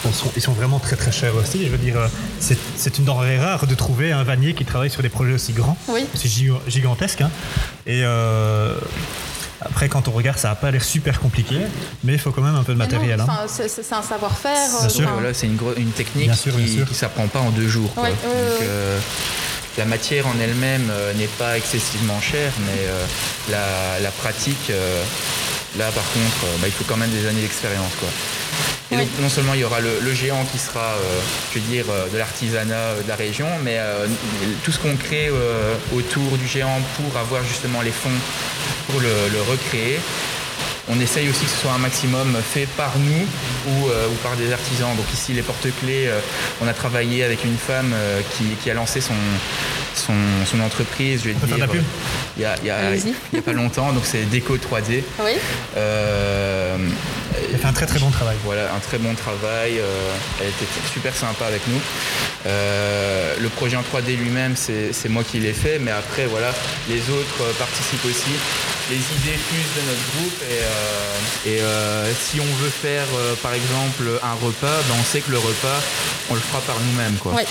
ils, 0.05 0.15
sont, 0.15 0.31
ils 0.37 0.43
sont 0.43 0.53
vraiment 0.53 0.79
très 0.79 0.97
très 0.97 1.11
chers 1.13 1.35
aussi. 1.35 1.65
Je 1.65 1.71
veux 1.71 1.79
dire, 1.79 1.97
euh, 1.99 2.07
c'est 2.41 2.57
c'est 2.77 2.99
une 2.99 3.05
denrée 3.05 3.39
rare 3.39 3.67
de 3.67 3.75
trouver 3.75 4.13
un 4.13 4.23
vannier 4.23 4.55
qui 4.55 4.65
travaille 4.65 4.91
sur 4.91 5.03
des 5.03 5.09
projets 5.09 5.33
aussi 5.33 5.53
grands. 5.53 5.77
Oui. 5.89 6.07
C'est 6.15 6.29
giga- 6.29 6.61
gigantesque. 6.69 7.21
hein. 7.23 7.31
Et 7.87 8.03
euh, 8.05 8.75
après, 9.61 9.89
quand 9.89 10.07
on 10.07 10.13
regarde, 10.13 10.39
ça 10.39 10.49
n'a 10.51 10.55
pas 10.55 10.71
l'air 10.71 10.85
super 10.85 11.19
compliqué, 11.19 11.57
mais 12.05 12.13
il 12.13 12.19
faut 12.21 12.31
quand 12.31 12.43
même 12.43 12.55
un 12.55 12.63
peu 12.63 12.73
de 12.73 12.79
matériel. 12.79 13.21
hein. 13.21 13.27
c'est- 13.49 13.65
un 13.93 14.03
savoir-faire. 14.03 14.69
Bien 14.81 14.89
sûr. 14.89 15.05
enfin, 15.07 15.15
Voilà, 15.15 15.35
c'est 15.35 15.47
une, 15.47 15.57
gro- 15.57 15.75
une 15.77 15.91
technique 15.91 16.27
Bien 16.27 16.35
sûr, 16.35 16.55
bien 16.55 16.65
qui 16.67 16.79
ne 16.91 16.95
s'apprend 16.95 17.27
pas 17.27 17.41
en 17.41 17.51
deux 17.51 17.69
jours. 17.69 17.93
quoi. 17.95 18.05
Ouais, 18.05 18.11
Donc, 18.11 18.19
ouais, 18.25 18.29
ouais. 18.31 18.59
euh, 18.63 18.99
la 19.77 19.85
matière 19.87 20.27
en 20.29 20.35
elle-même 20.41 20.89
euh, 20.91 21.13
n'est 21.15 21.27
pas 21.27 21.57
excessivement 21.57 22.21
chère, 22.21 22.53
mais 22.67 22.83
euh, 22.87 23.05
la, 23.51 24.01
la 24.01 24.11
pratique, 24.11 24.71
euh, 24.71 25.03
là 25.77 25.91
par 25.91 26.05
contre, 26.13 26.45
euh, 26.45 26.57
bah, 26.61 26.67
il 26.69 26.73
faut 26.73 26.85
quand 26.87 26.97
même 26.97 27.11
des 27.11 27.27
années 27.27 27.43
d'expérience. 27.43 27.93
quoi. 28.01 28.09
Et 28.91 28.97
Oui. 28.97 29.03
donc 29.03 29.09
non 29.21 29.29
seulement 29.29 29.53
il 29.55 29.61
y 29.61 29.65
aura 29.65 29.81
le, 29.81 30.01
le 30.01 30.15
géant 30.15 30.45
qui 30.51 30.59
sera, 30.59 30.81
euh, 30.97 31.21
je 31.53 31.59
veux 31.59 31.67
dire, 31.67 31.85
euh, 31.91 32.09
de 32.09 32.17
l'artisanat 32.17 32.95
de 33.05 33.09
la 33.09 33.17
région, 33.17 33.47
mais 33.63 33.77
euh, 33.79 34.07
tout 34.65 34.73
ce 34.73 34.79
qu'on 34.79 34.97
crée 34.97 35.29
euh, 35.29 35.75
autour 35.95 36.39
du 36.39 36.47
géant 36.49 36.81
pour 36.97 37.19
avoir 37.21 37.45
justement 37.45 37.83
les 37.83 37.91
fonds 37.91 38.09
pour 38.89 39.01
le, 39.01 39.09
le 39.33 39.43
recréer, 39.43 40.01
on 40.91 40.99
essaye 41.01 41.29
aussi 41.29 41.45
que 41.45 41.51
ce 41.51 41.59
soit 41.59 41.73
un 41.73 41.79
maximum 41.79 42.35
fait 42.55 42.65
par 42.79 42.93
nous 42.99 43.27
ou, 43.67 43.89
ou 43.89 44.15
par 44.23 44.37
des 44.37 44.51
artisans. 44.55 44.97
Donc 44.97 45.05
ici, 45.13 45.35
les 45.35 45.43
porte-clés, 45.43 46.11
on 46.63 46.67
a 46.67 46.73
travaillé 46.73 47.25
avec 47.25 47.45
une 47.45 47.59
femme 47.59 47.95
qui, 48.35 48.45
qui 48.63 48.71
a 48.71 48.75
lancé 48.75 49.03
son, 49.03 49.13
son, 49.99 50.15
son 50.51 50.61
entreprise, 50.61 51.23
je 51.25 51.29
vais 51.31 51.35
faire 51.35 51.57
dire, 51.69 51.83
il 52.37 52.43
y 52.43 52.45
a, 52.47 52.55
il 52.63 52.67
y 52.67 52.71
a- 52.71 52.77
Allez-y. 52.77 53.15
il 53.33 53.37
y 53.37 53.39
a 53.39 53.43
pas 53.43 53.53
longtemps, 53.53 53.93
donc 53.93 54.05
c'est 54.05 54.25
Déco 54.29 54.57
3D. 54.57 55.03
Oui. 55.21 55.33
Euh, 55.77 56.77
Il 57.49 57.55
a 57.55 57.59
fait 57.59 57.67
un 57.67 57.73
très 57.73 57.87
très 57.87 57.99
bon 57.99 58.11
travail. 58.11 58.37
Voilà, 58.45 58.75
un 58.75 58.79
très 58.81 58.99
bon 58.99 59.15
travail. 59.15 59.79
euh, 59.79 59.85
elle 60.41 60.49
était 60.49 60.67
super 60.93 61.15
sympa 61.15 61.47
avec 61.47 61.63
nous. 61.69 61.81
Euh, 62.47 63.35
le 63.41 63.49
projet 63.49 63.77
en 63.77 63.83
3D 63.83 64.17
lui-même, 64.17 64.55
c'est 64.57 64.93
c'est 64.93 65.09
moi 65.09 65.23
qui 65.25 65.39
l'ai 65.41 65.53
fait, 65.53 65.79
mais 65.79 65.91
après, 65.91 66.27
voilà, 66.27 66.53
les 66.89 67.01
autres 67.11 67.45
participent 67.59 68.05
aussi. 68.05 68.33
Les 68.91 68.97
idées 68.97 69.37
fusent 69.37 69.75
de 69.77 69.83
notre 69.87 70.17
groupe 70.17 70.43
et, 70.49 70.63
euh, 70.63 71.57
et, 71.59 71.61
euh, 71.61 72.11
si 72.15 72.41
on 72.41 72.55
veut 72.63 72.71
faire, 72.71 73.05
euh, 73.19 73.35
par 73.43 73.53
exemple, 73.53 74.05
un 74.23 74.33
repas, 74.47 74.79
ben, 74.89 74.95
on 74.99 75.05
sait 75.05 75.21
que 75.21 75.31
le 75.31 75.37
repas, 75.39 75.81
on 76.31 76.35
le 76.35 76.41
fera 76.41 76.61
par 76.63 76.77
nous-mêmes. 76.81 77.17
quoi. 77.17 77.35
Ouais. 77.35 77.45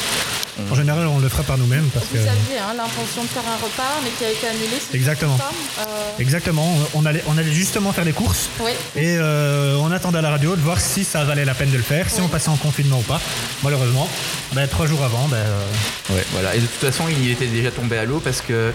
En 0.72 0.74
général, 0.74 1.06
on 1.06 1.20
le 1.20 1.30
fera 1.30 1.44
par 1.44 1.60
nous-mêmes 1.60 1.88
parce 1.94 2.08
que. 2.08 2.18
Vous 2.18 2.28
aviez 2.28 2.58
hein, 2.58 2.74
l'intention 2.76 3.22
de 3.22 3.28
faire 3.28 3.44
un 3.46 3.58
repas, 3.64 4.02
mais 4.04 4.10
qui 4.18 4.26
a 4.26 4.32
été 4.32 4.48
annulé. 4.48 4.78
Exactement. 4.92 5.38
Euh, 5.80 5.84
Exactement. 6.18 6.76
On 6.96 7.06
allait, 7.06 7.24
on 7.28 7.38
allait 7.38 7.52
justement 7.54 7.92
faire 7.94 8.06
les 8.06 8.12
courses 8.14 8.50
oui. 8.60 8.72
et 8.96 9.18
euh, 9.20 9.78
on 9.80 9.92
attendait 9.92 10.18
à 10.18 10.22
la 10.24 10.32
radio 10.32 10.56
de 10.56 10.62
voir 10.62 10.82
si 10.82 11.04
ça 11.04 11.24
valait 11.26 11.46
la 11.46 11.54
peine 11.54 11.70
de 11.70 11.78
le 11.78 11.84
faire, 11.84 12.10
si 12.10 12.16
Oui. 12.22 12.24
on 12.26 12.30
passait 12.30 12.50
en 12.50 12.56
confinement 12.56 12.98
ou 12.98 13.04
pas. 13.04 13.22
Malheureusement, 13.62 14.10
ben, 14.54 14.68
trois 14.68 14.88
jours 14.88 15.04
avant, 15.04 15.28
ben, 15.28 15.38
euh, 15.38 15.62
Ouais, 16.10 16.26
voilà. 16.32 16.56
Et 16.56 16.60
de 16.60 16.66
toute 16.66 16.80
façon, 16.90 17.04
il 17.10 17.30
était 17.30 17.46
déjà 17.48 17.70
tombé 17.70 17.98
à 18.00 18.06
l'eau 18.06 18.20
parce 18.20 18.42
que 18.42 18.72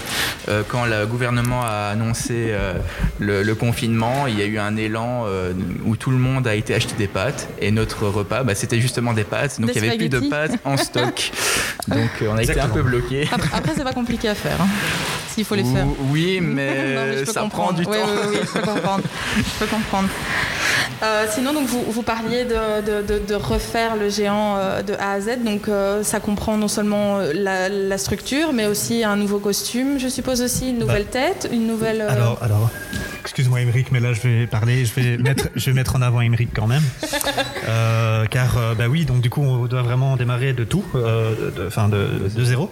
euh, 0.49 0.63
quand 0.69 0.85
le 0.85 1.07
gouvernement 1.07 1.63
a 1.65 1.89
annoncé 1.91 2.52
euh, 2.53 2.75
le, 3.19 3.43
le 3.43 3.55
confinement, 3.55 4.27
il 4.27 4.39
y 4.39 4.43
a 4.43 4.47
eu 4.47 4.59
un 4.59 4.77
élan 4.77 5.25
euh, 5.27 5.53
où 5.85 5.97
tout 5.97 6.11
le 6.11 6.17
monde 6.19 6.47
a 6.47 6.55
été 6.55 6.75
acheter 6.75 6.95
des 6.99 7.07
pâtes 7.07 7.49
et 7.61 7.71
notre 7.71 8.07
repas, 8.07 8.43
bah, 8.43 8.55
c'était 8.55 8.81
justement 8.81 9.13
des 9.13 9.25
pâtes. 9.25 9.61
Donc 9.61 9.71
Des 9.73 9.79
il 9.79 9.83
n'y 9.83 9.89
avait 9.89 9.97
plus 9.99 10.09
de 10.09 10.21
pâtes 10.21 10.53
en 10.65 10.77
stock. 10.77 11.31
Donc 11.89 12.11
euh, 12.23 12.29
on 12.31 12.37
a 12.37 12.43
été 12.43 12.61
un 12.61 12.69
peu 12.69 12.83
bloqué. 12.83 13.29
Après, 13.33 13.49
après, 13.57 13.73
c'est 13.77 13.85
pas 13.85 13.93
compliqué 13.93 14.29
à 14.29 14.35
faire, 14.35 14.61
hein, 14.61 14.67
s'il 15.35 15.45
faut 15.45 15.55
les 15.55 15.65
faire. 15.65 15.87
Oui, 16.11 16.41
Non, 16.43 16.49
mais, 16.55 16.75
mais 16.75 17.13
je 17.19 17.25
peux 17.25 17.33
ça 17.33 17.41
comprendre. 17.41 17.65
prend 17.65 17.73
du 17.73 17.85
Oui, 17.89 17.97
temps. 17.97 18.07
Oui, 18.07 18.29
oui, 18.33 18.39
je 18.43 18.53
peux 18.61 18.67
comprendre. 18.67 19.03
je 19.37 19.43
peux 19.59 19.67
comprendre. 19.67 20.09
Euh, 21.03 21.27
sinon, 21.29 21.53
donc, 21.53 21.67
vous, 21.67 21.83
vous 21.89 22.03
parliez 22.03 22.45
de, 22.45 22.81
de- 22.87 23.03
de- 23.07 23.19
de 23.27 23.35
refaire 23.35 23.97
le 23.97 24.09
géant 24.09 24.57
euh, 24.57 24.83
de 24.83 24.95
A 24.95 25.13
à 25.13 25.21
Z. 25.21 25.43
Donc, 25.45 25.67
euh, 25.69 26.05
ça 26.05 26.21
comprend 26.21 26.57
non 26.57 26.69
seulement 26.69 27.19
la, 27.35 27.69
la 27.69 27.99
structure, 27.99 28.53
mais 28.53 28.67
aussi 28.67 29.03
un 29.03 29.17
nouveau 29.17 29.39
costume, 29.41 29.99
je 29.99 30.07
suppose 30.09 30.41
aussi 30.43 30.71
une 30.71 30.79
nouvelle 30.79 31.07
tête, 31.07 31.49
une 31.53 31.67
nouvelle. 31.67 32.03
euh, 32.03 32.07
Bah. 32.07 32.13
Alors, 32.13 32.39
alors, 32.43 32.71
excuse-moi 33.23 33.61
Émeric, 33.61 33.93
mais 33.93 34.01
là 34.01 34.13
je 34.13 34.21
vais 34.21 34.47
parler, 34.47 34.85
je 34.87 35.71
vais 35.71 35.73
mettre, 35.73 35.97
en 35.97 36.03
avant 36.03 36.21
Émeric 36.21 36.51
quand 36.55 36.67
même, 36.67 36.83
Euh, 37.69 38.27
car 38.27 38.59
euh, 38.59 38.75
bah 38.75 38.89
oui, 38.89 39.05
donc 39.05 39.21
du 39.21 39.31
coup 39.31 39.41
on 39.43 39.67
doit 39.67 39.83
vraiment 39.83 40.17
démarrer 40.17 40.53
de 40.53 40.65
tout, 40.65 40.85
euh, 40.97 41.51
enfin 41.69 41.89
de 41.89 42.29
zéro. 42.45 42.71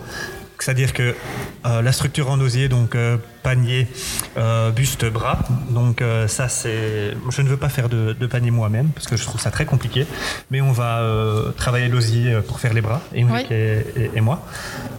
C'est-à-dire 0.62 0.92
que 0.92 1.14
euh, 1.66 1.82
la 1.82 1.92
structure 1.92 2.30
en 2.30 2.38
osier, 2.40 2.68
donc 2.68 2.94
euh, 2.94 3.16
panier, 3.42 3.86
euh, 4.36 4.70
buste, 4.70 5.04
bras, 5.06 5.38
donc 5.70 6.02
ça 6.26 6.48
c'est, 6.48 7.14
je 7.30 7.42
ne 7.42 7.48
veux 7.48 7.56
pas 7.56 7.68
faire 7.70 7.88
de, 7.88 8.12
de 8.18 8.26
panier 8.26 8.50
moi-même 8.50 8.88
parce 8.94 9.06
que 9.06 9.16
je 9.16 9.24
trouve 9.24 9.40
ça 9.40 9.50
très 9.50 9.64
compliqué, 9.64 10.06
mais 10.50 10.60
on 10.60 10.72
va 10.72 11.02
travailler 11.56 11.88
l'osier 11.88 12.38
pour 12.46 12.60
faire 12.60 12.74
les 12.74 12.80
bras, 12.82 13.00
Émeric 13.14 13.46
Oui. 13.50 13.56
et, 13.56 13.84
et- 13.96 14.10
et 14.14 14.20
moi. 14.20 14.42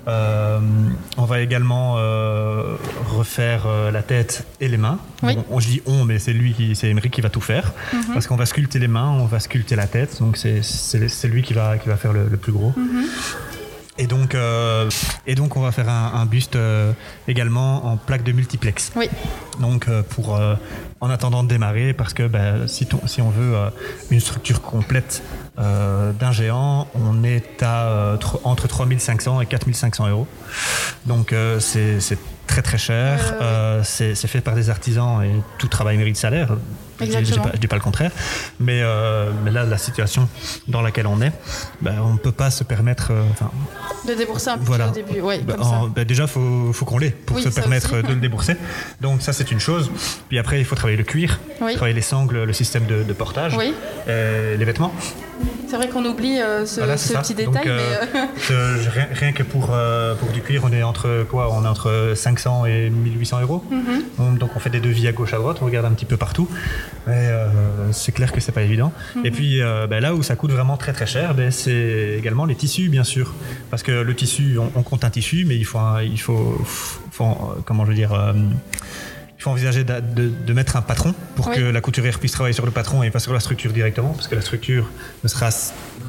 On 0.08 1.26
va 1.26 1.40
également 1.42 1.96
refaire 3.08 3.68
la 3.92 4.02
tête 4.02 4.44
et 4.60 4.68
les 4.68 4.78
mains. 4.78 4.98
Oui. 5.24 5.36
Bon, 5.36 5.46
on, 5.52 5.60
je 5.60 5.68
dis 5.68 5.82
on, 5.86 6.06
mais 6.06 6.20
c'est 6.20 6.34
lui 6.34 6.54
qui, 6.54 6.76
c'est 6.76 6.88
Émeric 6.90 7.12
qui 7.14 7.22
va 7.22 7.30
tout 7.30 7.42
faire. 7.42 7.72
Parce 8.14 8.28
qu'on 8.28 8.36
va 8.36 8.46
sculpter 8.46 8.80
les 8.80 8.88
mains, 8.88 9.10
on 9.10 9.26
va 9.26 9.40
sculpter 9.40 9.76
la 9.76 9.88
tête. 9.88 10.18
Donc 10.20 10.38
c'est, 10.38 10.62
c'est, 10.64 11.08
c'est 11.08 11.28
lui 11.28 11.44
qui 11.44 11.54
va, 11.54 11.78
qui 11.78 11.88
va 11.90 11.98
faire 11.98 12.14
le, 12.14 12.28
le 12.30 12.38
plus 12.38 12.52
gros. 12.52 12.74
Et 13.98 14.08
donc, 14.08 14.36
euh, 14.36 14.90
et 15.28 15.36
donc, 15.36 15.58
on 15.58 15.62
va 15.62 15.72
faire 15.72 15.90
un, 15.90 16.14
un 16.16 16.26
buste 16.26 16.56
euh, 16.56 16.94
également 17.28 17.86
en 17.86 17.98
plaque 17.98 18.24
de 18.24 18.32
multiplex. 18.32 18.92
Oui, 18.96 19.10
Donc, 19.60 19.88
euh, 19.88 20.02
pour, 20.02 20.36
euh, 20.38 20.56
en 21.02 21.10
attendant 21.10 21.44
de 21.44 21.50
démarrer, 21.50 21.94
parce 21.94 22.14
que 22.14 22.26
ben, 22.28 22.68
si, 22.68 22.86
ton- 22.86 23.06
si 23.06 23.22
on 23.22 23.30
veut 23.30 23.56
euh, 23.56 23.70
une 24.10 24.20
structure 24.22 24.62
complète 24.62 25.22
euh, 25.60 26.14
d'un 26.14 26.32
géant, 26.32 26.88
on 26.96 27.24
est 27.24 27.62
à 27.62 27.84
euh, 27.88 28.18
tr- 28.18 28.40
entre 28.46 28.68
3500 28.68 29.42
et 29.42 29.46
4500 29.46 30.08
euros. 30.10 30.28
Donc, 31.06 31.34
euh, 31.34 31.60
c'est 31.60 32.00
très 32.52 32.62
très 32.62 32.78
cher. 32.78 33.18
Ouais. 33.40 33.46
Euh, 33.46 33.82
c'est 33.84 34.16
fait 34.28 34.42
par 34.42 34.56
des 34.56 34.70
artisans 34.70 35.24
et 35.24 35.32
tout 35.58 35.68
travail 35.70 35.96
mérite 35.98 36.18
salaire. 36.18 36.50
Je 37.00 37.06
Je 37.06 37.18
dis, 37.20 37.32
pas, 37.40 37.50
je 37.56 37.60
dis 37.60 37.68
pas 37.68 37.78
le 37.78 37.82
contraire. 37.82 38.12
Mais, 38.60 38.82
euh, 38.84 39.32
mais 39.44 39.50
là, 39.50 39.64
la 39.64 39.78
situation 39.80 40.30
dans 40.68 40.82
laquelle 40.84 41.08
on 41.08 41.20
est, 41.22 41.32
ben, 41.82 41.96
on 42.04 42.14
ne 42.14 42.18
peut 42.20 42.32
pas 42.34 42.52
se 42.52 42.64
permettre. 42.64 43.08
euh, 43.12 43.24
de 44.08 44.14
débourser 44.14 44.50
un 44.52 44.58
petit 44.58 44.68
Voilà. 44.68 44.90
au 44.90 44.92
début. 44.92 45.20
Oui, 45.22 45.40
bah, 45.42 45.54
comme 45.56 45.64
ça. 45.64 45.70
en- 45.70 45.88
bah, 45.88 46.04
déjà, 46.04 46.24
il 46.24 46.30
faut, 46.30 46.72
faut 46.74 46.86
qu'on 46.86 47.00
l'ait 47.00 47.10
pour 47.12 47.38
Oui, 47.38 47.44
se 47.44 47.50
permettre 47.50 47.94
aussi. 47.96 48.04
de 48.04 48.14
le 48.14 48.20
débourser. 48.20 48.56
Donc 49.00 49.22
ça, 49.24 49.32
c'est 49.34 49.50
une 49.52 49.60
chose. 49.60 49.90
Puis 50.30 50.38
après, 50.38 50.60
il 50.60 50.66
faut 50.66 50.76
travailler 50.76 50.98
le 50.98 51.04
cuir, 51.04 51.40
Oui. 51.62 51.74
travailler 51.76 51.96
les 51.96 52.02
sangles, 52.04 52.44
le 52.44 52.54
système 52.54 52.86
de, 52.86 53.02
de 53.04 53.14
portage, 53.14 53.56
Oui. 53.58 53.74
les 54.08 54.66
vêtements. 54.66 54.94
C'est 55.68 55.78
vrai 55.78 55.88
qu'on 55.88 56.04
oublie 56.06 56.40
euh, 56.40 56.66
ce, 56.68 56.82
Voilà, 56.82 56.96
petit 56.96 57.34
détail, 57.34 57.64
mais. 57.66 58.22
rien, 58.94 59.08
rien 59.12 59.32
que 59.32 59.42
pour, 59.42 59.74
pour 60.20 60.30
du 60.34 60.42
cuir, 60.42 60.62
on 60.66 60.72
est 60.74 60.84
entre 60.84 61.26
quoi? 61.32 61.50
On 61.52 61.64
est 61.64 61.68
entre 61.68 62.12
500 62.42 62.66
et 62.66 62.90
1800 62.90 63.42
euros. 63.42 63.64
Mhm. 63.70 64.04
Donc, 64.18 64.40
donc 64.40 64.50
on 64.56 64.60
fait 64.60 64.70
des 64.70 64.80
devis 64.80 65.08
à 65.08 65.12
gauche 65.12 65.34
à 65.34 65.38
droite, 65.38 65.58
on 65.62 65.66
regarde 65.66 65.86
un 65.86 65.92
petit 65.92 66.06
peu 66.06 66.18
partout. 66.18 66.48
Mais 67.08 67.14
euh, 67.28 67.92
c'est 67.92 68.12
clair 68.12 68.32
que 68.32 68.40
c'est 68.42 68.52
pas 68.52 68.64
évident. 68.64 68.92
Mhm. 69.16 69.26
Et 69.26 69.32
puis 69.32 69.62
euh, 69.62 69.88
ben, 69.88 70.00
là 70.02 70.16
où 70.16 70.24
ça 70.24 70.36
coûte 70.36 70.52
vraiment 70.52 70.78
très 70.78 70.94
très 70.94 71.06
cher, 71.06 71.34
ben, 71.36 71.52
c'est 71.52 72.16
également 72.18 72.46
les 72.46 72.56
tissus 72.56 72.90
bien 72.90 73.04
sûr. 73.04 73.34
Parce 73.70 73.84
que 73.84 73.92
le 73.92 74.16
tissu, 74.16 74.58
on, 74.58 74.72
on 74.76 74.84
compte 74.84 75.04
un 75.04 75.10
tissu, 75.10 75.46
mais 75.48 75.56
il 75.56 75.66
faut, 75.66 75.80
un- 75.80 76.02
il 76.04 76.20
faut, 76.20 76.60
faut, 77.12 77.24
euh, 77.26 77.62
comment 77.66 77.86
je 77.86 77.90
veux 77.92 77.96
dire. 77.96 78.12
Il 79.42 79.44
faut 79.44 79.50
envisager 79.50 79.84
de, 79.84 80.00
de 80.46 80.54
mettre 80.54 80.76
un 80.76 80.84
patron 80.84 81.16
pour 81.36 81.48
Oui. 81.48 81.56
que 81.56 81.62
la 81.62 81.82
couturière 81.82 82.20
puisse 82.20 82.32
travailler 82.32 82.54
sur 82.54 82.64
le 82.68 82.72
patron 82.72 83.02
et 83.02 83.10
pas 83.10 83.18
sur 83.18 83.34
la 83.34 83.40
structure 83.40 83.74
directement, 83.74 84.10
parce 84.14 84.28
que 84.28 84.36
la 84.36 84.42
structure 84.42 84.88
ne 85.24 85.28
sera 85.28 85.50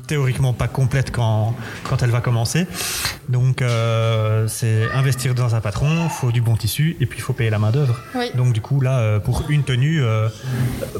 théoriquement 0.06 0.52
pas 0.52 0.68
complète 0.68 1.10
quand, 1.10 1.56
quand 1.88 2.02
elle 2.02 2.10
va 2.10 2.20
commencer. 2.20 2.66
Donc 3.30 3.62
euh, 3.62 4.46
c'est 4.48 4.86
investir 4.92 5.34
dans 5.34 5.54
un 5.54 5.62
patron, 5.62 5.88
il 6.04 6.10
faut 6.10 6.30
du 6.30 6.42
bon 6.42 6.56
tissu 6.56 6.94
et 7.00 7.06
puis 7.06 7.20
il 7.20 7.22
faut 7.22 7.32
payer 7.32 7.48
la 7.48 7.58
main 7.58 7.70
d'œuvre. 7.70 7.98
Oui. 8.14 8.26
Donc 8.34 8.52
du 8.52 8.60
coup 8.60 8.82
là, 8.82 8.98
euh, 8.98 9.18
pour 9.18 9.44
une 9.48 9.62
tenue, 9.64 10.02
euh, 10.04 10.28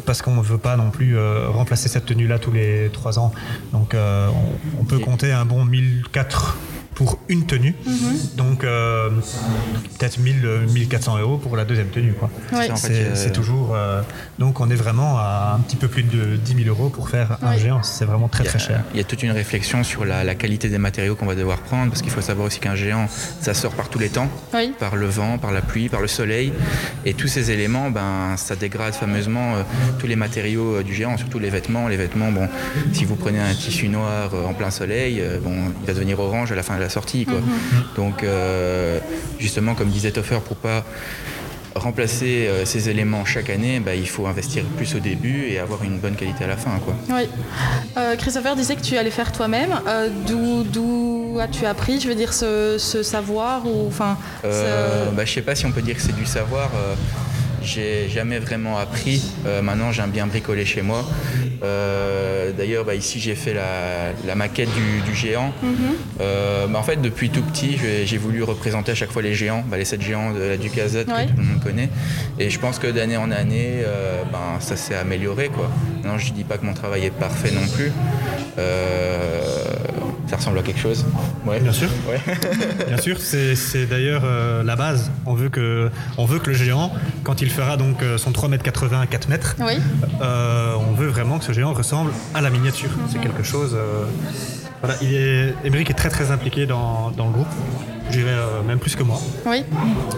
parce 0.07 0.23
qu'on 0.23 0.37
ne 0.37 0.43
veut 0.43 0.57
pas 0.57 0.79
non 0.79 0.89
plus 0.91 1.19
euh, 1.19 1.49
remplacer 1.51 1.91
cette 1.91 2.07
tenue-là 2.07 2.39
tous 2.39 2.53
les 2.53 2.89
trois 2.95 3.19
ans, 3.19 3.33
donc 3.75 3.95
on, 3.95 4.81
on 4.81 4.85
peut 4.85 5.01
compter 5.01 5.33
un 5.33 5.45
bon 5.45 5.67
1004 5.67 6.57
pour 6.95 7.19
une 7.29 7.47
tenue, 7.47 7.75
donc 8.37 8.65
euh, 8.65 9.09
peut-être 9.99 10.19
1000, 10.19 10.45
euh, 10.45 10.67
1400 10.69 11.19
euros 11.19 11.39
pour 11.39 11.57
la 11.57 11.65
deuxième 11.65 11.89
tenue. 11.89 12.13
Quoi. 12.13 12.31
Oui. 12.53 12.67
C'est 12.75 12.91
euh, 12.93 13.15
c'est 13.15 13.33
toujours. 13.33 13.75
euh, 13.75 14.03
donc 14.39 14.61
on 14.61 14.69
est 14.71 14.75
vraiment 14.75 15.17
à 15.19 15.57
un 15.57 15.61
petit 15.61 15.77
peu 15.77 15.89
plus 15.89 16.03
de 16.03 16.37
10 16.37 16.65
000 16.65 16.69
euros 16.69 16.91
pour 16.91 17.09
faire 17.09 17.39
un 17.43 17.57
géant. 17.57 17.83
C'est 17.83 18.05
vraiment 18.05 18.29
très 18.29 18.45
a- 18.47 18.49
très 18.51 18.59
cher. 18.59 18.83
Il 18.93 18.99
y 18.99 19.01
a 19.01 19.05
toute 19.05 19.23
une 19.23 19.31
réflexion 19.31 19.83
sur 19.85 20.05
la, 20.05 20.23
la 20.25 20.35
qualité 20.35 20.69
des 20.69 20.79
matériaux 20.79 21.15
qu'on 21.15 21.27
va 21.27 21.35
devoir 21.35 21.59
prendre, 21.59 21.91
parce 21.91 22.03
qu'il 22.03 22.11
faut 22.13 22.21
savoir 22.21 22.47
aussi 22.47 22.61
qu'un 22.61 22.75
géant, 22.75 23.07
ça 23.41 23.55
sort 23.55 23.73
par 23.73 23.89
tous 23.89 23.99
les 23.99 24.09
temps, 24.11 24.29
Oui. 24.55 24.73
par 24.79 24.97
le 24.97 25.07
vent, 25.07 25.39
par 25.39 25.53
la 25.53 25.63
pluie, 25.63 25.89
par 25.89 26.01
le 26.03 26.09
soleil, 26.09 26.53
et 27.05 27.15
tous 27.15 27.29
ces 27.29 27.51
éléments, 27.51 27.91
ben, 27.91 28.37
ça 28.37 28.55
dégrade 28.57 28.95
fameusement 28.95 29.57
euh, 29.57 29.63
tous 29.99 30.07
les 30.07 30.17
matériaux 30.17 30.77
euh, 30.77 30.83
du 30.83 30.95
géant, 30.95 31.17
surtout 31.17 31.39
les 31.39 31.51
vêtements. 31.51 31.89
Les 31.89 31.97
vêtements, 31.97 32.31
bon, 32.33 32.49
si 32.93 33.05
vous 33.05 33.17
prenez 33.17 33.41
un 33.41 33.55
tissu 33.55 33.89
noir 33.89 34.31
euh, 34.35 34.45
en 34.47 34.53
plein 34.55 34.71
soleil, 34.71 35.21
euh, 35.21 35.39
bon, 35.43 35.55
il 35.81 35.87
va 35.87 35.95
devenir 35.95 36.21
orange 36.21 36.53
à 36.53 36.55
la 36.55 36.63
fin 36.63 36.77
de 36.77 36.82
la 36.83 36.89
sortie, 36.91 37.25
quoi. 37.25 37.41
Donc, 37.97 38.23
euh, 38.23 38.99
justement, 39.39 39.75
comme 39.75 39.89
disait 39.89 40.11
Toffer, 40.11 40.39
pour 40.45 40.57
pas 40.57 40.85
remplacer 41.75 42.47
euh, 42.49 42.67
ces 42.67 42.91
éléments 42.91 43.25
chaque 43.25 43.49
année, 43.49 43.81
ben, 43.81 43.99
il 43.99 44.07
faut 44.07 44.27
investir 44.27 44.63
plus 44.77 44.95
au 44.95 44.99
début 44.99 45.47
et 45.49 45.59
avoir 45.59 45.83
une 45.85 45.99
bonne 45.99 46.17
qualité 46.17 46.45
à 46.45 46.47
la 46.49 46.59
fin, 46.59 46.79
quoi. 46.85 46.95
Oui. 47.09 47.23
Euh, 47.97 48.15
Christopher 48.17 48.55
disait 48.57 48.77
que 48.77 48.83
tu 48.83 48.97
allais 48.99 49.11
faire 49.11 49.33
toi-même. 49.33 49.81
Euh, 49.89 50.09
D'où 50.27 50.65
d'où 50.65 51.39
as-tu 51.41 51.65
appris, 51.65 51.99
je 51.99 52.09
veux 52.09 52.15
dire, 52.15 52.35
ce, 52.35 52.77
ce 52.79 53.03
savoir 53.03 53.65
ou 53.67 53.87
enfin. 53.89 54.19
Ce- 54.43 55.11
bah, 55.15 55.25
je 55.25 55.33
sais 55.33 55.41
pas 55.43 55.55
si 55.55 55.65
on 55.65 55.73
peut 55.73 55.81
dire 55.81 55.97
que 55.97 56.03
c'est 56.03 56.15
du 56.15 56.27
savoir. 56.27 56.69
J'ai 57.65 58.09
jamais 58.09 58.39
vraiment 58.39 58.79
appris. 58.79 59.23
Euh, 59.47 59.63
maintenant, 59.63 59.93
j'aime 59.93 60.11
bien 60.11 60.27
bricoler 60.27 60.65
chez 60.65 60.83
moi. 60.83 61.05
Euh, 61.63 62.51
D'ailleurs, 62.57 62.85
bah, 62.85 62.95
ici, 62.95 63.19
j'ai 63.21 63.35
fait 63.35 63.55
la, 63.55 64.13
la 64.27 64.35
maquette 64.35 64.69
du, 64.75 65.01
du 65.11 65.15
géant. 65.17 65.53
Mhm. 65.63 65.73
Euh, 66.21 66.67
bah, 66.67 66.79
en 66.79 66.83
fait, 66.83 67.01
depuis 67.01 67.31
tout 67.31 67.43
petit, 67.43 67.79
j'ai 68.05 68.19
voulu 68.19 68.43
représenter 68.43 68.93
à 68.93 68.95
chaque 68.95 69.11
fois 69.11 69.23
les 69.23 69.35
géants, 69.35 69.65
bah, 69.69 69.77
les 69.79 69.85
sept 69.85 70.03
géants 70.03 70.33
de 70.33 70.41
la 70.43 70.57
Ducazette 70.57 71.09
Ouais. 71.09 71.27
que 71.27 71.31
tout 71.33 71.37
le 71.39 71.45
monde 71.45 71.63
connaît. 71.63 71.89
Et 72.39 72.51
je 72.51 72.59
pense 72.59 72.79
que 72.79 72.87
d'année 72.89 73.17
en 73.17 73.31
année, 73.31 73.83
ben, 74.33 74.61
ça 74.61 74.77
s'est 74.77 74.95
amélioré. 74.97 75.49
Quoi. 75.49 75.71
Non, 76.05 76.19
je 76.19 76.33
dis 76.33 76.45
pas 76.45 76.59
que 76.59 76.67
mon 76.67 76.75
travail 76.75 77.05
est 77.07 77.11
parfait 77.11 77.51
non 77.53 77.67
plus. 77.75 77.93
Ça 80.29 80.37
ressemble 80.37 80.59
à 80.59 80.63
quelque 80.63 80.81
chose. 80.81 81.05
Ouais. 81.45 81.61
Bien 81.61 81.73
sûr. 81.73 81.89
Ouais. 82.09 82.21
Bien 82.87 82.97
sûr, 82.97 83.17
c'est 83.21 83.87
d'ailleurs 83.87 84.23
euh, 84.25 84.63
la 84.63 84.77
base. 84.77 85.11
On 85.27 85.35
veut, 85.35 85.49
que, 85.51 85.91
on 86.17 86.25
veut 86.25 86.39
que 86.39 86.49
le 86.51 86.55
géant, 86.57 86.91
quand 87.23 87.43
il 87.43 87.51
fera 87.51 87.77
donc 87.77 88.03
euh, 88.03 88.17
son 88.19 88.31
3m80 88.31 89.01
à 89.03 89.07
4 89.07 89.29
mètres, 89.29 89.57
Oui. 89.61 89.75
euh, 90.23 90.75
on 90.89 90.93
veut 90.95 91.09
vraiment 91.09 91.39
que 91.39 91.45
ce 91.45 91.53
géant 91.53 91.73
ressemble 91.75 92.13
à 92.35 92.41
la 92.41 92.51
miniature. 92.51 92.91
C'est 93.11 93.21
quelque 93.21 93.43
chose. 93.43 93.75
euh, 93.75 94.05
voilà, 94.81 94.97
il 95.03 95.15
est, 95.15 95.55
Émeric 95.65 95.91
est 95.91 95.95
très 95.95 96.09
très 96.09 96.31
impliqué 96.31 96.67
dans, 96.67 97.11
dans 97.17 97.27
le 97.27 97.33
groupe. 97.33 97.47
je 98.11 98.19
dirais 98.19 98.31
euh, 98.33 98.63
même 98.67 98.79
plus 98.79 98.97
que 98.97 99.03
moi. 99.03 99.21
Oui. 99.47 99.65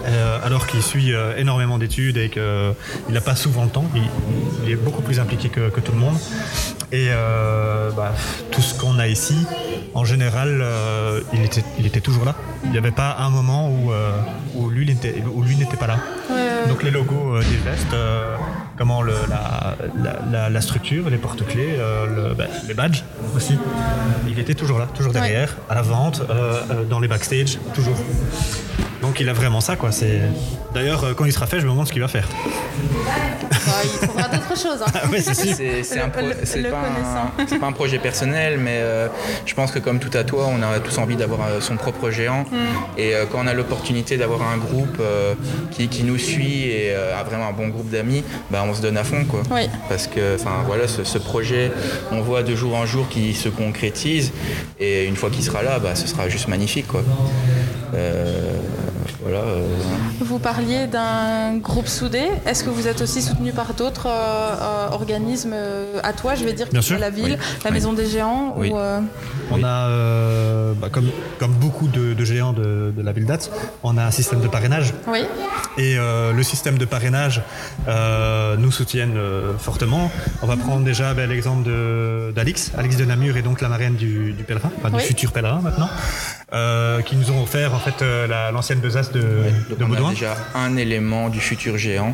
Euh, 0.07 0.39
alors 0.43 0.65
qu'il 0.67 0.81
suit 0.81 1.13
euh, 1.13 1.35
énormément 1.37 1.77
d'études 1.77 2.17
et 2.17 2.29
qu'il 2.29 2.41
n'a 3.13 3.21
pas 3.21 3.35
souvent 3.35 3.63
le 3.65 3.69
temps. 3.69 3.85
Il, 3.95 4.01
il 4.65 4.71
est 4.71 4.75
beaucoup 4.75 5.01
plus 5.01 5.19
impliqué 5.19 5.49
que, 5.49 5.69
que 5.69 5.81
tout 5.81 5.91
le 5.91 5.99
monde. 5.99 6.15
Et 6.91 7.07
euh, 7.09 7.89
bah, 7.91 8.13
tout 8.51 8.61
ce 8.61 8.73
qu'on 8.79 8.99
a 8.99 9.07
ici, 9.07 9.35
en 9.93 10.05
général, 10.05 10.59
euh, 10.61 11.19
il, 11.33 11.43
était, 11.43 11.63
il 11.79 11.85
était 11.85 11.99
toujours 11.99 12.25
là. 12.25 12.35
Il 12.63 12.71
n'y 12.71 12.77
avait 12.77 12.91
pas 12.91 13.17
un 13.19 13.29
moment 13.29 13.69
où, 13.69 13.91
euh, 13.91 14.11
où 14.55 14.69
lui 14.69 14.85
n'était 14.85 15.21
pas 15.79 15.87
là. 15.87 15.97
Donc 16.69 16.83
les 16.83 16.91
logos 16.91 17.39
des 17.39 17.57
vestes, 17.57 17.95
comment 18.77 19.01
le, 19.01 19.13
la, 19.29 19.75
la, 20.03 20.19
la- 20.31 20.49
la 20.49 20.61
structure, 20.61 21.09
les 21.09 21.17
porte-clés, 21.17 21.77
le- 21.77 22.33
bah, 22.33 22.45
les 22.67 22.73
badges 22.73 23.03
aussi. 23.35 23.57
Il 24.27 24.39
était 24.39 24.55
toujours 24.55 24.79
là, 24.79 24.87
toujours 24.93 25.13
derrière, 25.13 25.55
à 25.69 25.75
la 25.75 25.81
vente, 25.81 26.21
dans 26.89 26.99
les 26.99 27.07
backstage, 27.07 27.59
toujours. 27.73 27.97
Donc 29.05 29.19
il 29.19 29.29
a 29.29 29.33
vraiment 29.33 29.61
ça 29.61 29.75
quoi. 29.75 29.91
C'est 29.91 30.19
d'ailleurs 30.73 31.03
euh, 31.03 31.13
quand 31.13 31.25
il 31.25 31.31
sera 31.31 31.45
fait, 31.45 31.59
je 31.59 31.65
me 31.65 31.71
demande 31.71 31.87
ce 31.87 31.91
qu'il 31.93 32.01
va 32.01 32.07
faire. 32.07 32.27
Bah, 33.51 33.71
il 33.83 34.07
faudra 34.07 34.27
d'autres 34.27 34.57
choses. 34.59 34.81
hein. 34.81 34.91
Ah 35.03 35.07
ouais, 35.09 35.19
c'est 35.21 35.33
sûr. 35.35 35.53
C'est 35.55 35.83
c'est 35.83 35.95
Le- 35.97 36.03
un 36.03 36.09
pro- 36.09 36.21
le- 36.25 36.35
c'est 36.43 36.61
le 36.61 36.69
pas, 36.69 36.77
un- 36.77 37.45
c'est 37.47 37.59
pas 37.59 37.67
un 37.67 37.71
projet 37.71 37.99
personnel, 37.99 38.57
mais 38.59 38.77
euh, 38.81 39.07
je 39.45 39.53
pense 39.53 39.71
que 39.71 39.79
comme 39.79 39.99
tout 39.99 40.15
à 40.17 40.23
toi, 40.23 40.47
on 40.49 40.61
a 40.61 40.79
tous 40.79 40.97
envie 40.97 41.15
d'avoir 41.15 41.39
euh, 41.47 41.61
son 41.61 41.75
propre 41.75 42.09
géant. 42.09 42.41
Mm. 42.51 42.55
Et 42.97 43.13
euh, 43.15 43.25
quand 43.31 43.39
on 43.43 43.47
a 43.47 43.53
l'opportunité 43.53 44.17
d'avoir 44.17 44.41
un 44.41 44.57
groupe 44.57 44.97
euh, 44.99 45.33
qui, 45.71 45.87
qui 45.87 46.03
nous 46.03 46.17
suit 46.17 46.63
et 46.63 46.91
euh, 46.93 47.17
a 47.19 47.23
vraiment 47.23 47.47
un 47.47 47.53
bon 47.53 47.67
groupe 47.67 47.89
d'amis, 47.89 48.23
bah, 48.49 48.63
on 48.67 48.73
se 48.73 48.81
donne 48.81 48.97
à 48.97 49.03
fond. 49.03 49.23
Quoi. 49.25 49.41
Oui. 49.51 49.67
Parce 49.89 50.07
que 50.07 50.35
enfin, 50.35 50.63
voilà, 50.65 50.87
ce, 50.87 51.03
ce 51.03 51.17
projet, 51.19 51.71
on 52.11 52.21
voit 52.21 52.41
de 52.43 52.55
jour 52.55 52.75
en 52.75 52.85
jour 52.85 53.07
qu'il 53.09 53.35
se 53.35 53.49
concrétise. 53.49 54.31
Et 54.79 55.05
une 55.05 55.15
fois 55.15 55.29
qu'il 55.29 55.43
sera 55.43 55.61
là, 55.63 55.79
bah, 55.79 55.93
ce 55.95 56.07
sera 56.07 56.27
juste 56.29 56.47
magnifique. 56.47 56.87
Quoi. 56.87 57.03
Euh, 57.93 58.51
voilà. 59.25 59.39
euh, 59.39 59.65
Vous 60.21 60.37
parliez 60.39 60.85
d'un 60.87 61.57
groupe 61.57 61.87
soudé. 61.87 62.23
Est-ce 62.45 62.63
que 62.63 62.69
vous 62.69 62.87
êtes 62.87 63.01
aussi 63.01 63.21
soutenu 63.23 63.51
par 63.51 63.73
d'autres 63.73 64.07
euh, 64.07 64.11
euh, 64.61 64.87
organismes 64.91 65.55
à 66.03 66.13
toi, 66.13 66.35
je 66.35 66.45
vais 66.45 66.53
dire, 66.53 66.67
Bien 66.71 66.81
sûr. 66.83 66.99
la 66.99 67.09
ville, 67.09 67.37
Oui. 67.39 67.57
la 67.63 67.69
Oui. 67.69 67.73
Maison 67.73 67.93
des 67.93 68.05
Géants 68.05 68.53
Oui. 68.57 68.69
ou, 68.71 68.77
euh, 68.77 68.99
On 69.51 69.63
a, 69.63 69.87
euh, 69.89 70.73
bah, 70.75 70.89
comme, 70.91 71.09
comme 71.39 71.53
beaucoup 71.53 71.87
de, 71.87 72.13
de 72.13 72.23
géants 72.25 72.53
de, 72.53 72.93
de 72.95 73.01
la 73.03 73.11
ville 73.11 73.25
date, 73.25 73.49
on 73.83 73.97
a 73.97 74.03
un 74.05 74.11
système 74.11 74.41
de 74.41 74.47
parrainage. 74.47 74.93
Oui. 75.07 75.23
Et 75.77 75.97
euh, 75.97 76.31
le 76.31 76.43
système 76.43 76.77
de 76.77 76.85
parrainage 76.85 77.41
euh, 77.87 78.55
nous 78.57 78.71
soutiennent 78.71 79.17
euh, 79.17 79.53
fortement. 79.57 80.11
On 80.41 80.47
va 80.47 80.55
prendre 80.55 80.83
déjà 80.85 81.13
ben, 81.13 81.27
l'exemple 81.29 81.69
d'Alix, 82.35 82.71
Alix 82.77 82.95
de 82.97 83.05
Namur 83.05 83.37
est 83.37 83.41
donc 83.41 83.59
la 83.61 83.69
marraine 83.69 83.95
du, 83.95 84.33
du 84.33 84.43
pèlerin, 84.43 84.69
enfin 84.77 84.89
Oui. 84.93 85.01
du 85.01 85.07
futur 85.07 85.31
pèlerin 85.31 85.61
maintenant, 85.61 85.89
euh, 86.53 87.01
qui 87.01 87.15
nous 87.15 87.31
ont 87.31 87.41
offert 87.43 87.73
en 87.73 87.79
fait 87.79 88.01
euh, 88.01 88.27
la- 88.27 88.51
l'ancienne 88.51 88.79
besace 88.79 89.11
de, 89.15 89.21
Donc 89.69 89.79
de 89.79 89.83
on 89.83 89.87
Baudouin. 89.87 90.09
a 90.09 90.13
déjà 90.13 90.37
un 90.55 90.77
élément 90.77 91.29
du 91.29 91.39
futur 91.39 91.77
géant. 91.77 92.13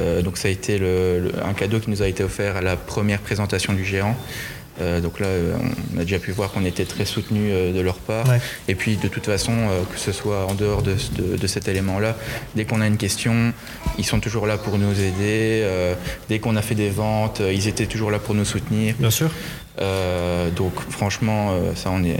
Euh, 0.00 0.22
donc 0.22 0.38
ça 0.38 0.48
a 0.48 0.50
été 0.50 0.78
le- 0.78 1.20
le- 1.20 1.32
un 1.44 1.52
cadeau 1.52 1.78
qui 1.80 1.90
nous 1.90 2.02
a 2.02 2.08
été 2.08 2.22
offert 2.24 2.56
à 2.56 2.62
la 2.62 2.76
première 2.76 3.20
présentation 3.20 3.72
du 3.72 3.84
géant. 3.84 4.16
Euh, 4.80 5.00
donc 5.00 5.20
là, 5.20 5.26
euh, 5.26 5.52
on 5.94 5.98
a 6.00 6.02
déjà 6.04 6.18
pu 6.18 6.30
voir 6.30 6.50
qu'on 6.52 6.64
était 6.64 6.86
très 6.86 7.04
soutenu 7.04 7.50
de 7.50 7.80
leur 7.82 7.96
part. 7.98 8.26
Ouais. 8.28 8.40
Et 8.66 8.74
puis 8.74 8.96
de 8.96 9.08
toute 9.08 9.26
façon, 9.26 9.52
que 9.92 9.98
ce 10.00 10.10
soit 10.12 10.46
en 10.46 10.54
dehors 10.54 10.80
de, 10.82 10.94
de- 11.18 11.36
de 11.36 11.46
cet 11.46 11.68
élément-là, 11.68 12.16
dès 12.56 12.64
qu'on 12.64 12.80
a 12.80 12.86
une 12.86 12.96
question, 12.96 13.52
ils 13.98 14.06
sont 14.06 14.20
toujours 14.20 14.46
là 14.46 14.56
pour 14.56 14.78
nous 14.78 14.92
aider. 14.98 15.60
Euh, 15.64 15.94
dès 16.30 16.38
qu'on 16.38 16.56
a 16.56 16.62
fait 16.62 16.76
des 16.76 16.88
ventes, 16.88 17.42
ils 17.52 17.68
étaient 17.68 17.84
toujours 17.86 18.10
là 18.10 18.18
pour 18.18 18.34
nous 18.34 18.46
soutenir. 18.46 18.94
Bien 18.98 19.10
sûr. 19.10 19.30
Euh, 19.80 20.50
donc 20.50 20.72
franchement, 20.88 21.54
ça 21.74 21.90
on 21.92 22.02
est, 22.04 22.16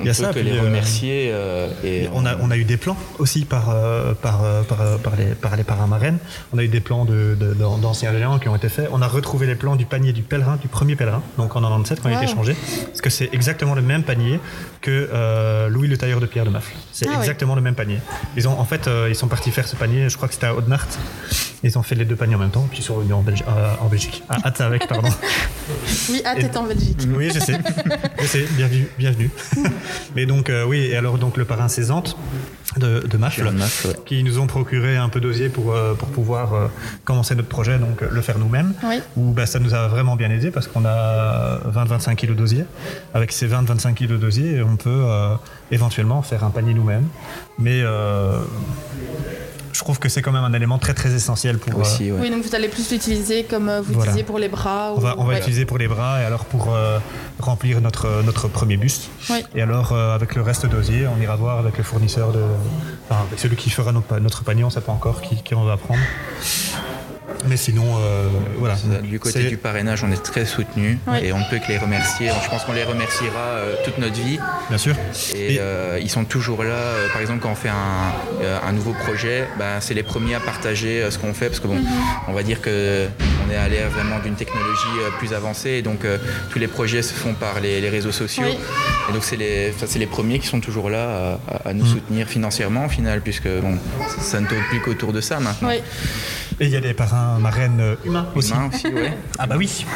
on, 0.00 0.02
on 0.02 0.04
Il 0.04 0.06
y 0.06 0.10
a 0.10 0.14
peut 0.14 0.22
ça, 0.22 0.28
que 0.28 0.38
puis, 0.40 0.42
les 0.48 0.58
euh, 0.58 0.62
remercier. 0.62 1.30
euh, 1.32 1.68
et 1.84 2.08
On 2.12 2.26
a, 2.26 2.36
on 2.40 2.50
a 2.50 2.56
eu 2.56 2.64
des 2.64 2.76
plans 2.76 2.96
aussi 3.18 3.44
par, 3.44 3.70
euh, 3.70 4.12
par, 4.14 4.40
par, 4.68 4.98
par 4.98 5.16
les, 5.16 5.26
par 5.34 5.56
les 5.56 5.64
parrains 5.64 5.86
marraines. 5.86 6.18
On 6.52 6.58
a 6.58 6.62
eu 6.62 6.68
des 6.68 6.80
plans 6.80 7.04
de- 7.04 7.36
de- 7.38 7.54
d'anciens 7.54 8.12
géants 8.12 8.38
qui 8.38 8.48
ont 8.48 8.56
été 8.56 8.68
faits. 8.68 8.88
On 8.92 9.02
a 9.02 9.08
retrouvé 9.08 9.46
les 9.46 9.54
plans 9.54 9.76
du 9.76 9.84
panier 9.86 10.12
du 10.12 10.22
pèlerin, 10.22 10.56
du 10.56 10.68
premier 10.68 10.96
pèlerin, 10.96 11.22
donc 11.38 11.54
en 11.56 11.60
97 11.60 12.00
quand 12.02 12.08
il 12.08 12.14
a 12.16 12.22
été 12.22 12.30
Wow. 12.32 12.38
changé. 12.38 12.56
Parce 12.86 13.00
que 13.00 13.10
c'est 13.10 13.28
exactement 13.32 13.74
le 13.74 13.82
même 13.82 14.02
panier 14.02 14.40
que 14.80 15.08
euh, 15.12 15.68
Louis 15.68 15.88
le 15.88 15.96
tailleur 15.96 16.20
de 16.20 16.26
pierre 16.26 16.44
de 16.44 16.50
Mafle. 16.50 16.74
C'est 16.92 17.06
Ah 17.08 17.12
oui. 17.12 17.18
exactement 17.20 17.54
le 17.54 17.60
même 17.60 17.74
panier. 17.74 17.98
Ils 18.36 18.48
ont, 18.48 18.58
en 18.58 18.64
fait, 18.64 18.88
euh, 18.88 19.06
ils 19.08 19.14
sont 19.14 19.28
partis 19.28 19.50
faire 19.50 19.68
ce 19.68 19.76
panier, 19.76 20.08
je 20.08 20.16
crois 20.16 20.28
que 20.28 20.34
c'était 20.34 20.46
à 20.46 20.54
Audenart. 20.54 20.86
Ils 21.62 21.76
ont 21.78 21.82
fait 21.82 21.94
les 21.94 22.04
deux 22.06 22.16
paniers 22.16 22.36
en 22.36 22.38
même 22.38 22.50
temps, 22.50 22.66
puis 22.70 22.78
ils 22.80 22.82
sont 22.84 22.94
revenus 22.94 23.14
en, 23.14 23.22
Belgi- 23.22 23.44
euh, 23.46 23.74
en 23.80 23.88
Belgique. 23.88 24.22
À 24.28 24.46
Hattavec, 24.48 24.86
pardon. 24.88 25.08
Oui, 26.10 26.20
ah, 26.24 26.34
t'es 26.34 26.56
en 26.56 26.64
Belgique. 26.64 26.98
Oui, 27.14 27.30
je 27.32 27.38
sais. 27.38 27.56
Je 28.20 28.26
sais, 28.26 28.44
bienvenue. 28.56 28.88
bienvenue. 28.98 29.30
Mais 30.16 30.26
donc, 30.26 30.50
euh, 30.50 30.64
oui, 30.64 30.78
et 30.86 30.96
alors 30.96 31.16
donc 31.18 31.36
le 31.36 31.44
parrain 31.44 31.68
Cézanne 31.68 32.02
de, 32.76 33.00
de 33.06 33.16
Mafle, 33.16 33.46
ouais. 33.46 33.94
qui 34.06 34.22
nous 34.24 34.38
ont 34.40 34.46
procuré 34.46 34.96
un 34.96 35.08
peu 35.08 35.20
d'osier 35.20 35.48
pour, 35.48 35.72
euh, 35.72 35.94
pour 35.94 36.08
pouvoir 36.08 36.54
euh, 36.54 36.66
commencer 37.04 37.34
notre 37.36 37.48
projet, 37.48 37.78
donc 37.78 38.00
le 38.00 38.20
faire 38.20 38.38
nous-mêmes. 38.38 38.72
Oui. 38.82 39.00
Où 39.16 39.32
bah, 39.32 39.46
ça 39.46 39.58
nous 39.60 39.74
a 39.74 39.86
vraiment 39.88 40.16
bien 40.16 40.30
aidé 40.30 40.50
parce 40.50 40.66
qu'on 40.66 40.84
a 40.86 41.58
20-25 41.72 42.16
kilos 42.16 42.36
d'osier. 42.36 42.64
Avec 43.14 43.30
ces 43.32 43.46
20-25 43.48 43.94
kilos 43.94 44.18
d'osier, 44.18 44.62
on 44.62 44.76
peut 44.76 44.88
euh, 44.90 45.34
éventuellement 45.70 46.22
faire 46.22 46.42
un 46.44 46.50
panier 46.50 46.74
nous-mêmes. 46.74 47.06
Mais 47.58 47.80
euh, 47.82 48.40
je 49.72 49.78
trouve 49.78 49.98
que 49.98 50.08
c'est 50.08 50.22
quand 50.22 50.32
même 50.32 50.44
un 50.44 50.52
élément 50.52 50.78
très 50.78 50.94
très 50.94 51.12
essentiel 51.14 51.58
pour, 51.58 51.78
euh, 51.78 51.82
aussi. 51.82 52.10
ouais. 52.10 52.18
Oui, 52.22 52.30
donc 52.30 52.42
vous 52.44 52.54
allez 52.54 52.68
plus 52.68 52.90
l'utiliser 52.90 53.44
comme 53.44 53.68
euh, 53.68 53.80
vous 53.80 53.94
Voilà. 53.94 54.10
disiez 54.12 54.24
pour 54.24 54.38
les 54.38 54.48
bras. 54.48 54.92
On 54.96 55.00
va, 55.00 55.14
on 55.18 55.24
va 55.24 55.30
Ouais. 55.30 55.34
l'utiliser 55.36 55.64
pour 55.64 55.78
les 55.78 55.88
bras 55.88 56.20
et 56.20 56.24
alors 56.24 56.44
pour 56.44 56.74
euh, 56.74 56.98
remplir 57.38 57.80
notre, 57.80 58.22
notre 58.24 58.48
premier 58.48 58.76
buste. 58.76 59.08
Oui. 59.30 59.44
Et 59.54 59.62
alors 59.62 59.92
euh, 59.92 60.14
avec 60.14 60.34
le 60.34 60.42
reste 60.42 60.66
d'osier, 60.66 61.06
on 61.06 61.20
ira 61.22 61.36
voir 61.36 61.58
avec 61.58 61.76
le 61.78 61.84
fournisseur 61.84 62.32
de. 62.32 62.42
Enfin, 63.08 63.22
avec 63.28 63.38
celui 63.38 63.56
qui 63.56 63.70
fera 63.70 63.92
notre, 63.92 64.06
pa- 64.06 64.20
notre 64.20 64.44
panier, 64.44 64.64
on 64.64 64.68
ne 64.68 64.72
sait 64.72 64.80
pas 64.80 64.92
encore 64.92 65.20
qui, 65.22 65.42
qui 65.42 65.54
on 65.54 65.64
va 65.64 65.76
prendre. 65.76 66.00
Mais 67.48 67.56
sinon, 67.56 67.84
euh, 67.98 68.28
voilà. 68.58 68.76
Du 69.02 69.18
côté 69.18 69.44
du 69.44 69.56
parrainage, 69.56 70.04
on 70.04 70.12
est 70.12 70.22
très 70.22 70.44
soutenu 70.44 70.98
Oui. 71.06 71.18
et 71.22 71.32
on 71.32 71.38
ne 71.38 71.44
peut 71.50 71.58
que 71.58 71.68
les 71.68 71.78
remercier. 71.78 72.30
Je 72.44 72.50
pense 72.50 72.64
qu'on 72.64 72.72
les 72.72 72.84
remerciera 72.84 73.38
euh, 73.40 73.74
toute 73.84 73.98
notre 73.98 74.14
vie. 74.20 74.38
Bien 74.68 74.78
sûr. 74.78 74.94
Et, 75.34 75.54
Et- 75.54 75.58
euh, 75.60 75.98
ils 76.00 76.10
sont 76.10 76.24
toujours 76.24 76.62
là. 76.64 76.76
Par 77.12 77.20
exemple, 77.20 77.40
quand 77.40 77.50
on 77.50 77.54
fait 77.54 77.68
un, 77.70 78.12
euh, 78.42 78.58
un 78.66 78.72
nouveau 78.72 78.92
projet, 78.92 79.46
ben, 79.58 79.80
c'est 79.80 79.94
les 79.94 80.02
premiers 80.02 80.34
à 80.34 80.40
partager 80.40 81.02
euh, 81.02 81.10
ce 81.10 81.18
qu'on 81.18 81.32
fait 81.34 81.46
parce 81.48 81.60
que 81.60 81.66
bon, 81.66 81.78
on 82.28 82.32
va 82.32 82.42
dire 82.42 82.60
que 82.60 83.08
on 83.48 83.52
est 83.52 83.56
à 83.56 83.68
l'ère 83.68 83.88
vraiment 83.90 84.18
d'une 84.18 84.34
technologie 84.36 85.00
euh, 85.02 85.10
plus 85.18 85.32
avancée 85.32 85.70
et 85.70 85.82
donc 85.82 86.04
euh, 86.04 86.18
tous 86.50 86.58
les 86.58 86.68
projets 86.68 87.02
se 87.02 87.14
font 87.14 87.34
par 87.34 87.60
les, 87.60 87.80
les 87.80 87.88
réseaux 87.88 88.12
sociaux. 88.12 88.44
Oui. 88.46 88.56
Et 89.08 89.12
donc 89.12 89.24
c'est 89.24 89.36
les, 89.36 89.72
les 89.96 90.06
premiers 90.06 90.38
qui 90.38 90.46
sont 90.46 90.60
toujours 90.60 90.90
là 90.90 91.38
à, 91.64 91.72
nous 91.72 91.86
soutenir 91.86 92.28
financièrement 92.28 92.86
au 92.86 92.88
final 92.88 93.20
puisque 93.22 93.48
bon, 93.48 93.76
ça, 94.08 94.22
ça 94.22 94.40
ne 94.40 94.46
tourne 94.46 94.62
plus 94.68 94.80
qu'autour 94.80 95.12
de 95.12 95.20
ça 95.20 95.40
maintenant. 95.40 95.68
Oui, 95.68 95.80
Et 96.62 96.66
il 96.66 96.70
y 96.70 96.76
a 96.76 96.80
des 96.80 96.92
parrains 96.92 97.38
marraines 97.38 97.80
euh, 97.80 97.94
humains 98.04 98.26
aussi. 98.34 98.52
Humain 98.52 98.68
aussi, 98.72 98.86
ouais. 98.88 99.16
Ah 99.38 99.46
bah 99.46 99.54
oui. 99.58 99.86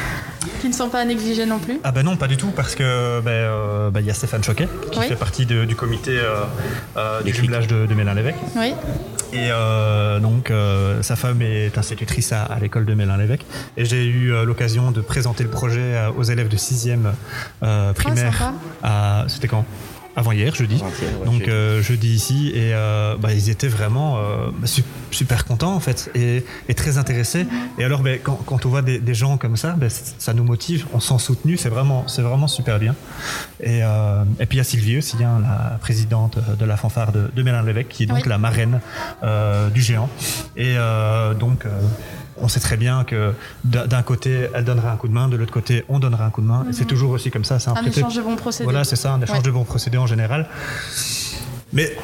qui 0.61 0.67
ne 0.67 0.73
sont 0.73 0.89
pas 0.89 1.01
à 1.01 1.05
négliger 1.05 1.45
non 1.45 1.59
plus. 1.59 1.79
Ah 1.83 1.91
bah 1.91 2.01
non, 2.01 2.17
pas 2.17 2.27
du 2.27 2.37
tout, 2.37 2.47
parce 2.55 2.73
que 2.73 3.19
ben, 3.21 3.29
euh, 3.31 3.91
il 3.99 4.05
y 4.05 4.09
a 4.09 4.13
Stéphane 4.15 4.43
Choquet 4.43 4.67
qui 4.91 4.99
Oui. 4.99 5.07
fait 5.07 5.15
partie 5.15 5.45
de- 5.45 5.65
du 5.65 5.75
comité 5.75 6.17
euh, 6.17 6.43
euh, 6.97 7.21
du 7.21 7.33
jumelage 7.33 7.67
de, 7.67 7.85
de 7.85 7.93
Mélin-l'Évêque. 7.93 8.35
Oui, 8.55 8.73
Et 9.33 9.49
euh, 9.51 10.19
donc, 10.19 10.49
euh, 10.49 11.03
sa 11.03 11.15
femme 11.15 11.41
est 11.43 11.77
institutrice 11.77 12.31
à, 12.31 12.43
à 12.43 12.59
l'école 12.59 12.85
de 12.85 12.95
Mélin-l'Évêque. 12.95 13.45
Et 13.77 13.85
j'ai 13.85 14.05
eu 14.05 14.33
euh, 14.33 14.43
l'occasion 14.43 14.89
de 14.91 15.01
présenter 15.01 15.43
le 15.43 15.49
projet 15.49 15.95
aux 16.17 16.23
élèves 16.23 16.47
de 16.47 16.57
6e 16.57 17.11
euh, 17.63 17.93
primaire. 17.93 18.53
C'était 19.27 19.47
quand? 19.47 19.65
Avant 20.15 20.31
hier, 20.31 20.53
jeudi. 20.55 20.75
Avant-hier, 20.75 21.19
ouais, 21.19 21.25
Donc 21.25 21.39
jeudi. 21.39 21.49
euh, 21.51 21.81
jeudi 21.81 22.09
ici 22.13 22.51
et 22.55 22.73
euh, 22.73 23.15
bah, 23.19 23.33
ils 23.33 23.49
étaient 23.49 23.67
vraiment 23.67 24.17
euh, 24.17 24.47
bah, 24.57 24.67
su- 24.67 24.83
super 25.11 25.45
contents 25.45 25.73
en 25.73 25.79
fait 25.79 26.09
et, 26.15 26.45
et 26.69 26.73
très 26.73 26.97
intéressés. 26.97 27.45
Et 27.77 27.83
alors 27.83 28.01
ben, 28.01 28.19
quand, 28.23 28.39
quand 28.45 28.65
on 28.65 28.69
voit 28.69 28.81
des, 28.81 28.99
des 28.99 29.13
gens 29.13 29.37
comme 29.37 29.57
ça, 29.57 29.71
ben, 29.73 29.89
c- 29.89 30.13
ça 30.17 30.33
nous 30.33 30.43
motive, 30.43 30.85
on 30.93 30.99
se 30.99 31.09
sent 31.09 31.19
soutenu, 31.19 31.57
c'est 31.57 31.69
vraiment 31.69 32.07
c'est 32.07 32.21
vraiment 32.21 32.47
super 32.47 32.79
bien. 32.79 32.95
Et, 33.61 33.83
euh, 33.83 34.23
et 34.39 34.45
puis 34.45 34.57
il 34.57 34.59
y 34.59 34.61
a 34.61 34.63
Sylvie 34.65 34.97
aussi, 34.97 35.17
hein, 35.23 35.41
la 35.41 35.77
présidente 35.79 36.37
de 36.57 36.65
la 36.65 36.77
fanfare 36.77 37.11
de, 37.11 37.29
de 37.35 37.43
Mélin-l'Évêque, 37.43 37.89
qui 37.89 38.03
est 38.03 38.05
donc 38.07 38.19
Oui. 38.23 38.29
la 38.29 38.37
marraine 38.37 38.79
euh, 39.23 39.69
du 39.69 39.81
géant. 39.81 40.09
Et 40.55 40.75
euh, 40.77 41.33
donc 41.33 41.65
euh, 41.65 41.69
on 42.41 42.47
sait 42.47 42.59
très 42.59 42.77
bien 42.77 43.03
que 43.03 43.33
d'un 43.63 44.01
côté, 44.03 44.49
elle 44.53 44.63
donnera 44.65 44.91
un 44.91 44.97
coup 44.97 45.07
de 45.07 45.13
main, 45.13 45.27
de 45.29 45.35
l'autre 45.37 45.53
côté, 45.53 45.85
on 45.89 45.99
donnera 45.99 46.25
un 46.25 46.29
coup 46.29 46.41
de 46.41 46.47
main. 46.47 46.65
Et 46.69 46.73
c'est 46.73 46.85
toujours 46.85 47.11
aussi 47.11 47.31
comme 47.31 47.45
ça. 47.45 47.59
c'est 47.59 47.69
un 47.69 47.73
prêté- 47.73 47.99
échange 47.99 48.15
de 48.15 48.21
bons 48.21 48.35
procédés. 48.35 48.65
voilà, 48.65 48.83
c'est 48.83 48.95
ça, 48.95 49.13
un 49.13 49.21
échange 49.21 49.37
Ouais. 49.37 49.43
de 49.43 49.51
bons 49.51 49.63
procédés 49.63 49.97
en 49.97 50.07
général. 50.07 50.47
Mais 51.73 51.95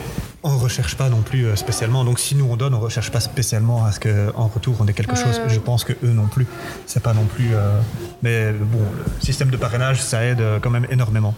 on 0.44 0.54
ne 0.54 0.58
recherche 0.60 0.96
pas 0.96 1.08
non 1.10 1.22
plus 1.22 1.46
euh, 1.46 1.56
spécialement. 1.56 2.04
Donc 2.04 2.20
si 2.20 2.36
nous 2.36 2.46
on 2.50 2.56
donne, 2.58 2.74
on 2.74 2.78
ne 2.80 2.84
recherche 2.84 3.12
pas 3.12 3.20
spécialement 3.20 3.86
à 3.86 3.92
ce 3.92 4.00
qu'en 4.00 4.48
retour 4.48 4.76
on 4.80 4.88
ait 4.88 4.94
quelque 4.94 5.12
Ouais, 5.16 5.24
chose. 5.24 5.38
ouais, 5.38 5.50
Je 5.50 5.60
pense 5.60 5.84
que 5.84 5.94
eux 6.04 6.12
non 6.12 6.26
plus. 6.28 6.46
C'est 6.88 7.02
pas 7.04 7.14
non 7.14 7.26
plus. 7.26 7.50
euh, 7.54 7.80
Mais 8.24 8.52
bon, 8.52 8.80
le 8.80 9.24
système 9.26 9.50
de 9.50 9.58
parrainage, 9.58 10.02
ça 10.02 10.24
aide 10.26 10.42
euh, 10.42 10.60
quand 10.60 10.72
même 10.72 10.88
énormément. 10.90 11.36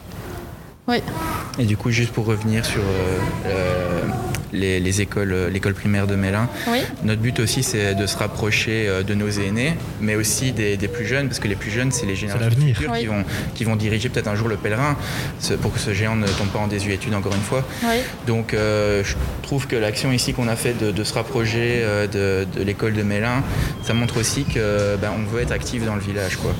Oui. 0.88 1.01
Et 1.60 1.65
du 1.65 1.77
coup, 1.77 1.91
juste 1.91 2.12
pour 2.12 2.25
revenir 2.25 2.65
sur 2.65 2.82
euh, 2.82 3.19
euh, 3.45 4.01
les, 4.54 4.80
les 4.80 5.02
écoles, 5.02 5.32
euh, 5.34 5.50
l'école 5.50 5.74
primaire 5.74 6.08
de 6.08 6.16
Mélin, 6.16 6.48
Oui. 6.68 6.80
notre 7.04 7.22
but 7.22 7.39
aussi 7.39 7.63
c'est 7.63 7.96
de 7.96 8.06
se 8.08 8.16
rapprocher 8.18 8.88
euh, 8.88 9.04
de 9.04 9.13
nos 9.13 9.30
aînés, 9.30 9.74
mais 10.00 10.16
aussi 10.16 10.52
des, 10.52 10.78
des 10.78 10.88
plus 10.88 11.06
jeunes, 11.06 11.28
parce 11.28 11.39
que 11.39 11.48
les 11.48 11.56
plus 11.56 11.72
jeunes 11.72 11.92
c'est 11.92 12.06
les 12.06 12.16
générations 12.16 12.50
futures 12.52 12.92
Oui. 12.92 13.00
qui, 13.00 13.06
vont, 13.08 13.24
qui 13.56 13.63
vont 13.63 13.76
diriger 13.76 14.10
peut-être 14.10 14.28
un 14.28 14.36
jour 14.36 14.48
le 14.48 14.58
pèlerin, 14.58 14.96
pour 15.62 15.74
que 15.74 15.80
ce 15.80 15.94
géant 15.94 16.16
ne 16.16 16.28
tombe 16.28 16.48
pas 16.50 16.60
en 16.60 16.68
désuétude 16.68 17.13
encore 17.13 17.34
une 17.34 17.42
fois. 17.42 17.66
Oui. 17.84 17.98
Donc 18.28 18.54
euh, 18.54 19.04
je 19.04 19.16
trouve 19.42 19.68
que 19.68 19.76
l'action 19.76 20.12
ici 20.12 20.34
qu'on 20.34 20.48
a 20.48 20.56
fait 20.56 20.74
de, 20.80 20.92
de 20.92 21.04
se 21.04 21.13
rapprocher 21.13 21.84
de, 22.12 22.46
de 22.56 22.63
l'école 22.63 22.94
de 22.94 23.04
Mélin, 23.04 23.44
ça 23.84 23.94
montre 23.94 24.18
aussi 24.20 24.44
que 24.46 24.96
ben, 24.98 25.12
on 25.18 25.24
veut 25.30 25.42
être 25.42 25.52
actif 25.52 25.86
dans 25.86 25.96
le 25.96 26.02
village. 26.02 26.38
Quoi. 26.38 26.54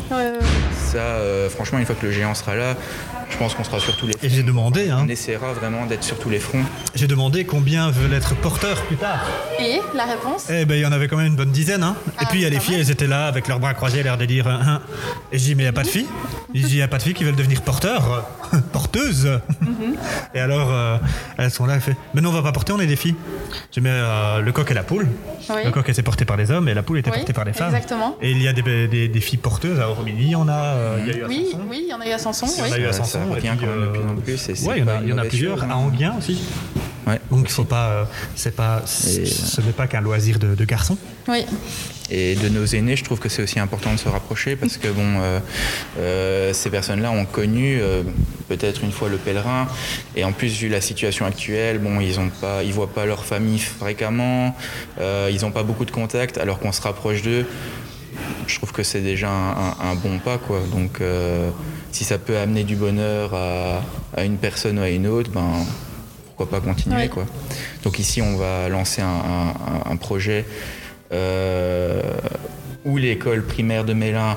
Ça, 0.92 0.98
euh, 0.98 1.50
franchement, 1.50 1.80
une 1.80 1.86
fois 1.86 1.96
que 2.00 2.06
le 2.06 2.12
géant 2.12 2.34
sera 2.34 2.56
là, 2.56 2.76
je 3.34 3.38
pense 3.38 3.56
qu'on 3.56 3.64
sera 3.64 3.80
sur 3.80 3.98
tous 3.98 4.08
les 4.08 4.14
Et 4.22 4.30
j'ai 4.30 4.44
demandé, 4.44 4.90
hein, 4.90 5.00
On 5.04 5.10
essaiera 5.10 5.52
vraiment 5.54 5.86
d'être 5.86 6.04
sur 6.04 6.18
tous 6.20 6.30
les 6.30 6.40
fronts. 6.40 6.64
j'ai 6.96 7.08
demandé 7.08 7.44
combien 7.46 7.90
veulent 7.90 8.14
être 8.14 8.36
porteurs 8.36 8.82
plus 8.84 8.96
tard. 8.98 9.26
Et 9.60 9.80
la 9.96 10.06
réponse? 10.06 10.46
Eh 10.50 10.66
ben, 10.66 10.76
il 10.76 10.82
y 10.82 10.86
en 10.86 10.92
avait 10.92 11.08
quand 11.08 11.18
même 11.18 11.28
une 11.28 11.36
bonne 11.36 11.52
dizaine. 11.52 11.84
Hein. 11.84 11.96
Et 12.08 12.12
Ah, 12.20 12.26
puis, 12.30 12.40
il 12.40 12.44
y 12.44 12.46
a 12.46 12.50
les 12.50 12.60
filles, 12.60 12.76
elles 12.80 12.92
étaient 12.92 13.08
là 13.08 13.26
avec 13.28 13.48
leurs 13.48 13.60
bras 13.60 13.74
croisés, 13.74 14.04
l'air 14.04 14.18
de 14.18 14.26
dire. 14.26 14.48
hein, 14.48 14.60
hein. 14.66 14.82
Et 15.32 15.38
je 15.40 15.44
dis, 15.44 15.56
mais 15.56 15.64
il 15.64 15.66
n'y 15.66 15.70
a 15.70 15.74
pas 15.74 15.84
de 15.84 15.88
filles? 15.88 16.08
Je 16.54 16.62
dis, 16.62 16.74
il 16.74 16.76
n'y 16.78 16.82
a 16.84 16.88
pas 16.88 16.98
de 16.98 17.04
filles 17.04 17.14
qui 17.16 17.24
veulent 17.24 17.36
devenir 17.36 17.62
porteurs 17.62 18.26
Porteuses 18.72 19.40
Mhm. 19.62 19.96
Et 20.36 20.40
alors, 20.40 20.70
euh, 20.72 20.98
elles 21.38 21.50
sont 21.52 21.66
là, 21.66 21.76
elles 21.76 21.82
font, 21.82 21.96
mais 22.14 22.22
non, 22.22 22.30
on 22.30 22.34
va 22.34 22.42
pas 22.44 22.52
porter, 22.52 22.74
on 22.74 22.80
est 22.80 22.86
des 22.88 22.96
filles. 22.96 23.16
Je 23.70 23.80
dis, 23.80 23.82
mais 23.82 23.90
euh, 23.92 24.40
le 24.42 24.52
coq 24.52 24.70
et 24.70 24.74
la 24.74 24.84
poule. 24.84 25.08
Oui. 25.50 25.56
Le 25.66 25.72
coq 25.72 25.88
était 25.90 26.02
porté 26.04 26.26
par 26.26 26.38
les 26.38 26.52
hommes 26.52 26.68
et 26.70 26.74
la 26.74 26.84
poule 26.84 27.00
était 27.00 27.10
Oui, 27.10 27.18
portée 27.18 27.34
par 27.34 27.46
les 27.46 27.54
femmes. 27.54 27.70
exactement. 27.74 28.16
Et 28.22 28.32
il 28.32 28.42
y 28.42 28.48
a 28.48 28.54
des, 28.54 28.88
des- 28.88 29.08
des 29.08 29.22
filles 29.22 29.40
porteuses. 29.40 29.80
À 29.80 29.90
Auromilly, 29.90 30.26
il 30.26 30.30
y 30.32 30.36
en 30.36 30.48
a. 30.48 30.54
euh, 30.54 30.98
il 31.02 31.08
y 31.08 31.16
a 31.16 31.20
eu 31.20 31.24
à 31.24 31.28
Oui, 31.28 31.46
Sanson. 31.52 31.64
oui, 31.70 31.82
il 31.86 31.90
y 31.90 31.94
en 31.94 32.02
a 32.02 32.08
eu 32.08 32.12
à 32.12 32.18
Sanson. 32.20 32.46
Il 32.48 32.58
y 32.58 32.62
en 32.62 32.66
Oui. 32.66 32.74
a 32.74 32.78
eu 32.80 32.86
à 32.86 32.94
Sanson. 32.94 33.20
Ça 33.24 33.32
et 33.32 33.36
revient 33.36 33.50
puis, 33.58 33.66
quand 33.68 33.72
même 33.72 33.82
de 33.82 33.86
euh, 33.86 33.92
plus 33.92 34.10
en 34.10 34.16
plus, 34.16 34.34
et 34.50 34.56
c'est 34.56 34.68
Ouais, 34.68 34.78
il 34.78 34.82
y 34.82 34.84
en 34.84 34.88
a, 34.88 35.02
y 35.02 35.14
en 35.14 35.28
plusieurs. 35.28 35.60
chose, 35.60 35.70
À 35.70 35.74
hein. 35.74 35.78
Anguien 35.78 36.16
aussi. 36.18 36.42
Ouais, 37.06 37.20
Donc 37.30 37.40
il 37.42 37.46
aussi. 37.46 37.54
faut 37.56 37.64
pas, 37.66 37.90
euh, 37.90 38.04
c'est 38.36 38.56
pas, 38.56 38.82
Et, 38.86 39.26
ce 39.26 39.60
n'est 39.62 39.74
pas 39.74 39.88
qu'un 39.88 40.00
loisir 40.02 40.40
de, 40.40 40.56
de 40.56 40.66
garçon. 40.66 40.98
Oui. 41.28 41.46
Et 42.10 42.36
de 42.36 42.48
nos 42.50 42.66
aînés, 42.66 42.96
je 42.96 43.04
trouve 43.04 43.20
que 43.20 43.28
c'est 43.30 43.42
aussi 43.44 43.60
important 43.60 43.92
de 43.94 43.98
se 43.98 44.08
rapprocher 44.10 44.56
parce 44.56 44.78
que 44.78 44.88
bon, 44.90 45.20
euh, 45.22 45.40
euh, 46.00 46.54
ces 46.54 46.70
personnes-là 46.70 47.12
ont 47.12 47.26
connu 47.26 47.80
euh, 47.82 48.04
peut-être 48.50 48.84
une 48.84 48.92
fois 48.92 49.10
le 49.10 49.18
pèlerin 49.18 49.68
et 50.16 50.24
en 50.24 50.32
plus 50.32 50.50
vu 50.60 50.70
la 50.70 50.82
situation 50.82 51.26
actuelle, 51.26 51.80
bon, 51.80 52.00
ils 52.02 52.20
ont 52.20 52.30
pas, 52.30 52.62
ils 52.64 52.74
voient 52.74 52.92
pas 52.94 53.06
leur 53.06 53.26
famille 53.26 53.60
fréquemment, 53.60 54.56
euh, 55.00 55.30
ils 55.34 55.42
n'ont 55.42 55.52
pas 55.52 55.64
beaucoup 55.64 55.86
de 55.86 55.92
contacts 55.92 56.38
alors 56.38 56.60
qu'on 56.60 56.72
se 56.74 56.82
rapproche 56.82 57.22
d'eux. 57.22 57.46
Je 58.48 58.58
trouve 58.58 58.72
que 58.74 58.84
c'est 58.84 59.02
déjà 59.02 59.30
un, 59.30 59.52
un- 59.52 59.76
un 59.92 59.96
bon 59.96 60.20
pas 60.20 60.38
quoi. 60.38 60.60
Donc 60.72 61.00
euh, 61.02 61.50
si 61.94 62.04
ça 62.04 62.18
peut 62.18 62.38
amener 62.38 62.64
du 62.66 62.76
bonheur 62.76 63.34
à, 63.34 63.82
à 64.18 64.24
une 64.26 64.38
personne 64.38 64.78
ou 64.80 64.82
à 64.82 64.90
une 64.90 65.08
autre, 65.08 65.30
ben 65.32 65.52
pourquoi 66.28 66.50
pas 66.50 66.66
continuer 66.66 66.98
Ouais. 66.98 67.08
quoi. 67.08 67.26
Donc 67.84 68.00
ici 68.00 68.22
on 68.22 68.36
va 68.36 68.68
lancer 68.68 69.02
un, 69.02 69.08
un- 69.08 69.92
un 69.92 69.96
projet 69.96 70.46
euh, 71.12 72.02
où 72.86 72.98
l'école 72.98 73.44
primaire 73.46 73.86
de 73.86 73.94
Mélin 73.94 74.36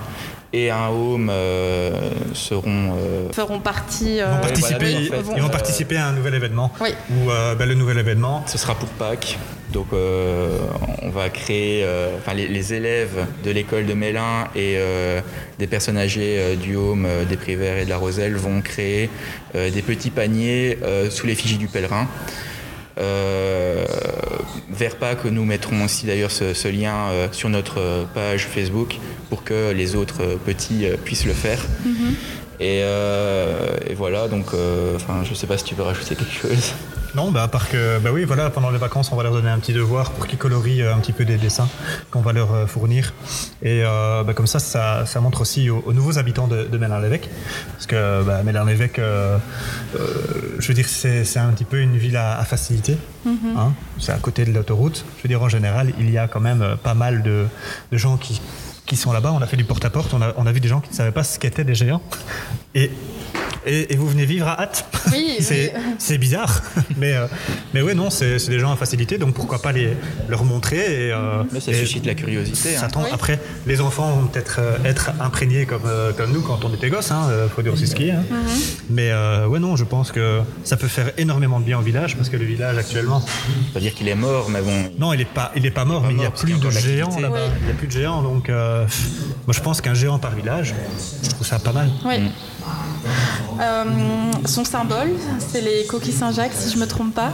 et 0.57 0.71
un 0.71 0.89
home 0.89 1.29
euh, 1.31 2.11
seront 2.33 2.95
euh, 2.97 3.33
Feront 3.33 3.61
partie. 3.61 4.17
Ils 4.17 4.21
euh, 4.23 4.35
vont 4.35 4.41
participer, 4.41 4.75
voilà, 4.79 4.91
ils, 4.91 5.09
en 5.09 5.11
fait, 5.11 5.33
ils 5.37 5.43
vont 5.43 5.49
euh, 5.49 5.51
participer 5.51 5.97
à 5.97 6.07
un 6.07 6.13
nouvel 6.13 6.35
événement. 6.35 6.73
Oui. 6.81 6.91
Euh, 7.29 7.55
ben, 7.55 7.69
le 7.69 7.75
nouvel 7.75 7.99
événement, 7.99 8.43
ce 8.47 8.57
sera 8.57 8.75
pour 8.75 8.89
Pâques. 8.89 9.39
Donc 9.73 9.89
euh, 9.93 10.59
on 11.03 11.11
va 11.11 11.29
créer, 11.29 11.83
euh, 11.85 12.17
enfin 12.19 12.35
les, 12.35 12.47
les 12.49 12.73
élèves 12.73 13.27
de 13.45 13.51
l'école 13.51 13.85
de 13.85 13.95
Mélin 13.95 14.45
et 14.55 14.77
euh, 14.77 15.21
des 15.59 15.67
personnes 15.67 15.99
âgées 15.99 16.37
euh, 16.39 16.55
du 16.55 16.77
Home, 16.77 17.05
euh, 17.05 17.25
des 17.25 17.37
Préverts 17.37 17.79
et 17.79 17.85
de 17.85 17.91
la 17.91 17.99
Roselle 17.99 18.37
vont 18.37 18.63
créer 18.63 19.11
euh, 19.55 19.69
des 19.71 19.83
petits 19.83 20.11
paniers 20.11 20.79
euh, 20.83 21.11
sous 21.11 21.27
l'effigie 21.27 21.59
du 21.59 21.67
pèlerin. 21.67 22.07
Euh, 22.99 23.85
vers 24.71 24.97
Pâques, 24.97 25.25
nous 25.25 25.45
mettrons 25.45 25.85
aussi 25.85 26.07
d'ailleurs 26.07 26.31
ce, 26.31 26.55
ce 26.55 26.69
lien 26.69 27.09
euh, 27.11 27.29
sur 27.33 27.49
notre 27.49 27.81
euh, 27.81 28.05
page 28.15 28.47
Facebook 28.47 28.99
pour 29.29 29.45
que 29.45 29.73
les 29.73 29.95
autres 29.95 30.23
euh, 30.23 30.37
petits 30.37 30.87
puissent 31.05 31.27
le 31.27 31.33
faire. 31.33 31.65
Et, 32.59 32.81
euh, 32.83 33.77
et 33.87 33.95
voilà, 33.95 34.29
donc 34.29 34.47
je 34.53 35.35
sais 35.35 35.47
pas 35.47 35.59
si 35.59 35.65
tu 35.65 35.75
veux 35.75 35.83
rajouter 35.83 36.15
quelque 36.15 36.33
chose. 36.33 36.73
Non, 37.17 37.31
bah, 37.33 37.43
à 37.45 37.49
part 37.49 37.69
que, 37.69 37.99
bah 37.99 38.11
oui, 38.13 38.25
voilà, 38.25 38.51
pendant 38.51 38.71
les 38.71 38.79
vacances, 38.79 39.11
on 39.11 39.17
va 39.17 39.23
leur 39.23 39.33
donner 39.33 39.49
un 39.49 39.59
petit 39.59 39.73
devoir 39.73 40.11
pour 40.13 40.27
qu'ils 40.27 40.39
colorient 40.39 40.83
euh, 40.83 40.95
un 40.95 40.99
petit 40.99 41.13
peu 41.13 41.25
des 41.25 41.39
dessins 41.39 41.69
qu'on 42.11 42.21
va 42.21 42.33
leur 42.35 42.53
euh, 42.53 42.67
fournir. 42.67 43.15
Et 43.63 43.83
euh, 43.85 44.23
bah, 44.23 44.35
comme 44.35 44.47
ça, 44.47 44.59
ça, 44.59 45.07
ça 45.07 45.21
montre 45.21 45.41
aussi 45.41 45.71
aux, 45.71 45.83
aux 45.87 45.93
nouveaux 45.95 46.19
habitants 46.19 46.47
de, 46.47 46.65
de 46.65 46.79
Mélin-l'Évêque. 46.79 47.31
Parce 47.73 47.87
que 47.87 48.23
bah, 48.23 48.43
Mélin-l'Évêque, 48.45 48.99
euh, 48.99 49.39
euh, 49.99 50.57
je 50.59 50.69
veux 50.69 50.75
dire, 50.75 50.87
c'est 50.89 51.25
c'est 51.25 51.39
un 51.39 51.51
petit 51.53 51.65
peu 51.65 51.81
une 51.81 51.97
ville 51.97 52.17
à, 52.19 52.39
à 52.39 52.45
facilité. 52.45 52.99
hein. 53.27 53.73
c'est 53.99 54.13
à 54.13 54.19
côté 54.19 54.45
de 54.45 54.53
l'autoroute. 54.53 55.05
Je 55.17 55.23
veux 55.23 55.29
dire, 55.29 55.43
en 55.43 55.49
général, 55.49 55.93
il 55.99 56.11
y 56.11 56.19
a 56.19 56.29
quand 56.29 56.41
même 56.41 56.77
pas 56.83 56.95
mal 56.95 57.23
de, 57.23 57.47
de 57.93 57.97
gens 57.97 58.19
qui, 58.19 58.41
qui 58.87 58.97
sont 58.97 59.13
là-bas. 59.13 59.33
On 59.33 59.43
a 59.43 59.47
fait 59.47 59.57
du 59.57 59.65
porte-à-porte, 59.65 60.15
on 60.15 60.23
a, 60.23 60.33
on 60.37 60.47
a 60.47 60.53
vu 60.53 60.61
des 60.61 60.69
gens 60.69 60.81
qui 60.81 60.91
ne 60.91 60.95
savaient 60.95 61.11
pas 61.13 61.25
ce 61.25 61.39
qu'étaient 61.39 61.65
des 61.65 61.75
géants. 61.75 62.03
Et, 62.75 62.91
et, 63.69 63.93
et 63.93 63.97
vous 63.97 64.07
venez 64.09 64.25
vivre 64.27 64.47
à 64.47 64.61
Hâte 64.63 64.85
Oui, 65.11 65.37
c'est 65.41 65.73
oui. 65.75 65.83
c'est 65.99 66.19
bizarre, 66.19 66.63
mais, 66.97 67.15
euh, 67.15 67.27
mais 67.75 67.83
ouais, 67.83 67.95
non, 67.95 68.11
c'est 68.11 68.39
c'est 68.39 68.51
des 68.51 68.61
gens 68.61 68.71
à 68.71 68.77
facilité, 68.77 69.19
donc 69.19 69.35
pourquoi 69.35 69.61
pas 69.61 69.73
les, 69.73 69.97
leur 70.29 70.45
montrer 70.45 70.77
et, 71.09 71.13
euh, 71.13 71.43
Mais 71.51 71.59
ça 71.59 71.73
et 71.73 71.75
suscite 71.75 72.07
la 72.07 72.15
curiosité. 72.15 72.77
hein. 72.77 72.87
Oui. 72.97 73.03
Après, 73.13 73.41
les 73.67 73.81
enfants 73.81 74.13
vont 74.13 74.27
peut-être 74.29 74.59
euh, 74.61 74.77
être 74.85 75.11
imprégnés 75.21 75.67
comme, 75.67 75.83
euh, 75.87 76.13
comme 76.13 76.31
nous 76.33 76.43
quand 76.43 76.65
on 76.65 76.73
était 76.73 76.91
gosses, 76.91 77.11
hein, 77.11 77.29
faut 77.57 77.63
dire 77.63 77.73
aussi 77.73 77.87
ce 77.89 77.97
qui 77.97 78.09
est. 78.09 78.13
hein. 78.13 78.25
Mais 78.89 79.11
euh, 79.11 79.49
ouais, 79.49 79.59
non, 79.59 79.75
je 79.75 79.85
pense 79.85 80.13
que 80.13 80.43
ça 80.63 80.77
peut 80.77 80.87
faire 80.89 81.11
énormément 81.19 81.59
de 81.59 81.65
bien 81.65 81.79
au 81.79 81.83
village 81.83 82.17
parce 82.17 82.29
que 82.29 82.37
le 82.37 82.45
village 82.45 82.79
actuellement, 82.79 83.25
Pas 83.75 83.81
dire 83.81 83.95
qu'il 83.95 84.07
est 84.09 84.15
mort, 84.15 84.49
mais 84.49 84.61
bon. 84.63 84.91
non, 84.99 85.13
il 85.13 85.23
est 85.23 85.25
pas, 85.25 85.51
il 85.57 85.67
est 85.67 85.71
pas 85.73 85.85
mort, 85.85 86.03
pas 86.03 86.09
mais 86.09 86.15
il 86.15 86.23
y 86.23 86.27
a 86.27 86.31
plus 86.31 86.53
de 86.61 86.71
géants 86.71 87.19
là-bas. 87.19 87.47
Oui. 87.47 87.51
Il 87.63 87.69
y 87.69 87.71
a 87.71 87.75
plus 87.75 87.87
de 87.89 87.93
géants, 87.93 88.23
donc 88.23 88.49
euh, 88.49 88.76
moi 89.47 89.53
je 89.53 89.61
pense 89.61 89.81
qu'un 89.81 89.95
géant 89.95 90.19
par 90.19 90.35
village, 90.35 90.75
je 91.23 91.31
trouve 91.31 91.47
ça 91.47 91.59
pas 91.59 91.73
mal. 91.73 91.91
Oui. 92.05 92.31
Euh, 93.61 93.85
son 94.45 94.65
symbole, 94.65 95.13
c'est 95.39 95.61
les 95.63 95.87
coquilles 95.87 96.13
Saint-Jacques, 96.13 96.53
si 96.55 96.71
je 96.73 96.79
me 96.79 96.87
trompe 96.87 97.15
pas. 97.15 97.31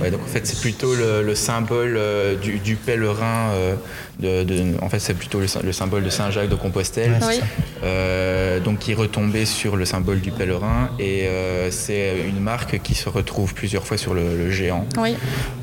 Ouais, 0.00 0.10
donc 0.10 0.20
en 0.22 0.26
fait, 0.26 0.46
c'est 0.46 0.58
plutôt 0.60 0.94
le, 0.94 1.22
le 1.22 1.34
symbole 1.34 1.96
euh, 1.98 2.34
du, 2.36 2.58
du 2.58 2.76
pèlerin. 2.76 3.50
euh, 3.52 3.74
de, 4.18 4.44
de- 4.44 4.64
en 4.80 4.88
fait, 4.88 4.98
c'est 4.98 5.12
plutôt 5.12 5.40
le, 5.40 5.46
sy- 5.46 5.58
le 5.62 5.72
symbole 5.72 6.02
de 6.02 6.08
Saint-Jacques 6.08 6.48
de 6.48 6.54
Compostelle, 6.54 7.18
Oui. 7.28 7.40
euh, 7.84 8.58
donc 8.60 8.78
qui 8.78 8.92
est 8.92 8.94
retombé 8.94 9.44
sur 9.44 9.76
le 9.76 9.84
symbole 9.84 10.20
du 10.22 10.30
pèlerin. 10.30 10.88
Et 10.98 11.26
euh, 11.26 11.70
c'est 11.70 12.14
une 12.26 12.40
marque 12.40 12.80
qui 12.82 12.94
se 12.94 13.10
retrouve 13.10 13.52
plusieurs 13.52 13.86
fois 13.86 13.98
sur 13.98 14.14
le, 14.14 14.34
le 14.38 14.50
géant. 14.50 14.86
Oui. 14.96 15.14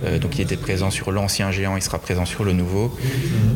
Euh, 0.06 0.20
donc 0.20 0.38
il 0.38 0.42
était 0.44 0.58
présent 0.58 0.92
sur 0.92 1.12
l'ancien 1.12 1.50
géant, 1.50 1.76
il 1.76 1.82
sera 1.82 1.98
présent 1.98 2.26
sur 2.26 2.44
le 2.44 2.54
nouveau, 2.54 2.96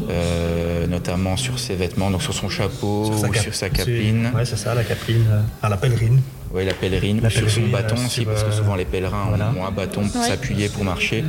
euh, 0.09 0.87
notamment 0.87 1.37
sur 1.37 1.59
ses 1.59 1.75
vêtements, 1.75 2.09
donc 2.09 2.23
sur 2.23 2.33
son 2.33 2.49
chapeau 2.49 3.05
ou 3.05 3.21
cap- 3.29 3.43
sur 3.43 3.53
sa 3.53 3.69
capeline. 3.69 4.31
Ouais, 4.35 4.45
c'est 4.45 4.57
ça, 4.57 4.73
la 4.73 4.83
capeline, 4.83 5.25
euh, 5.57 5.59
enfin, 5.59 5.69
la 5.69 5.77
pèlerine. 5.77 6.21
Oui, 6.53 6.63
la 6.65 6.73
pèlerine, 6.73 7.19
La 7.21 7.29
sur 7.29 7.49
son 7.49 7.67
bâton 7.67 7.95
euh, 7.97 8.05
aussi, 8.05 8.21
sur, 8.21 8.25
parce 8.25 8.43
que 8.43 8.49
euh, 8.49 8.53
souvent 8.53 8.75
les 8.75 8.85
pèlerins 8.85 9.25
ont- 9.25 9.29
voilà. 9.29 9.51
ont, 9.57 9.65
un 9.65 9.71
bâton 9.71 10.07
pour 10.07 10.21
Ouais. 10.21 10.27
s'appuyer, 10.27 10.69
pour 10.69 10.83
marcher. 10.85 11.23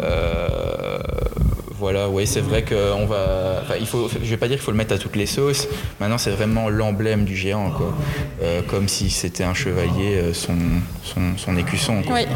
Euh, 0.00 0.98
voilà, 1.78 2.08
oui, 2.08 2.26
c'est 2.26 2.40
vrai 2.40 2.62
qu'on 2.64 3.04
va. 3.06 3.60
Enfin, 3.62 3.74
il 3.80 3.86
faut, 3.86 4.08
je 4.08 4.28
vais 4.28 4.36
pas 4.36 4.46
dire 4.48 4.56
qu'il 4.56 4.64
faut 4.64 4.70
le 4.70 4.76
mettre 4.76 4.94
à 4.94 4.98
toutes 4.98 5.16
les 5.16 5.26
sauces. 5.26 5.66
Maintenant, 6.00 6.18
c'est 6.18 6.30
vraiment 6.30 6.68
l'emblème 6.68 7.24
du 7.24 7.36
géant, 7.36 7.70
quoi. 7.70 7.92
Euh, 8.42 8.62
comme 8.68 8.88
si 8.88 9.10
c'était 9.10 9.44
un 9.44 9.54
chevalier, 9.54 10.14
euh, 10.16 10.32
son, 10.34 10.56
son, 11.02 11.36
son 11.36 11.56
écusson, 11.56 12.02
quoi. 12.02 12.16
Oui. 12.16 12.26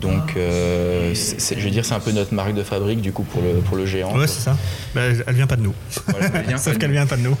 Donc, 0.00 0.36
euh, 0.36 1.12
je 1.14 1.60
veux 1.60 1.70
dire, 1.70 1.84
c'est 1.84 1.94
un 1.94 2.00
peu 2.00 2.12
notre 2.12 2.34
marque 2.34 2.54
de 2.54 2.62
fabrique, 2.62 3.00
du 3.00 3.12
coup, 3.12 3.24
pour 3.24 3.42
le, 3.42 3.60
pour 3.60 3.76
le 3.76 3.84
géant. 3.86 4.10
Ouais, 4.12 4.14
quoi. 4.18 4.26
c'est 4.26 4.40
ça. 4.40 4.56
Bah, 4.94 5.02
elle 5.26 5.34
vient 5.34 5.46
pas 5.46 5.56
de 5.56 5.62
nous. 5.62 5.74
Voilà, 6.06 6.26
elle 6.34 6.42
vient 6.46 6.52
pas 6.52 6.58
Sauf 6.58 6.74
de 6.74 6.78
qu'elle 6.78 6.88
nous. 6.90 6.94
vient 6.96 7.06
pas 7.06 7.16
de 7.16 7.22
nous. 7.22 7.36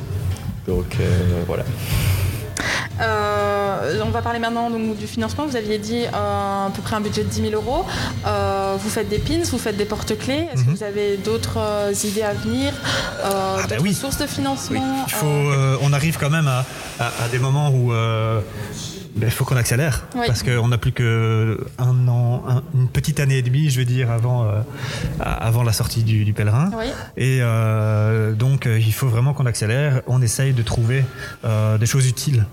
Donc, 0.66 0.86
euh, 1.00 1.42
voilà. 2.98 3.57
Euh, 3.68 4.02
on 4.04 4.10
va 4.10 4.22
parler 4.22 4.38
maintenant 4.38 4.70
donc, 4.70 4.96
du 4.96 5.06
financement. 5.06 5.46
Vous 5.46 5.56
aviez 5.56 5.78
dit 5.78 6.04
euh, 6.04 6.66
à 6.66 6.70
peu 6.74 6.82
près 6.82 6.96
un 6.96 7.00
budget 7.00 7.24
de 7.24 7.28
10 7.28 7.50
000 7.50 7.54
euros. 7.54 7.84
Euh, 8.26 8.76
vous 8.78 8.88
faites 8.88 9.08
des 9.08 9.18
pins, 9.18 9.42
vous 9.50 9.58
faites 9.58 9.76
des 9.76 9.84
porte-clés. 9.84 10.46
Est-ce 10.52 10.64
que 10.64 10.70
vous 10.70 10.82
avez 10.82 11.16
d'autres 11.16 11.58
idées 12.04 12.22
à 12.22 12.32
venir 12.34 12.72
bah 13.22 13.62
D'autres 13.68 13.82
oui. 13.82 13.94
sources 13.94 14.18
de 14.18 14.26
financement 14.26 15.04
Il 15.06 15.12
faut, 15.14 15.26
on 15.82 15.92
arrive 15.92 16.18
quand 16.18 16.30
même 16.30 16.48
à, 16.48 16.64
à- 17.00 17.24
à 17.24 17.28
des 17.30 17.38
moments 17.38 17.70
où 17.70 17.92
euh, 17.92 18.40
ben, 19.16 19.26
il 19.26 19.32
faut 19.32 19.44
qu'on 19.44 19.56
accélère 19.56 20.06
Oui. 20.14 20.26
parce 20.28 20.42
qu'on 20.44 20.68
n'a 20.68 20.78
plus 20.78 20.92
que 20.92 21.58
un 21.78 22.06
an, 22.08 22.44
un- 22.48 22.62
une 22.74 22.88
petite 22.88 23.18
année 23.20 23.38
et 23.38 23.42
demie, 23.42 23.68
je 23.68 23.78
veux 23.80 23.84
dire, 23.84 24.10
avant, 24.12 24.44
euh, 24.44 24.60
avant 25.18 25.64
la 25.64 25.72
sortie 25.72 26.04
du, 26.04 26.24
du 26.24 26.32
pèlerin. 26.32 26.70
Oui. 26.78 26.84
Et 27.16 27.38
euh, 27.42 28.32
donc, 28.32 28.66
il 28.66 28.92
faut 28.92 29.08
vraiment 29.08 29.32
qu'on 29.34 29.46
accélère. 29.46 30.02
On 30.06 30.22
essaye 30.22 30.52
de 30.52 30.62
trouver 30.62 31.04
euh, 31.44 31.78
des 31.78 31.86
choses 31.86 32.06
utiles. 32.06 32.46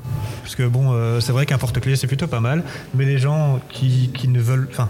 Parce 0.44 0.56
que 0.56 0.64
bon, 0.64 0.92
euh, 1.06 1.20
c'est 1.22 1.32
vrai 1.32 1.46
qu'un 1.46 1.58
porte-clés, 1.58 1.96
c'est 1.96 2.08
plutôt 2.08 2.28
pas 2.28 2.40
mal. 2.40 2.64
Mais 2.94 3.06
les 3.06 3.18
gens 3.18 3.60
qui, 3.70 4.10
qui 4.14 4.28
ne 4.28 4.40
veulent, 4.40 4.68
enfin, 4.72 4.90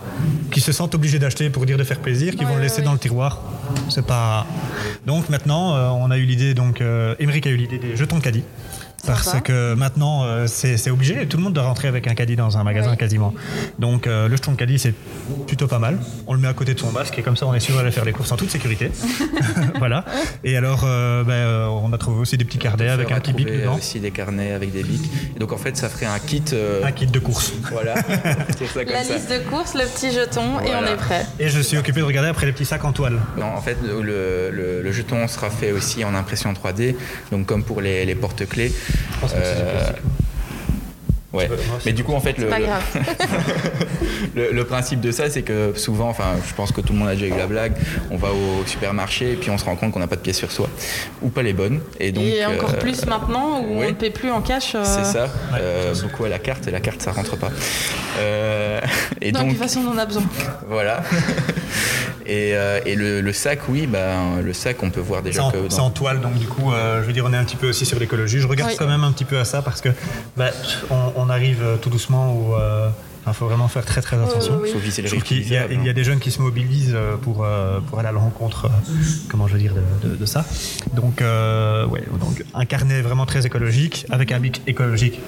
qui 0.52 0.62
se 0.62 0.72
sentent 0.72 0.96
obligés 0.96 1.20
d'acheter 1.20 1.50
pour 1.50 1.66
dire 1.66 1.78
de 1.78 1.84
faire 1.84 2.00
plaisir, 2.00 2.36
qui 2.36 2.40
Ouais, 2.44 2.50
vont 2.50 2.56
le 2.56 2.62
laisser 2.62 2.80
ouais. 2.80 2.86
dans 2.86 2.94
le 2.94 3.00
tiroir, 3.00 3.42
c'est 3.90 4.06
pas. 4.06 4.46
Donc 5.06 5.30
maintenant, 5.30 5.76
euh, 5.76 5.90
on 5.90 6.10
a 6.12 6.18
eu 6.18 6.24
l'idée, 6.26 6.54
donc, 6.54 6.82
euh, 6.82 7.16
Émeric 7.20 7.46
a 7.48 7.50
eu 7.50 7.58
l'idée 7.58 7.78
des 7.80 7.96
jetons 7.96 8.18
de 8.18 8.24
caddie. 8.24 8.44
Parce 9.06 9.24
Sympa. 9.26 9.42
que 9.42 9.74
maintenant, 9.76 10.24
euh, 10.24 10.48
c'est 10.48 10.90
obligé, 10.90 11.28
tout 11.28 11.38
le 11.38 11.44
monde 11.44 11.54
doit 11.54 11.64
rentrer 11.64 11.88
avec 11.88 12.08
un 12.08 12.16
caddie 12.16 12.36
dans 12.36 12.58
un 12.58 12.64
magasin 12.64 12.92
Oui. 12.92 12.98
quasiment. 12.98 13.34
Donc 13.78 14.08
euh, 14.08 14.28
le 14.28 14.36
jeton 14.36 14.54
de 14.54 14.58
caddie 14.58 14.80
c'est 14.80 14.94
plutôt 15.46 15.68
pas 15.68 15.78
mal. 15.80 16.00
On 16.26 16.34
le 16.34 16.40
met 16.40 16.48
à 16.48 16.54
côté 16.54 16.74
de 16.74 16.80
son 16.80 16.92
masque 16.92 17.18
et 17.20 17.22
comme 17.22 17.38
ça 17.38 17.46
on 17.46 17.54
est 17.54 17.60
sûr 17.60 17.76
d'aller 17.76 17.92
faire 17.92 18.06
les 18.06 18.14
courses 18.14 18.32
en 18.32 18.36
toute 18.38 18.50
sécurité. 18.50 18.90
voilà. 19.80 20.06
Et 20.44 20.58
alors 20.58 20.82
euh, 20.86 21.24
ben, 21.24 21.70
on 21.84 21.94
a 21.94 21.98
trouvé 22.00 22.20
aussi 22.20 22.38
des 22.38 22.46
petits 22.46 22.58
carnets 22.58 22.90
avec 22.90 23.12
un 23.12 23.20
petit 23.20 23.34
bic 23.34 23.48
dedans. 23.48 23.76
aussi 23.76 24.00
des 24.00 24.12
carnets 24.12 24.54
avec 24.54 24.72
des 24.72 24.84
bics. 24.84 25.10
Et 25.36 25.40
donc 25.40 25.52
en 25.54 25.58
fait, 25.58 25.78
ça 25.78 25.88
ferait 25.90 26.08
un 26.08 26.18
kit. 26.20 26.44
euh, 26.54 26.84
Un 26.84 26.92
kit 26.92 27.06
de 27.08 27.20
course. 27.20 27.54
Voilà. 27.72 27.94
C'est 28.58 28.66
ça 28.68 28.84
comme 28.86 28.94
La 28.94 29.04
ça. 29.04 29.14
liste 29.16 29.30
de 29.32 29.38
courses, 29.50 29.76
le 29.76 29.86
petit 29.86 30.12
jeton 30.12 30.60
et 30.62 30.70
on 30.76 30.86
est 30.92 30.96
prêt. 30.98 31.26
Et 31.40 31.50
je 31.50 31.60
suis 31.60 31.78
occupé 31.78 32.00
de 32.00 32.06
regarder 32.06 32.30
après 32.30 32.48
les 32.48 32.54
petits 32.54 32.66
sacs 32.66 32.84
en 32.86 32.92
toile. 32.92 33.20
Non, 33.38 33.46
en 33.56 33.62
fait, 33.62 33.78
le, 33.84 34.02
le- 34.02 34.82
le 34.82 34.92
jeton 34.92 35.28
sera 35.28 35.50
fait 35.52 35.72
aussi 35.72 36.04
en 36.04 36.16
impression 36.16 36.52
3D, 36.54 36.96
donc 37.32 37.46
comme 37.46 37.64
pour 37.64 37.82
les, 37.82 38.06
les 38.06 38.16
porte-clés. 38.16 38.74
Pense 39.22 39.32
que 39.34 39.38
c'est 39.44 39.56
du 39.66 39.72
plastique. 39.72 39.96
ouais. 41.34 41.50
Mais 41.86 41.92
du 41.94 42.04
coup, 42.04 42.14
en 42.14 42.20
fait, 42.22 42.38
le, 42.38 42.48
Pas 42.48 42.60
le- 42.60 42.66
grave. 42.66 42.84
le, 44.36 44.52
le 44.52 44.64
principe 44.66 45.02
de 45.02 45.12
ça, 45.12 45.30
c'est 45.30 45.42
que 45.42 45.74
souvent, 45.76 46.10
enfin, 46.10 46.36
je 46.48 46.54
pense 46.54 46.72
que 46.72 46.80
tout 46.82 46.94
le 46.94 47.00
monde 47.00 47.10
a 47.10 47.14
déjà 47.16 47.28
eu 47.28 47.38
la 47.38 47.48
blague, 47.48 47.74
on 48.12 48.18
va 48.18 48.30
au 48.30 48.66
supermarché 48.66 49.34
et 49.34 49.36
puis 49.36 49.50
on 49.50 49.58
se 49.58 49.66
rend 49.66 49.76
compte 49.76 49.92
qu'on 49.92 50.00
n'a 50.00 50.08
pas 50.08 50.16
de 50.16 50.22
pièces 50.22 50.38
sur 50.38 50.52
soi, 50.52 50.70
ou 51.22 51.30
pas 51.30 51.42
les 51.44 51.54
bonnes. 51.54 51.82
Et 52.00 52.12
donc, 52.12 52.24
et 52.24 52.46
encore 52.46 52.74
euh, 52.76 52.80
plus 52.80 53.06
maintenant 53.06 53.60
où 53.62 53.82
on 53.82 53.88
ne 53.88 53.92
paie 53.92 54.10
plus 54.12 54.32
en 54.32 54.42
cash. 54.42 54.76
euh, 54.76 54.84
C'est 54.86 55.04
ça, 55.06 55.28
euh, 55.60 55.94
beaucoup 56.04 56.24
à 56.26 56.30
la 56.30 56.40
carte 56.40 56.68
et 56.68 56.72
la 56.72 56.80
carte 56.80 57.02
ça 57.02 57.12
rentre 57.12 57.36
pas. 57.38 57.52
Euh, 58.20 58.80
et 59.22 59.32
Non, 59.32 59.40
de 59.40 59.44
donc 59.46 59.54
toute 59.56 59.62
façon, 59.62 59.82
on 59.88 59.92
en 59.94 59.98
a 59.98 60.06
besoin. 60.06 60.24
voilà. 60.70 61.04
et 62.26 62.56
euh, 62.56 62.80
et 62.86 62.96
le, 62.96 63.22
le 63.22 63.34
sac, 63.34 63.60
oui, 63.70 63.88
ben, 63.88 64.42
le 64.44 64.54
sac, 64.54 64.82
on 64.84 64.90
peut 64.90 65.00
voir 65.02 65.22
C'est 65.24 65.30
déjà 65.30 65.44
en, 65.46 65.52
que 65.52 65.58
c'est 65.70 65.80
en 65.80 65.90
toile, 65.92 66.22
donc 66.22 66.34
du 66.36 66.48
coup, 66.48 66.72
euh, 66.74 67.02
je 67.02 67.08
veux 67.08 67.14
dire, 67.14 67.26
on 67.26 67.34
est 67.34 67.38
un 67.38 67.44
petit 67.44 67.56
peu 67.56 67.70
aussi 67.70 67.86
sur 67.86 68.00
l'écologie. 68.00 68.40
Je 68.40 68.48
regarde 68.48 68.72
Oui. 68.72 68.78
quand 68.80 68.88
même 68.88 69.04
un 69.04 69.12
petit 69.12 69.26
peu 69.26 69.38
à 69.40 69.46
ça 69.46 69.62
parce 69.62 69.82
que 69.82 69.90
bah, 70.38 70.50
on, 70.90 71.14
on 71.16 71.30
arrive 71.30 71.62
euh, 71.64 71.78
tout 71.78 71.90
doucement 71.90 72.34
où 72.34 72.54
il 73.28 73.34
faut 73.34 73.48
vraiment 73.48 73.68
faire 73.68 73.84
très 73.86 74.02
très 74.02 74.18
attention. 74.18 74.60
oui. 74.62 74.70
faut 74.72 74.78
viser 74.78 75.02
le 75.02 75.08
Je 75.08 75.16
trouve 75.16 75.24
qu'il 75.24 75.38
y, 75.38 75.58
a- 75.58 75.62
réutilisable, 75.62 75.74
il 75.74 75.86
y 75.86 75.88
a 75.88 75.92
hein. 75.92 75.94
des 75.96 76.04
jeunes 76.04 76.20
qui 76.20 76.30
se 76.30 76.40
mobilisent 76.42 76.96
pour, 77.24 77.46
pour 77.88 78.00
aller 78.00 78.08
à 78.08 78.12
la 78.12 78.20
rencontre, 78.20 78.70
comment 79.30 79.48
je 79.48 79.54
veux 79.54 79.60
dire, 79.60 79.74
de, 79.74 80.10
de- 80.10 80.16
de 80.16 80.26
ça. 80.28 80.46
Donc, 80.94 81.22
euh, 81.24 81.88
ouais, 81.88 82.04
donc, 82.20 82.44
un 82.54 82.66
carnet 82.66 83.02
vraiment 83.02 83.26
très 83.26 83.46
écologique 83.48 84.06
avec 84.12 84.32
un 84.32 84.40
bic 84.40 84.62
écologique. 84.68 85.20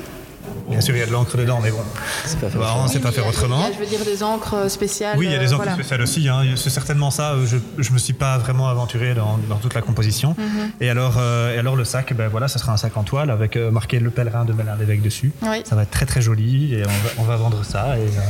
Bien 0.70 0.82
sûr, 0.82 0.96
il 0.96 1.00
y 1.00 1.02
a 1.02 1.06
de 1.06 1.12
l'encre 1.12 1.38
dedans, 1.38 1.60
mais 1.64 1.72
bon, 1.72 1.78
C'est 2.26 2.40
pas 2.40 2.48
bah, 2.50 2.76
on 2.78 3.00
pas 3.00 3.12
faire 3.12 3.26
autrement. 3.28 3.60
il 3.68 3.72
y 3.72 3.72
a, 3.72 3.74
je 3.74 3.80
veux 3.80 3.86
dire 3.86 4.06
des 4.06 4.22
encres 4.24 4.70
spéciales. 4.70 5.18
Oui, 5.18 5.26
il 5.28 5.32
y 5.32 5.36
a 5.36 5.40
des 5.40 5.46
euh, 5.46 5.56
encres 5.56 5.58
voilà. 5.64 5.74
spéciales 5.74 6.02
aussi. 6.02 6.28
hein. 6.28 6.44
C'est 6.56 6.70
certainement 6.70 7.10
ça. 7.12 7.32
euh, 7.34 7.46
Je 7.46 7.90
ne 7.90 7.94
me 7.94 8.00
suis 8.00 8.14
pas 8.14 8.38
vraiment 8.38 8.68
aventuré 8.68 9.14
dans, 9.14 9.38
dans 9.50 9.58
toute 9.58 9.74
la 9.74 9.82
composition. 9.82 10.36
Mhm. 10.38 10.72
Et, 10.82 10.90
alors, 10.90 11.16
euh, 11.18 11.56
et 11.56 11.60
alors, 11.60 11.76
le 11.76 11.86
sac, 11.86 12.14
ben 12.14 12.28
voilà, 12.28 12.48
ce 12.48 12.60
sera 12.60 12.74
un 12.74 12.78
sac 12.78 12.96
en 12.98 13.04
toile 13.04 13.30
avec 13.32 13.56
euh, 13.56 13.72
marqué 13.72 14.00
le 14.00 14.10
pèlerin 14.10 14.46
de 14.46 14.54
Mélin 14.54 14.76
l'évêque 14.78 15.02
dessus. 15.02 15.32
Oui. 15.44 15.62
Ça 15.64 15.76
va 15.76 15.84
être 15.84 15.92
très 15.92 16.06
très 16.06 16.22
joli 16.22 16.74
et 16.76 16.84
on 16.84 16.90
va, 16.90 17.10
on 17.20 17.24
va 17.24 17.36
vendre 17.38 17.64
ça 17.64 17.98
et 17.98 18.02
euh, 18.02 18.22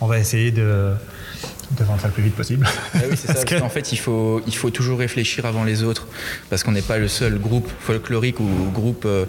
on 0.00 0.06
va 0.06 0.18
essayer 0.18 0.50
de, 0.50 0.92
de 1.72 1.84
vendre 1.84 2.00
ça 2.00 2.06
le 2.08 2.12
plus 2.12 2.22
vite 2.22 2.34
possible. 2.36 2.66
Ah 2.94 2.98
oui, 3.10 3.16
c'est 3.16 3.26
ça. 3.26 3.34
Parce 3.34 3.44
qu'en 3.44 3.68
fait, 3.68 3.92
il 3.92 3.96
faut, 3.98 4.40
il 4.46 4.54
faut 4.54 4.70
toujours 4.70 4.98
réfléchir 4.98 5.46
avant 5.46 5.64
les 5.64 5.82
autres, 5.82 6.06
parce 6.50 6.62
qu'on 6.62 6.72
n'est 6.72 6.82
pas 6.82 6.98
le 6.98 7.08
seul 7.08 7.38
groupe 7.38 7.68
folklorique 7.80 8.40
ou 8.40 8.48
groupe 8.72 9.04
euh, 9.04 9.24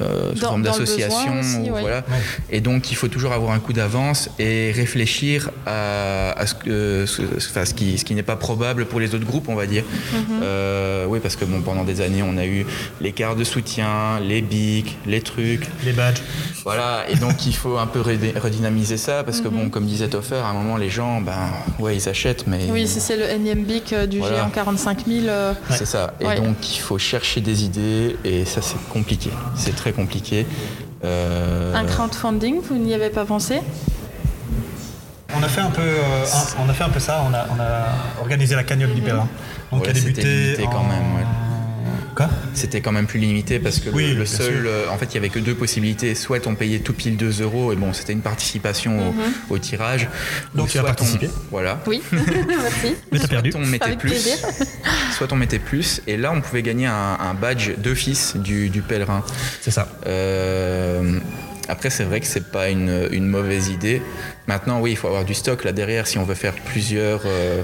euh, 0.00 0.30
sous 0.34 0.40
Dans- 0.40 0.48
forme 0.48 0.62
d'association. 0.62 1.40
ouais. 1.72 1.80
voilà. 1.80 2.04
Et 2.50 2.60
donc, 2.60 2.90
il 2.90 2.94
faut 2.96 3.08
toujours 3.08 3.32
avoir 3.32 3.52
un 3.52 3.58
coup 3.60 3.72
d'avance 3.72 4.28
et 4.38 4.72
réfléchir 4.72 5.50
à, 5.66 6.32
à 6.32 6.46
ce, 6.46 6.54
que, 6.54 7.04
ce, 7.06 7.22
enfin, 7.36 7.64
ce 7.64 7.74
qui, 7.74 7.98
ce 7.98 8.04
qui 8.04 8.14
n'est 8.14 8.22
pas 8.22 8.36
probable 8.36 8.86
pour 8.86 9.00
les 9.00 9.14
autres 9.14 9.26
groupes, 9.26 9.48
on 9.48 9.54
va 9.54 9.66
dire. 9.66 9.84
Mhm. 10.12 10.40
Euh, 10.42 11.04
oui, 11.06 11.20
parce 11.22 11.36
que 11.36 11.44
bon, 11.44 11.60
pendant 11.62 11.84
des 11.84 12.00
années, 12.00 12.22
on 12.22 12.36
a 12.38 12.46
eu 12.46 12.66
les 13.00 13.12
cartes 13.12 13.38
de 13.38 13.44
soutien, 13.44 14.20
les 14.20 14.42
bics, 14.42 14.96
les 15.06 15.20
trucs. 15.20 15.66
Les 15.84 15.92
badges. 15.92 16.22
Voilà, 16.64 17.04
et 17.08 17.16
donc 17.16 17.46
il 17.46 17.54
faut 17.54 17.78
un 17.78 17.86
peu 17.86 18.00
redynamiser 18.00 18.96
ça, 18.96 19.22
parce 19.24 19.38
Mhm. 19.38 19.44
que 19.44 19.48
bon, 19.48 19.68
comme 19.70 19.86
disait 19.86 20.08
Toffer, 20.08 20.36
à 20.36 20.48
un 20.48 20.52
moment, 20.52 20.76
les 20.76 20.90
gens, 20.90 21.20
ben, 21.20 21.48
ouais, 21.78 21.96
ils 21.96 22.08
achètent, 22.08 22.46
mais. 22.46 22.68
Oui, 22.70 22.86
si 22.86 23.00
c'est 23.00 23.16
le 23.16 23.28
énième 23.30 23.64
bic 23.64 23.94
du 23.94 24.18
Voilà. 24.18 24.36
géant 24.36 24.50
45 24.50 25.06
000. 25.06 25.26
euh, 25.28 25.52
C'est 25.70 25.86
ça. 25.86 26.14
Et 26.20 26.26
Ouais. 26.26 26.36
donc, 26.36 26.56
il 26.76 26.80
faut 26.80 26.98
chercher 26.98 27.40
des 27.40 27.64
idées, 27.64 28.16
et 28.24 28.44
ça, 28.44 28.60
c'est 28.62 28.78
compliqué. 28.92 29.30
C'est 29.54 29.74
très 29.76 29.92
compliqué. 29.92 30.46
Euh, 31.04 31.74
Un 31.74 31.84
crowdfunding, 31.84 32.60
vous 32.62 32.76
n'y 32.76 32.94
avez 32.94 33.10
pas 33.10 33.24
pensé? 33.24 33.60
On 35.36 35.42
a 35.42 35.48
fait 35.48 35.60
un 35.60 35.70
peu, 35.70 35.82
euh, 35.82 36.24
un- 36.24 36.64
on 36.66 36.68
a 36.68 36.72
fait 36.72 36.84
un 36.84 36.88
peu 36.88 37.00
ça. 37.00 37.22
On 37.28 37.34
a, 37.34 37.46
on 37.54 37.60
a 37.60 38.20
organisé 38.22 38.54
la 38.56 38.64
cagnotte 38.64 38.94
du 38.94 39.02
pèlerin. 39.02 39.28
Donc, 39.70 39.82
Ouais, 39.82 39.90
a 39.90 39.92
débuté 39.92 40.56
quand 40.72 40.78
en- 40.78 40.84
même, 40.84 41.14
ouais. 41.16 41.26
Quoi 42.18 42.28
C'était 42.52 42.80
quand 42.80 42.90
même 42.90 43.06
plus 43.06 43.20
limité 43.20 43.60
parce 43.60 43.78
que 43.78 43.90
le- 43.90 43.94
Oui, 43.94 44.08
le, 44.08 44.14
bien 44.16 44.26
seul, 44.26 44.66
euh, 44.66 44.90
en 44.90 44.98
fait, 44.98 45.06
il 45.06 45.14
y 45.14 45.18
avait 45.18 45.28
que 45.28 45.38
deux 45.38 45.54
possibilités. 45.54 46.16
Soit 46.16 46.46
on 46.48 46.56
payait 46.56 46.80
tout 46.80 46.92
pile 46.92 47.16
2 47.16 47.42
euros, 47.42 47.72
et 47.72 47.76
bon, 47.76 47.92
c'était 47.92 48.12
une 48.12 48.22
participation 48.22 49.10
au- 49.10 49.54
au, 49.54 49.58
tirage. 49.58 50.08
Donc, 50.52 50.68
tu 50.68 50.78
as 50.78 50.80
soit 50.80 50.90
on- 50.90 50.94
participé 50.94 51.30
Voilà. 51.52 51.80
Oui, 51.86 52.02
merci. 52.12 52.96
Mais 53.12 53.20
t'as 53.20 53.28
perdu. 53.28 53.52
Soit 53.52 53.60
on 53.60 53.66
mettait 53.66 53.84
Avec 53.84 53.98
plus, 54.00 54.10
plaisir. 54.10 54.36
soit 55.16 55.32
on 55.32 55.36
mettait 55.36 55.60
plus, 55.60 56.02
et 56.08 56.16
là, 56.16 56.32
on 56.34 56.40
pouvait 56.40 56.62
gagner 56.62 56.86
un, 56.86 57.16
un 57.20 57.34
badge 57.34 57.70
d'office 57.78 58.34
du, 58.36 58.68
du 58.68 58.82
pèlerin. 58.82 59.22
C'est 59.60 59.70
ça. 59.70 59.88
Euh, 60.06 61.18
après, 61.68 61.90
c'est 61.90 62.04
vrai 62.04 62.18
que 62.20 62.26
c'est 62.26 62.50
pas 62.50 62.68
une, 62.68 63.08
une 63.12 63.26
mauvaise 63.28 63.68
idée. 63.68 64.02
Maintenant, 64.48 64.80
oui, 64.80 64.90
il 64.90 64.96
faut 64.96 65.06
avoir 65.06 65.24
du 65.24 65.34
stock 65.34 65.62
là 65.64 65.70
derrière 65.72 66.06
si 66.08 66.18
on 66.18 66.24
veut 66.24 66.34
faire 66.34 66.54
plusieurs. 66.54 67.20
euh, 67.26 67.62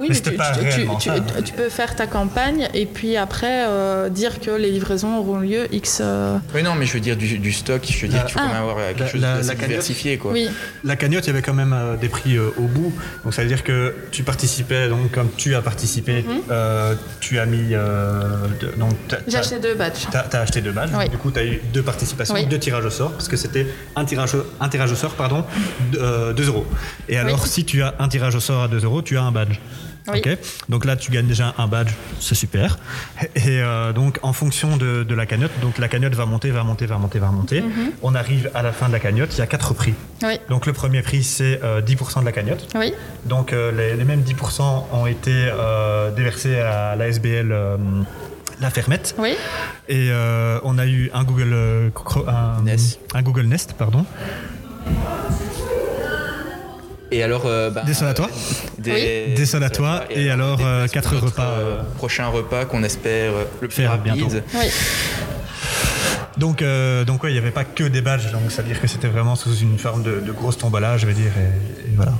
Oui, 0.00 0.06
Mais 0.10 0.20
tu, 0.20 0.30
pas 0.32 0.52
tu- 0.52 0.60
tu- 0.84 1.10
tu- 1.10 1.42
tu 1.44 1.52
peux 1.52 1.68
faire 1.68 1.94
ta 1.96 2.06
campagne 2.06 2.68
et 2.74 2.86
puis 2.86 3.16
après 3.16 3.64
euh, 3.66 4.08
dire 4.08 4.40
que 4.40 4.50
les 4.50 4.70
livraisons 4.70 5.18
auront 5.18 5.38
lieu 5.38 5.66
X. 5.72 5.98
euh, 6.00 6.38
Oui, 6.54 6.62
non, 6.62 6.74
mais 6.74 6.86
je 6.86 6.92
veux 6.94 7.00
dire 7.00 7.16
du, 7.16 7.38
du 7.38 7.52
stock. 7.52 7.82
Je 7.88 8.00
veux 8.02 8.08
dire 8.08 8.28
faut 8.30 8.38
Ah. 8.38 8.42
quand 8.42 8.48
même 8.48 8.56
avoir 8.62 8.76
quelque 8.88 9.00
La- 9.00 9.06
chose 9.08 9.20
la- 9.20 9.42
la 9.42 9.54
cagnotte. 9.54 10.18
quoi. 10.20 10.32
Oui, 10.32 10.48
La 10.84 10.96
cagnotte, 10.96 11.24
il 11.24 11.28
y 11.28 11.30
avait 11.30 11.42
quand 11.42 11.54
même 11.54 11.72
euh, 11.72 11.96
des 11.96 12.08
prix 12.08 12.36
euh, 12.36 12.50
au 12.56 12.62
bout. 12.62 12.92
Donc 13.24 13.34
ça 13.34 13.42
veut 13.42 13.48
dire 13.48 13.64
que 13.64 13.94
tu 14.12 14.22
participais, 14.22 14.88
donc 14.88 15.10
comme 15.12 15.30
tu 15.36 15.54
as 15.54 15.62
participé, 15.62 16.24
euh, 16.50 16.94
tu 17.20 17.38
as 17.38 17.46
mis. 17.46 17.74
euh, 17.74 18.46
de- 18.60 18.72
donc 18.78 18.92
t'as- 19.08 19.18
j'ai 19.26 19.32
t'as- 19.32 19.38
acheté 19.40 19.58
deux 19.58 19.74
badges. 19.74 20.06
T'as 20.10 20.24
as 20.32 20.40
acheté 20.40 20.60
deux 20.60 20.72
badges, 20.72 20.90
Oui. 20.96 21.08
du 21.08 21.16
coup 21.18 21.30
tu 21.30 21.38
as 21.38 21.44
eu 21.44 21.60
deux 21.72 21.82
participations, 21.82 22.34
Oui. 22.34 22.46
deux 22.46 22.58
tirages 22.58 22.84
au 22.84 22.90
sort, 22.90 23.12
parce 23.12 23.28
que 23.28 23.36
c'était 23.36 23.66
un 23.96 24.04
tirage, 24.04 24.34
au- 24.34 24.44
un 24.60 24.68
tirage 24.68 24.92
au 24.92 24.96
sort, 24.96 25.14
pardon, 25.14 25.44
de, 25.92 25.98
euh, 25.98 26.32
2 26.32 26.46
euros. 26.46 26.66
Et 27.08 27.16
alors 27.18 27.46
si 27.46 27.64
tu 27.64 27.82
as 27.82 27.94
un 27.98 28.08
tirage 28.08 28.34
au 28.34 28.40
sort 28.40 28.62
à 28.62 28.68
2 28.68 28.82
euros, 28.84 29.02
tu 29.02 29.16
as 29.18 29.22
un 29.22 29.32
badge. 29.32 29.58
Oui. 30.12 30.20
Ok 30.24 30.38
donc 30.68 30.84
là 30.84 30.96
tu 30.96 31.10
gagnes 31.10 31.26
déjà 31.26 31.54
un 31.58 31.66
badge, 31.66 31.90
c'est 32.20 32.34
super. 32.34 32.78
Et 33.36 33.60
euh, 33.60 33.92
donc 33.92 34.18
en 34.22 34.32
fonction 34.32 34.76
de, 34.76 35.02
de 35.02 35.14
la 35.14 35.26
cagnotte, 35.26 35.52
donc 35.60 35.78
la 35.78 35.88
cagnotte 35.88 36.14
va 36.14 36.26
monter, 36.26 36.50
va 36.50 36.62
monter, 36.64 36.86
va 36.86 36.98
monter, 36.98 37.18
va 37.18 37.28
monter. 37.30 37.60
Mhm. 37.62 37.92
On 38.02 38.14
arrive 38.14 38.50
à 38.54 38.62
la 38.62 38.72
fin 38.72 38.88
de 38.88 38.92
la 38.92 39.00
cagnotte, 39.00 39.30
il 39.34 39.38
y 39.38 39.42
a 39.42 39.46
quatre 39.46 39.74
prix. 39.74 39.94
Oui, 40.22 40.38
Donc 40.48 40.66
le 40.66 40.72
premier 40.72 41.02
prix 41.02 41.22
c'est 41.24 41.60
euh, 41.62 41.80
10% 41.80 42.20
de 42.20 42.24
la 42.24 42.32
cagnotte. 42.32 42.66
oui, 42.74 42.92
Donc 43.26 43.52
euh, 43.52 43.72
les, 43.72 43.96
les 43.96 44.04
mêmes 44.04 44.22
10% 44.22 44.62
ont 44.92 45.06
été 45.06 45.30
euh, 45.32 46.10
déversés 46.10 46.58
à 46.58 46.96
la 46.96 47.08
SBL 47.08 47.50
euh, 47.52 47.76
La 48.60 48.70
Fermette. 48.70 49.14
oui. 49.18 49.34
Et 49.88 50.08
euh, 50.10 50.58
on 50.64 50.76
a 50.78 50.86
eu 50.86 51.10
un 51.14 51.24
Google, 51.24 51.52
euh, 51.52 51.90
un, 52.26 52.62
Nest. 52.62 53.00
un 53.14 53.22
Google 53.22 53.46
Nest, 53.46 53.74
pardon. 53.78 54.04
Et 57.10 57.22
alors, 57.22 57.46
euh, 57.46 57.70
ben, 57.70 57.84
Des 57.84 57.94
solatoires. 57.94 58.28
euh, 58.30 58.82
Des, 58.82 59.34
Des 59.34 59.46
solatoires, 59.46 60.02
et 60.10 60.30
alors, 60.30 60.60
euh, 60.64 60.86
quatre 60.88 61.16
repas, 61.16 61.42
euh, 61.58 61.82
prochain 61.96 62.26
repas 62.26 62.64
qu'on 62.66 62.82
espère 62.82 63.32
le 63.62 63.68
plus 63.68 63.76
faire 63.76 63.90
rapide. 63.92 64.14
bientôt. 64.14 64.34
oui. 64.54 64.66
Donc, 66.36 66.62
euh, 66.62 67.04
donc 67.04 67.24
ouais, 67.24 67.30
il 67.30 67.32
n'y 67.32 67.38
avait 67.40 67.50
pas 67.50 67.64
que 67.64 67.82
des 67.84 68.00
badges, 68.00 68.30
donc 68.30 68.50
ça 68.50 68.62
veut 68.62 68.68
dire 68.68 68.80
que 68.80 68.86
c'était 68.86 69.08
vraiment 69.08 69.34
sous 69.36 69.56
une 69.56 69.76
forme 69.78 70.02
de, 70.04 70.20
de 70.20 70.32
grosse 70.32 70.56
tombola, 70.58 70.96
je 70.96 71.06
veux 71.06 71.12
dire, 71.14 71.32
et, 71.36 71.88
et 71.90 71.94
voilà. 71.96 72.12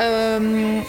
Euh, 0.00 0.80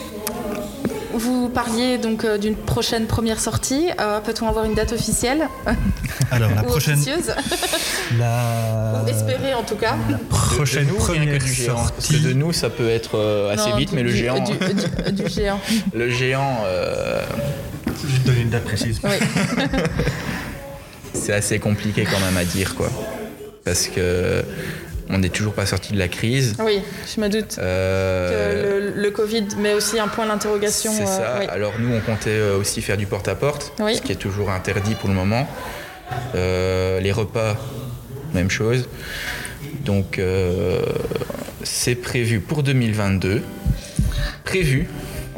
vous 1.17 1.49
parliez 1.49 1.97
donc 1.97 2.23
euh, 2.25 2.37
d'une 2.37 2.55
prochaine 2.55 3.05
première 3.07 3.39
sortie. 3.39 3.89
Euh, 3.99 4.19
Peut-on 4.19 4.47
avoir 4.47 4.65
une 4.65 4.73
date 4.73 4.91
officielle 4.93 5.47
Alors 6.31 6.49
la 6.51 6.61
ou 6.61 6.65
prochaine, 6.65 6.99
la 8.19 9.03
Ou 9.05 9.09
espérée 9.09 9.53
en 9.53 9.63
tout 9.63 9.75
cas 9.75 9.95
prochaine 10.29 10.85
de 10.85 10.91
nous, 10.91 10.95
première 10.97 11.39
que 11.39 11.43
du 11.43 11.53
géant. 11.53 11.75
Parce 11.75 11.91
que 12.07 12.13
sortie. 12.13 12.21
de 12.21 12.33
nous, 12.33 12.53
ça 12.53 12.69
peut 12.69 12.89
être 12.89 13.17
euh, 13.17 13.53
assez 13.53 13.69
Non, 13.69 13.77
vite, 13.77 13.89
du- 13.89 13.95
mais 13.95 14.03
le 14.03 14.11
du- 14.11 14.17
géant, 14.17 14.39
Du, 14.43 14.53
du- 15.11 15.23
du 15.23 15.29
géant. 15.33 15.59
le 15.93 16.09
géant, 16.09 16.57
euh, 16.65 17.21
Je 18.01 18.07
vais 18.07 18.19
te 18.19 18.27
donner 18.27 18.41
une 18.41 18.49
date 18.49 18.63
précise. 18.63 18.99
Oui. 19.03 19.11
c'est 21.13 21.33
assez 21.33 21.59
compliqué 21.59 22.05
quand 22.09 22.19
même 22.19 22.37
à 22.37 22.43
dire, 22.45 22.75
quoi. 22.75 22.89
Parce 23.63 23.87
que 23.87 24.43
on 25.09 25.19
n'est 25.19 25.29
toujours 25.29 25.53
pas 25.53 25.65
sorti 25.65 25.93
de 25.93 25.99
la 25.99 26.07
crise. 26.07 26.55
oui, 26.59 26.81
je 27.13 27.21
me 27.21 27.29
doute. 27.29 27.57
Euh, 27.59 28.89
que 28.91 28.95
le, 28.97 29.01
le 29.03 29.11
Covid 29.11 29.45
met 29.57 29.73
aussi 29.73 29.99
un 29.99 30.07
point 30.07 30.25
d'interrogation. 30.25 30.91
C'est 30.93 31.03
euh, 31.03 31.05
ça. 31.05 31.35
oui. 31.39 31.45
Alors 31.49 31.73
nous, 31.79 31.93
on 31.93 31.99
comptait 32.01 32.29
euh, 32.31 32.57
aussi 32.57 32.81
faire 32.81 32.97
du 32.97 33.05
porte-à-porte, 33.05 33.73
Oui. 33.79 33.95
ce 33.95 34.01
qui 34.01 34.11
est 34.11 34.15
toujours 34.15 34.49
interdit 34.49 34.95
pour 34.95 35.09
le 35.09 35.15
moment. 35.15 35.47
Euh, 36.35 36.99
les 36.99 37.11
repas, 37.11 37.55
même 38.33 38.49
chose. 38.49 38.87
Donc 39.83 40.19
c'est 41.63 41.95
prévu 41.95 42.39
pour 42.39 42.63
2022. 42.63 43.41
Prévu. 44.43 44.87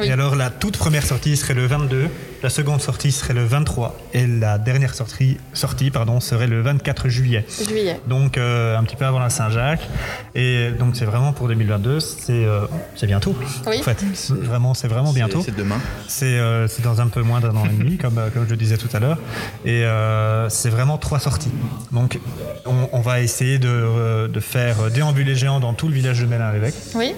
Et 0.02 0.12
alors 0.12 0.36
la 0.36 0.50
toute 0.50 0.78
première 0.78 1.06
sortie 1.06 1.36
serait 1.36 1.54
le 1.56 1.66
22, 1.66 2.08
la 2.44 2.50
seconde 2.50 2.82
sortie 2.82 3.12
serait 3.12 3.34
le 3.34 3.46
23 3.46 3.96
et 4.14 4.28
la 4.28 4.58
dernière 4.58 4.94
sortie, 4.94 5.38
sortie 5.54 5.92
pardon, 5.92 6.20
serait 6.20 6.48
le 6.48 6.62
24 6.62 7.08
juillet. 7.10 7.46
Juillet. 7.68 8.00
Donc 8.08 8.38
euh, 8.38 8.78
un 8.78 8.84
petit 8.84 8.96
peu 8.96 9.06
avant 9.06 9.20
la 9.20 9.30
Saint-Jacques. 9.30 9.88
Et 10.36 10.72
donc 10.72 10.96
c'est 10.96 11.06
vraiment 11.06 11.34
pour 11.34 11.48
2022, 11.48 12.00
c'est 12.00 12.32
euh, 12.46 12.66
c'est 12.96 13.08
bientôt. 13.08 13.36
Oui. 13.66 13.80
En 13.80 13.84
fait, 13.84 14.04
vraiment, 14.30 14.74
c'est 14.74 14.88
vraiment 14.88 15.14
bientôt. 15.14 15.42
C'est 15.44 15.56
demain. 15.56 15.80
C'est 16.08 16.26
euh, 16.40 16.68
c'est 16.68 16.84
dans 16.84 17.02
un 17.02 17.08
peu 17.08 17.22
moins 17.22 17.40
d'un 17.40 17.56
an 17.56 17.66
et 17.66 17.70
demi, 17.70 17.98
comme, 18.02 18.18
euh, 18.18 18.30
comme 18.30 18.46
je 18.46 18.52
le 18.52 18.58
disais 18.58 18.78
tout 18.78 18.90
à 18.94 19.00
l'heure. 19.00 19.18
Et 19.66 19.84
euh, 19.84 20.50
c'est 20.50 20.70
vraiment 20.70 20.98
trois 20.98 21.20
sorties. 21.20 21.52
Donc 21.92 22.20
on, 22.66 22.90
on 22.92 23.02
va 23.02 23.22
essayer 23.22 23.58
de, 23.60 24.28
de 24.28 24.40
faire 24.40 24.92
déambuler 24.92 25.36
géant 25.36 25.60
dans 25.60 25.74
tout 25.74 25.88
le 25.88 25.94
village 25.94 26.20
de 26.22 26.26
Mélin-l'Évêque. 26.26 26.76
Oui. 26.96 27.14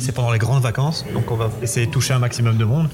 C'est 0.00 0.12
pendant 0.12 0.32
les 0.32 0.38
grandes 0.38 0.62
vacances, 0.62 1.04
donc 1.12 1.30
on 1.30 1.36
va 1.36 1.50
essayer 1.62 1.86
de 1.86 1.90
toucher 1.90 2.14
un 2.14 2.18
maximum 2.18 2.56
de 2.56 2.64
monde 2.64 2.88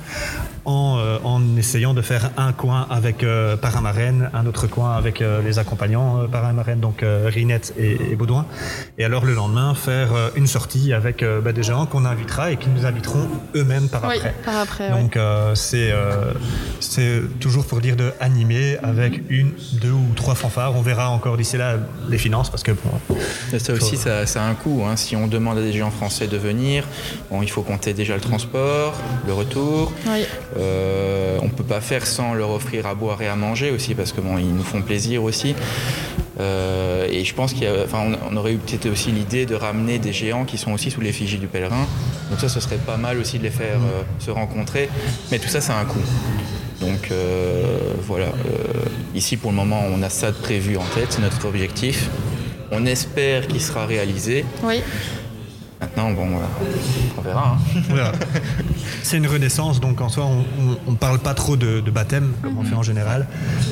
en, 0.64 0.98
euh, 0.98 1.18
en 1.24 1.40
essayant 1.56 1.67
de 1.72 2.02
faire 2.02 2.30
un 2.38 2.52
coin 2.52 2.86
avec 2.88 3.22
euh, 3.22 3.56
parrain 3.56 3.82
marraine, 3.82 4.30
un 4.32 4.46
autre 4.46 4.66
coin 4.66 4.96
avec 4.96 5.20
euh, 5.20 5.42
les 5.42 5.58
accompagnants 5.58 6.22
euh, 6.22 6.26
parrain 6.26 6.52
marraine, 6.54 6.80
donc 6.80 7.02
euh, 7.02 7.28
Rinette 7.32 7.74
et, 7.78 7.92
et 8.10 8.16
Baudouin. 8.16 8.46
Et 8.96 9.04
alors 9.04 9.26
le 9.26 9.34
lendemain, 9.34 9.74
faire 9.74 10.14
euh, 10.14 10.30
une 10.34 10.46
sortie 10.46 10.94
avec 10.94 11.22
euh, 11.22 11.42
bah, 11.42 11.52
des 11.52 11.62
gens 11.62 11.84
qu'on 11.84 12.06
invitera 12.06 12.52
et 12.52 12.56
qui 12.56 12.68
nous 12.70 12.86
inviteront 12.86 13.28
eux-mêmes 13.54 13.88
par 13.90 14.04
Oui, 14.08 14.16
après. 14.16 14.34
par 14.46 14.56
après. 14.56 14.90
ouais. 14.92 14.98
Donc 15.02 15.16
euh, 15.18 15.54
c'est 15.54 15.92
euh, 15.92 16.32
c'est 16.80 17.20
toujours 17.38 17.66
pour 17.66 17.80
dire 17.82 17.96
de 17.96 18.12
animer 18.18 18.78
avec 18.82 19.20
une, 19.28 19.52
deux 19.74 19.92
ou 19.92 20.06
trois 20.16 20.34
fanfares. 20.34 20.74
On 20.74 20.80
verra 20.82 21.10
encore 21.10 21.36
d'ici 21.36 21.58
là 21.58 21.74
les 22.08 22.18
finances 22.18 22.48
parce 22.48 22.62
que 22.62 22.72
bon, 22.72 23.16
Ça 23.58 23.72
aussi, 23.74 23.96
ça, 23.98 24.24
ça 24.26 24.42
a 24.42 24.46
un 24.48 24.54
coût. 24.54 24.84
hein. 24.88 24.96
Si 24.96 25.14
on 25.16 25.26
demande 25.26 25.58
à 25.58 25.60
des 25.62 25.72
gens 25.74 25.90
français 25.90 26.28
de 26.28 26.38
venir, 26.38 26.84
bon, 27.30 27.42
il 27.42 27.50
faut 27.50 27.62
compter 27.62 27.92
déjà 27.92 28.14
le 28.14 28.20
transport, 28.22 28.94
le 29.26 29.32
retour. 29.34 29.92
Oui. 30.06 30.24
Euh, 30.58 31.38
on 31.42 31.48
peut 31.58 31.64
pas 31.64 31.80
faire 31.80 32.06
sans 32.06 32.34
leur 32.34 32.50
offrir 32.50 32.86
à 32.86 32.94
boire 32.94 33.20
et 33.22 33.28
à 33.28 33.36
manger 33.36 33.70
aussi, 33.70 33.94
parce 33.94 34.12
que 34.12 34.20
bon, 34.20 34.38
ils 34.38 34.54
nous 34.54 34.62
font 34.62 34.82
plaisir 34.82 35.22
aussi. 35.22 35.54
Euh, 36.40 37.08
et 37.10 37.24
je 37.24 37.34
pense 37.34 37.52
a, 37.52 37.84
enfin, 37.84 38.12
on, 38.30 38.36
aurait 38.36 38.52
eu 38.52 38.58
peut-être 38.58 38.88
aussi 38.88 39.10
l'idée 39.10 39.44
de 39.44 39.56
ramener 39.56 39.98
des 39.98 40.12
géants 40.12 40.44
qui 40.44 40.56
sont 40.56 40.72
aussi 40.72 40.90
sous 40.90 41.00
l'effigie 41.00 41.38
du 41.38 41.48
pèlerin. 41.48 41.86
Donc 42.30 42.38
ça, 42.40 42.48
ce 42.48 42.60
serait 42.60 42.76
pas 42.76 42.96
mal 42.96 43.18
aussi 43.18 43.38
de 43.38 43.42
les 43.42 43.50
faire 43.50 43.78
euh, 43.78 44.02
se 44.20 44.30
rencontrer. 44.30 44.88
Mais 45.32 45.38
tout 45.38 45.48
ça, 45.48 45.60
ça 45.60 45.76
a 45.76 45.80
un 45.80 45.84
coût. 45.84 45.98
Donc 46.80 47.10
euh, 47.10 47.94
voilà. 48.02 48.28
Ici, 49.14 49.36
pour 49.36 49.50
le 49.50 49.56
moment, 49.56 49.82
on 49.92 50.00
a 50.02 50.10
ça 50.10 50.30
de 50.30 50.36
prévu 50.36 50.76
en 50.76 50.84
tête, 50.94 51.08
c'est 51.10 51.22
notre 51.22 51.44
objectif. 51.46 52.08
On 52.70 52.86
espère 52.86 53.48
qu'il 53.48 53.60
sera 53.60 53.86
réalisé. 53.86 54.44
Oui. 54.62 54.82
Maintenant, 55.80 56.10
bon, 56.10 56.26
on 57.16 57.20
verra. 57.20 57.56
hein. 57.56 57.80
Voilà. 57.88 58.12
C'est 59.04 59.16
une 59.16 59.26
renaissance, 59.28 59.80
donc 59.80 60.00
en 60.00 60.08
soi, 60.08 60.26
on 60.86 60.90
ne 60.90 60.96
parle 60.96 61.18
pas 61.20 61.34
trop 61.34 61.56
de, 61.56 61.80
de 61.80 61.90
baptême, 61.90 62.32
comme 62.42 62.58
on 62.58 62.64
fait 62.64 62.74
en 62.74 62.82
général. 62.82 63.26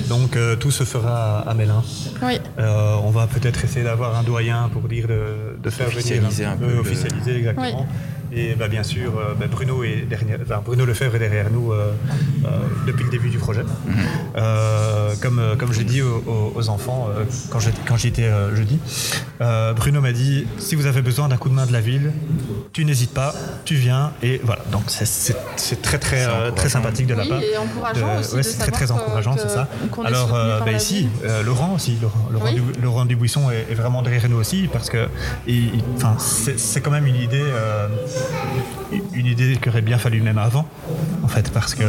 Donc 0.09 0.37
euh, 0.37 0.55
tout 0.57 0.71
se 0.71 0.85
fera 0.85 1.41
à, 1.41 1.51
à 1.51 1.55
Mélin. 1.55 1.83
Oui. 2.23 2.39
Euh, 2.59 2.95
on 3.03 3.11
va 3.11 3.27
peut-être 3.27 3.65
essayer 3.65 3.85
d'avoir 3.85 4.17
un 4.17 4.23
doyen 4.23 4.71
pour 4.73 4.83
dire 4.89 5.09
de, 5.09 5.57
de 5.63 5.71
faire 5.71 5.89
Officialiser 5.89 6.45
venir 6.45 6.51
un 6.51 6.57
peu 6.57 6.73
le- 6.75 6.79
officialiser 6.81 7.37
exactement. 7.39 7.87
Et 8.39 8.55
bah, 8.55 8.69
bien 8.69 8.83
sûr, 8.83 9.13
euh, 9.19 9.33
bah, 9.35 9.47
Bruno, 9.51 9.83
est 9.83 10.03
derrière, 10.03 10.39
enfin, 10.43 10.61
Bruno 10.63 10.85
Lefebvre 10.85 11.17
est 11.17 11.19
derrière 11.19 11.51
nous 11.51 11.73
euh, 11.73 11.93
euh, 12.45 12.49
depuis 12.87 13.05
le 13.05 13.11
début 13.11 13.31
du 13.31 13.39
projet. 13.39 13.63
Euh, 14.37 15.15
comme, 15.23 15.39
euh, 15.39 15.57
comme 15.57 15.73
j'ai 15.73 15.85
dit 15.85 16.03
aux, 16.03 16.69
enfants 16.69 17.09
euh, 17.17 17.25
quand 17.51 17.61
j'ai- 17.61 17.71
quand 17.87 17.97
j'y 17.97 18.09
étais 18.09 18.29
jeudi, 18.55 18.79
euh, 19.41 19.73
Bruno 19.73 20.01
m'a 20.03 20.13
dit 20.13 20.47
si 20.59 20.75
vous 20.75 20.85
avez 20.87 21.01
besoin 21.01 21.29
d'un 21.29 21.39
coup 21.39 21.49
de 21.49 21.55
main 21.55 21.65
de 21.65 21.73
la 21.73 21.81
ville, 21.81 22.13
tu 22.75 22.85
n'hésites 22.85 23.15
pas, 23.15 23.35
tu 23.65 23.75
viens 23.75 24.13
et 24.23 24.41
voilà. 24.45 24.63
Donc 24.71 24.83
c'est- 24.89 25.07
c'est 25.07 25.37
c'est 25.57 25.81
très 25.81 25.99
très 25.99 26.25
C'est 26.27 26.55
très 26.55 26.69
sympathique 26.69 27.07
de 27.07 27.15
la 27.15 27.23
Oui, 27.23 27.29
part. 27.31 27.41
et 27.43 27.57
encourageant 27.57 28.15
de- 28.17 28.21
aussi 28.21 28.33
ouais, 28.33 28.39
de 28.39 28.43
c'est 28.43 28.59
très 28.59 28.71
très 28.73 28.91
encourageant, 28.91 29.35
que- 29.35 29.41
c'est 29.43 29.49
ça. 29.49 29.69
Alors 30.05 30.35
euh, 30.35 30.61
bah, 30.61 30.73
ici, 30.73 31.09
euh, 31.25 31.43
Laurent 31.43 31.75
aussi, 31.75 31.97
Laurent, 32.03 32.29
Laurent, 32.31 32.47
Oui. 32.53 32.61
Du- 32.75 32.81
Laurent 32.83 33.05
Dubuisson 33.07 33.51
est, 33.51 33.67
est 33.71 33.75
vraiment 33.75 34.03
derrière 34.03 34.29
nous 34.29 34.37
aussi 34.37 34.69
parce 34.71 34.91
que 34.91 35.07
il- 35.47 35.75
il- 35.77 35.85
enfin, 35.97 36.17
c'est 36.19 36.59
c'est 36.59 36.81
quand 36.83 36.91
même 36.91 37.07
une 37.07 37.17
idée, 37.17 37.41
euh, 37.43 37.89
une 39.15 39.27
idée 39.27 39.57
qui 39.57 39.69
aurait 39.69 39.83
bien 39.83 39.99
fallu 39.99 40.21
même 40.21 40.39
avant, 40.39 40.67
en 41.23 41.29
fait, 41.29 41.51
parce 41.51 41.75
que 41.75 41.85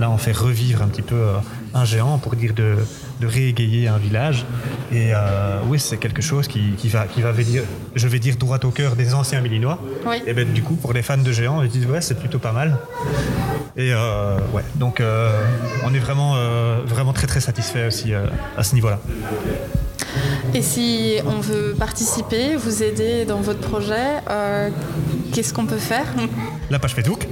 là 0.00 0.10
on 0.10 0.18
fait 0.18 0.32
revivre 0.32 0.82
un 0.82 0.88
petit 0.88 1.02
peu 1.02 1.14
euh, 1.14 1.34
un 1.74 1.84
géant 1.84 2.18
pour 2.18 2.34
dire 2.36 2.52
de, 2.54 2.76
de 3.20 3.26
réégayer 3.26 3.88
un 3.88 3.98
village. 3.98 4.44
Et 4.92 5.12
euh, 5.14 5.58
oui, 5.68 5.78
c'est 5.78 5.96
quelque 5.96 6.22
chose 6.22 6.48
qui, 6.48 6.72
qui 6.76 6.88
va, 6.88 7.06
qui 7.06 7.22
va 7.22 7.32
venir, 7.32 7.62
je 7.94 8.08
vais 8.08 8.18
dire 8.18 8.36
droit 8.36 8.58
au 8.64 8.70
cœur 8.70 8.96
des 8.96 9.14
anciens 9.14 9.40
Millinois. 9.40 9.78
Oui. 10.06 10.16
Et 10.26 10.34
ben 10.34 10.52
du 10.52 10.62
coup, 10.62 10.74
pour 10.74 10.92
les 10.92 11.02
fans 11.02 11.16
de 11.18 11.32
géants, 11.32 11.62
ils 11.62 11.70
disent 11.70 11.86
ouais, 11.86 12.00
c'est 12.00 12.18
plutôt 12.18 12.38
pas 12.38 12.52
mal. 12.52 12.76
Et 13.76 13.92
euh, 13.92 14.36
ouais, 14.52 14.64
donc 14.74 15.00
euh, 15.00 15.40
on 15.84 15.94
est 15.94 15.98
vraiment, 15.98 16.36
vraiment 16.86 17.14
très 17.14 17.26
très 17.26 17.40
satisfait 17.40 17.86
aussi 17.86 18.12
à 18.14 18.62
ce 18.62 18.74
niveau-là. 18.74 19.00
Et 20.52 20.60
si 20.60 21.16
on 21.26 21.40
veut 21.40 21.74
participer, 21.78 22.56
vous 22.56 22.82
aider 22.82 23.24
dans 23.24 23.40
votre 23.40 23.60
projet, 23.60 24.20
qu'est-ce 25.32 25.52
qu'on 25.54 25.66
peut 25.66 25.78
faire 25.78 26.06
La 26.70 26.78
page 26.78 26.94
Facebook. 26.94 27.26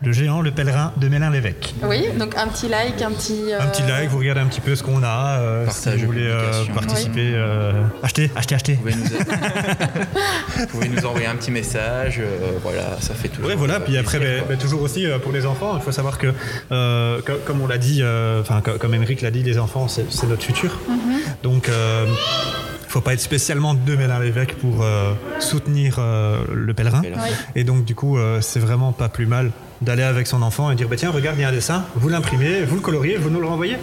Le 0.00 0.12
géant, 0.12 0.40
le 0.42 0.52
pèlerin 0.52 0.92
de 0.96 1.08
Mélin-l'Évêque. 1.08 1.74
Oui, 1.82 2.04
donc 2.16 2.36
un 2.36 2.46
petit 2.46 2.68
like, 2.68 3.02
un 3.02 3.10
petit. 3.10 3.52
euh, 3.52 3.60
Un 3.60 3.66
petit 3.66 3.82
like, 3.82 4.08
vous 4.10 4.18
regardez 4.18 4.40
un 4.40 4.46
petit 4.46 4.60
peu 4.60 4.76
ce 4.76 4.84
qu'on 4.84 5.02
a. 5.02 5.38
euh, 5.40 5.66
Partage 5.66 5.94
si 5.94 6.00
vous 6.00 6.06
voulez 6.06 6.22
euh, 6.28 6.38
publication. 6.62 6.74
participer, 6.74 7.30
euh, 7.34 7.72
achetez, 8.04 8.30
achetez, 8.36 8.54
achetez. 8.54 8.74
Vous 8.74 8.82
pouvez 8.82 8.94
nous, 8.94 9.04
vous 10.60 10.66
pouvez 10.68 10.88
nous 10.88 11.04
envoyer 11.04 11.26
un 11.26 11.34
petit 11.34 11.50
message. 11.50 12.20
euh, 12.20 12.52
voilà, 12.62 12.96
ça 13.00 13.12
fait 13.14 13.26
toujours. 13.26 13.46
Ouais, 13.48 13.56
voilà. 13.56 13.74
euh, 13.74 13.80
Puis 13.80 13.98
après, 13.98 14.18
plaisir, 14.18 14.38
quoi. 14.44 14.48
ben, 14.54 14.58
toujours 14.58 14.82
aussi 14.82 15.04
euh, 15.04 15.18
pour 15.18 15.32
les 15.32 15.44
enfants, 15.46 15.74
il 15.76 15.82
faut 15.82 15.92
savoir 15.92 16.16
que, 16.18 16.32
euh, 16.70 17.20
co- 17.26 17.32
comme 17.44 17.60
on 17.60 17.66
l'a 17.66 17.78
dit, 17.78 18.00
enfin 18.40 18.60
co- 18.64 18.78
comme 18.78 18.94
Émeric 18.94 19.20
l'a 19.20 19.32
dit, 19.32 19.42
les 19.42 19.58
enfants, 19.58 19.88
c'est 19.88 20.26
notre 20.28 20.44
futur. 20.44 20.78
Donc, 21.42 21.68
euh, 21.68 22.06
faut 22.88 23.00
pas 23.00 23.12
être 23.12 23.20
spécialement 23.20 23.74
de 23.74 23.96
Mélin-l'Évêque 23.96 24.56
pour 24.56 24.82
euh, 24.82 25.12
soutenir 25.40 25.96
euh, 25.98 26.44
le 26.52 26.72
pèlerin. 26.74 27.02
Oui. 27.04 27.30
Et 27.54 27.64
donc, 27.64 27.84
du 27.84 27.94
coup, 27.94 28.18
euh, 28.18 28.40
c'est 28.40 28.60
vraiment 28.60 28.92
pas 28.92 29.08
plus 29.08 29.26
mal 29.26 29.52
d'aller 29.80 30.02
avec 30.02 30.26
son 30.26 30.42
enfant 30.42 30.70
et 30.70 30.74
dire 30.74 30.88
bah, 30.88 30.96
tiens, 30.96 31.10
regarde, 31.10 31.36
il 31.38 31.42
y 31.42 31.44
a 31.44 31.48
un 31.48 31.52
dessin, 31.52 31.84
vous 31.94 32.08
l'imprimez, 32.08 32.62
vous 32.64 32.74
le 32.76 32.80
coloriez, 32.80 33.16
vous 33.16 33.30
nous 33.30 33.40
le 33.40 33.46
renvoyez. 33.46 33.76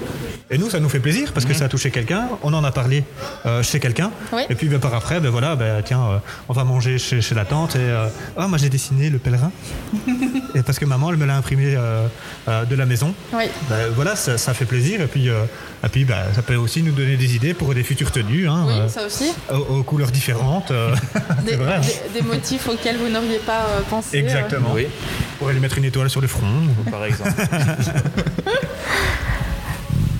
Et 0.52 0.58
nous, 0.58 0.70
ça 0.70 0.80
nous 0.80 0.90
fait 0.90 1.00
plaisir 1.00 1.32
parce 1.34 1.46
que 1.46 1.54
ça 1.54 1.66
a 1.66 1.70
touché 1.70 1.90
quelqu'un, 1.92 2.28
on 2.44 2.54
en 2.54 2.64
a 2.64 2.72
parlé 2.72 3.04
euh, 3.46 3.64
chez 3.64 3.80
quelqu'un. 3.80 4.12
Oui. 4.34 4.42
Et 4.50 4.56
puis, 4.56 4.68
ben, 4.68 4.80
par 4.80 4.94
après, 4.94 5.20
ben, 5.20 5.30
voilà, 5.30 5.56
ben, 5.56 5.82
tiens, 5.84 6.02
euh, 6.04 6.18
on 6.50 6.54
va 6.54 6.64
manger 6.64 6.98
chez, 6.98 7.22
chez 7.22 7.34
la 7.36 7.46
tante 7.46 7.76
et 7.76 7.80
euh, 7.80 8.08
ah, 8.38 8.48
moi 8.48 8.58
j'ai 8.58 8.70
dessiné 8.70 9.10
le 9.10 9.18
pèlerin. 9.18 9.52
et 10.56 10.62
parce 10.64 10.80
que 10.80 10.86
maman, 10.86 11.12
elle 11.12 11.18
me 11.18 11.26
l'a 11.26 11.36
imprimé 11.38 11.76
euh, 11.76 12.08
euh, 12.48 12.66
de 12.66 12.76
la 12.76 12.86
maison. 12.86 13.14
Oui. 13.34 13.46
Ben, 13.70 13.88
voilà, 13.96 14.16
ça, 14.16 14.38
ça 14.38 14.54
fait 14.54 14.66
plaisir. 14.66 15.02
Et 15.02 15.08
puis, 15.08 15.30
euh, 15.30 15.44
et 15.84 15.90
puis 15.90 16.06
ça 16.34 16.42
peut 16.42 16.56
aussi 16.56 16.82
nous 16.84 16.92
donner 16.92 17.16
des 17.18 17.36
idées 17.36 17.54
pour 17.54 17.74
des 17.74 17.84
futures 17.84 18.12
tenues. 18.12 18.48
hein, 18.48 18.66
Oui, 18.68 18.74
euh, 18.74 18.88
ça 18.88 19.06
aussi. 19.06 19.32
aux, 19.52 19.76
aux 19.80 19.84
couleurs 19.84 20.12
différentes. 20.12 20.72
euh, 20.72 20.94
Des, 21.46 21.52
c'est 21.52 21.56
vrai. 21.58 21.76
hein. 21.76 21.82
des- 22.14 22.22
des 22.22 22.26
motifs 22.28 22.68
auxquels 22.68 22.98
vous 22.98 23.10
n'auriez 23.10 23.40
pas 23.40 23.62
euh, 23.70 23.82
pensé. 23.90 24.18
euh. 24.18 24.22
Exactement. 24.22 24.70
Oui, 24.74 24.88
pourrait 25.40 25.54
lui 25.54 25.60
mettre 25.62 25.78
une 25.78 25.86
étoile 25.86 26.10
sur 26.10 26.22
le 26.22 26.28
front. 26.28 26.68
par 26.92 27.06
exemple. 27.06 27.32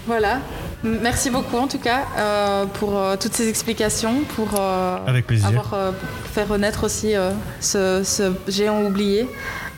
Voilà. 0.08 0.40
Merci 0.84 1.32
beaucoup 1.32 1.58
en 1.58 1.68
tout 1.68 1.80
cas 1.80 2.02
euh, 2.18 2.66
pour 2.68 2.96
euh, 3.00 3.16
toutes 3.20 3.34
ces 3.34 3.50
explications, 3.50 4.22
pour 4.36 4.50
euh, 4.60 4.98
Avec 5.08 5.26
plaisir. 5.26 5.48
avoir 5.48 5.74
euh, 5.74 5.92
fait 6.32 6.44
renaître 6.44 6.84
aussi 6.84 7.16
euh, 7.16 7.32
ce, 7.60 8.04
ce 8.04 8.32
géant 8.48 8.84
oublié. 8.84 9.28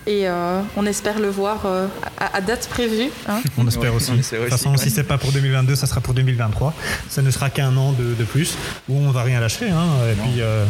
Et 0.08 0.28
euh, 0.28 0.62
on 0.78 0.86
espère 0.86 1.20
le 1.20 1.28
voir 1.30 1.66
euh, 1.66 1.86
à, 2.18 2.38
à 2.38 2.42
date 2.42 2.68
prévue. 2.70 3.10
hein. 3.28 3.42
On 3.58 3.68
espère 3.68 3.92
Ouais, 3.92 3.98
aussi. 3.98 4.12
on 4.12 4.16
De 4.16 4.22
toute 4.22 4.50
façon, 4.50 4.72
ouais. 4.72 4.78
si 4.78 4.90
c'est 4.90 5.04
pas 5.04 5.18
pour 5.18 5.34
2022, 5.34 5.76
ça 5.76 5.86
sera 5.86 6.00
pour 6.00 6.14
2023. 6.14 6.74
Ça 7.10 7.22
ne 7.22 7.30
sera 7.30 7.50
qu'un 7.50 7.76
an 7.76 7.92
de, 7.92 8.14
de 8.14 8.24
plus 8.24 8.56
où 8.88 8.98
on 8.98 9.12
va 9.12 9.24
rien 9.24 9.42
lâcher. 9.42 9.70
hein. 9.70 9.86
Et 10.10 10.16
puis, 10.16 10.40
euh, 10.42 10.64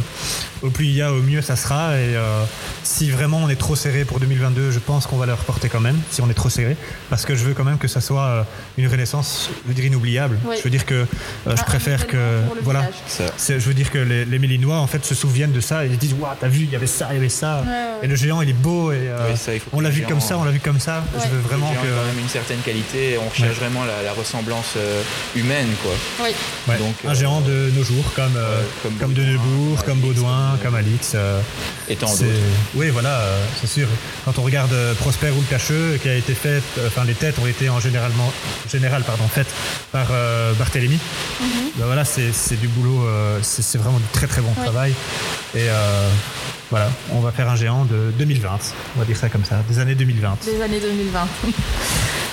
au 0.64 0.72
plus 0.72 0.86
il 0.86 0.94
y 0.96 1.02
a, 1.04 1.14
au 1.14 1.22
mieux 1.22 1.44
ça 1.44 1.56
sera. 1.56 1.94
Et 2.00 2.16
euh, 2.16 2.44
si 2.84 3.12
vraiment 3.12 3.38
on 3.38 3.50
est 3.50 3.56
trop 3.58 3.76
serré 3.76 4.06
pour 4.06 4.20
2022, 4.20 4.72
je 4.72 4.80
pense 4.80 5.06
qu'on 5.06 5.18
va 5.18 5.28
le 5.28 5.34
reporter 5.34 5.70
quand 5.70 5.82
même, 5.82 5.98
si 6.10 6.20
on 6.24 6.30
est 6.32 6.34
trop 6.34 6.50
serré. 6.50 6.76
Parce 7.12 7.24
que 7.26 7.36
je 7.36 7.44
veux 7.44 7.54
quand 7.54 7.64
même 7.64 7.78
que 7.78 7.88
ça 7.88 8.02
soit 8.02 8.44
une 8.80 8.88
renaissance, 8.88 9.52
je 9.64 9.68
veux 9.68 9.76
dire, 9.76 9.86
inoubliable. 9.86 10.40
Oui. 10.46 10.56
Je 10.58 10.64
veux 10.64 10.72
dire 10.72 10.86
que 10.88 10.96
euh, 10.96 11.56
je 11.56 11.62
préfère 11.64 12.08
que. 12.08 12.42
Voilà. 12.64 12.90
Je 13.48 13.54
veux 13.54 13.74
dire 13.76 13.92
que 13.92 14.00
les, 14.00 14.26
les 14.26 14.40
Mélinois 14.40 14.78
en 14.78 14.88
fait 14.88 15.06
se 15.06 15.14
souviennent 15.14 15.52
de 15.52 15.62
ça 15.62 15.86
et 15.86 15.90
ils 15.90 15.98
disent 16.00 16.16
Waouh, 16.20 16.34
t'as 16.40 16.48
vu, 16.48 16.62
il 16.64 16.72
y 16.72 16.76
avait 16.76 16.88
ça, 16.88 17.10
il 17.12 17.16
y 17.16 17.18
avait 17.18 17.30
ça. 17.30 17.62
Ouais, 17.62 17.68
ouais. 17.68 17.74
Et 18.04 18.08
le 18.08 18.16
géant, 18.16 18.42
il 18.42 18.50
est 18.50 18.54
beau 18.54 18.92
et 18.92 19.10
euh, 19.34 19.36
ça, 19.36 19.52
on 19.74 19.80
l'a 19.80 19.90
vu 19.90 20.04
comme 20.04 20.22
ça, 20.22 20.38
on 20.38 20.44
l'a 20.44 20.52
vu 20.52 20.60
comme 20.60 20.80
ça. 20.80 21.04
Ouais. 21.16 21.24
Je 21.26 21.30
veux 21.30 21.40
vraiment 21.42 21.70
que. 21.72 21.76
quand 21.88 22.06
même 22.06 22.20
une 22.20 22.30
certaine 22.30 22.60
qualité. 22.60 23.12
et 23.14 23.18
On 23.18 23.28
recherche 23.30 23.58
vraiment 23.58 23.84
la, 23.86 24.04
la 24.04 24.14
ressemblance 24.14 24.74
euh, 24.78 25.02
humaine, 25.36 25.68
quoi. 25.84 25.92
Oui. 26.24 26.30
Ouais, 26.68 26.78
Donc, 26.78 26.96
un 27.06 27.12
euh, 27.12 27.16
géant 27.16 27.42
de 27.42 27.72
nos 27.76 27.84
jours, 27.84 28.06
comme, 28.16 28.36
euh, 28.36 28.62
comme 28.84 28.94
comme, 28.96 29.14
de 29.14 29.24
Baudouin, 29.24 29.34
Neubourg, 29.34 29.84
comme 29.86 29.98
Alix, 30.00 30.16
Baudouin, 30.16 30.50
comme, 30.52 30.60
comme 30.64 30.76
Alix. 30.76 31.12
euh, 31.16 31.40
Et 31.90 31.96
tant 31.96 32.10
d'autres. 32.12 32.24
Oui, 32.76 32.90
voilà, 32.90 33.20
euh, 33.20 33.44
c'est 33.62 33.68
sûr. 33.68 33.88
Quand 34.26 34.38
on 34.40 34.44
regarde 34.44 34.74
Prosper 35.00 35.30
ou 35.32 35.40
le 35.40 35.46
Cacheux, 35.50 35.98
qui 36.02 36.10
a 36.10 36.16
été 36.16 36.34
fait, 36.34 36.62
euh, 36.78 36.88
enfin 36.88 37.04
les 37.06 37.14
têtes 37.14 37.40
ont 37.40 37.48
été 37.48 37.70
en 37.70 37.80
généralement, 37.80 38.32
général 38.70 39.04
pardon, 39.04 39.24
faites 39.34 39.48
par 39.92 40.08
euh, 40.12 40.54
Barthélemy. 40.54 41.00
Ben 41.76 41.86
voilà, 41.86 42.04
c'est 42.06 42.60
du 42.60 42.68
boulot, 42.68 43.06
euh, 43.06 43.40
c'est 43.42 43.78
vraiment 43.78 44.00
du 44.00 44.06
très 44.12 44.28
très 44.28 44.42
bon 44.42 44.52
travail. 44.54 44.94
Et 45.56 45.70
euh, 45.70 46.10
voilà, 46.70 46.90
on 47.12 47.22
va 47.22 47.32
faire 47.32 47.50
un 47.50 47.56
géant 47.56 47.86
de 47.86 48.12
2020. 48.18 48.50
On 48.96 49.00
va 49.00 49.06
dire 49.06 49.16
ça 49.16 49.30
comme 49.30 49.46
ça, 49.46 49.64
des 49.70 49.80
années 49.80 49.96
2020. 49.96 50.38
Des 50.46 50.62
années 50.62 50.80
2020. 50.80 51.28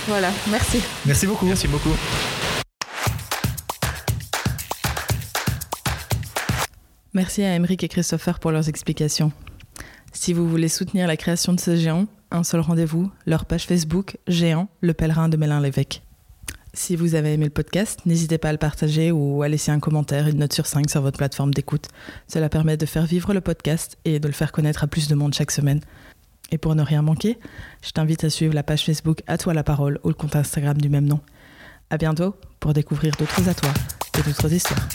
voilà, 0.09 0.30
merci. 0.51 0.82
Merci 1.07 1.26
beaucoup. 1.26 1.47
Merci 1.47 1.68
beaucoup. 1.68 1.95
Merci 7.12 7.45
à 7.45 7.55
Emeric 7.55 7.85
et 7.85 7.89
Christopher 7.89 8.41
pour 8.41 8.51
leurs 8.51 8.68
explications. 8.68 9.30
Si 10.12 10.32
vous 10.32 10.49
voulez 10.49 10.68
soutenir 10.68 11.07
la 11.07 11.16
création 11.16 11.53
de 11.53 11.61
ce 11.61 11.76
géant, 11.76 12.07
un 12.32 12.43
seul 12.43 12.61
rendez-vous, 12.61 13.11
leur 13.26 13.45
page 13.45 13.66
Facebook 13.66 14.16
Géant, 14.26 14.68
le 14.80 14.95
pèlerin 14.95 15.28
de 15.28 15.37
Mélin 15.37 15.61
l'évêque. 15.61 16.03
Si 16.77 16.97
vous 16.97 17.14
avez 17.14 17.35
aimé 17.35 17.45
le 17.45 17.51
podcast, 17.51 18.01
n'hésitez 18.05 18.37
pas 18.37 18.49
à 18.49 18.53
le 18.53 18.59
partager 18.59 19.12
ou 19.12 19.45
à 19.45 19.49
laisser 19.49 19.70
un 19.70 19.79
commentaire, 19.79 20.27
une 20.27 20.39
note 20.39 20.53
sur 20.53 20.66
5 20.66 20.91
sur 20.91 21.03
votre 21.03 21.18
plateforme 21.18 21.55
d'écoute. 21.55 21.87
Cela 22.27 22.49
permet 22.49 22.77
de 22.77 22.85
faire 22.85 23.07
vivre 23.07 23.33
le 23.33 23.41
podcast 23.41 23.97
et 24.05 24.18
de 24.18 24.27
le 24.27 24.35
faire 24.35 24.51
connaître 24.51 24.83
à 24.83 24.89
plus 24.89 25.07
de 25.07 25.14
monde 25.14 25.35
chaque 25.35 25.53
semaine. 25.53 25.79
Et 26.51 26.59
pour 26.59 26.75
ne 26.75 26.83
rien 26.83 27.01
manquer, 27.01 27.39
je 27.81 27.93
t'invite 27.93 28.25
à 28.25 28.31
suivre 28.31 28.55
la 28.55 28.64
page 28.64 28.85
Facebook 28.85 29.22
À 29.29 29.39
toi 29.39 29.55
la 29.55 29.62
parole 29.62 30.01
ou 30.03 30.09
le 30.09 30.14
compte 30.14 30.35
Instagram 30.35 30.77
du 30.77 30.89
même 30.89 31.07
nom. 31.07 31.20
À 31.91 31.97
bientôt 31.97 32.35
pour 32.59 32.72
découvrir 32.72 33.14
d'autres 33.16 33.49
à 33.49 33.55
toi 33.55 33.70
et 34.18 34.22
d'autres 34.22 34.53
histoires. 34.53 34.89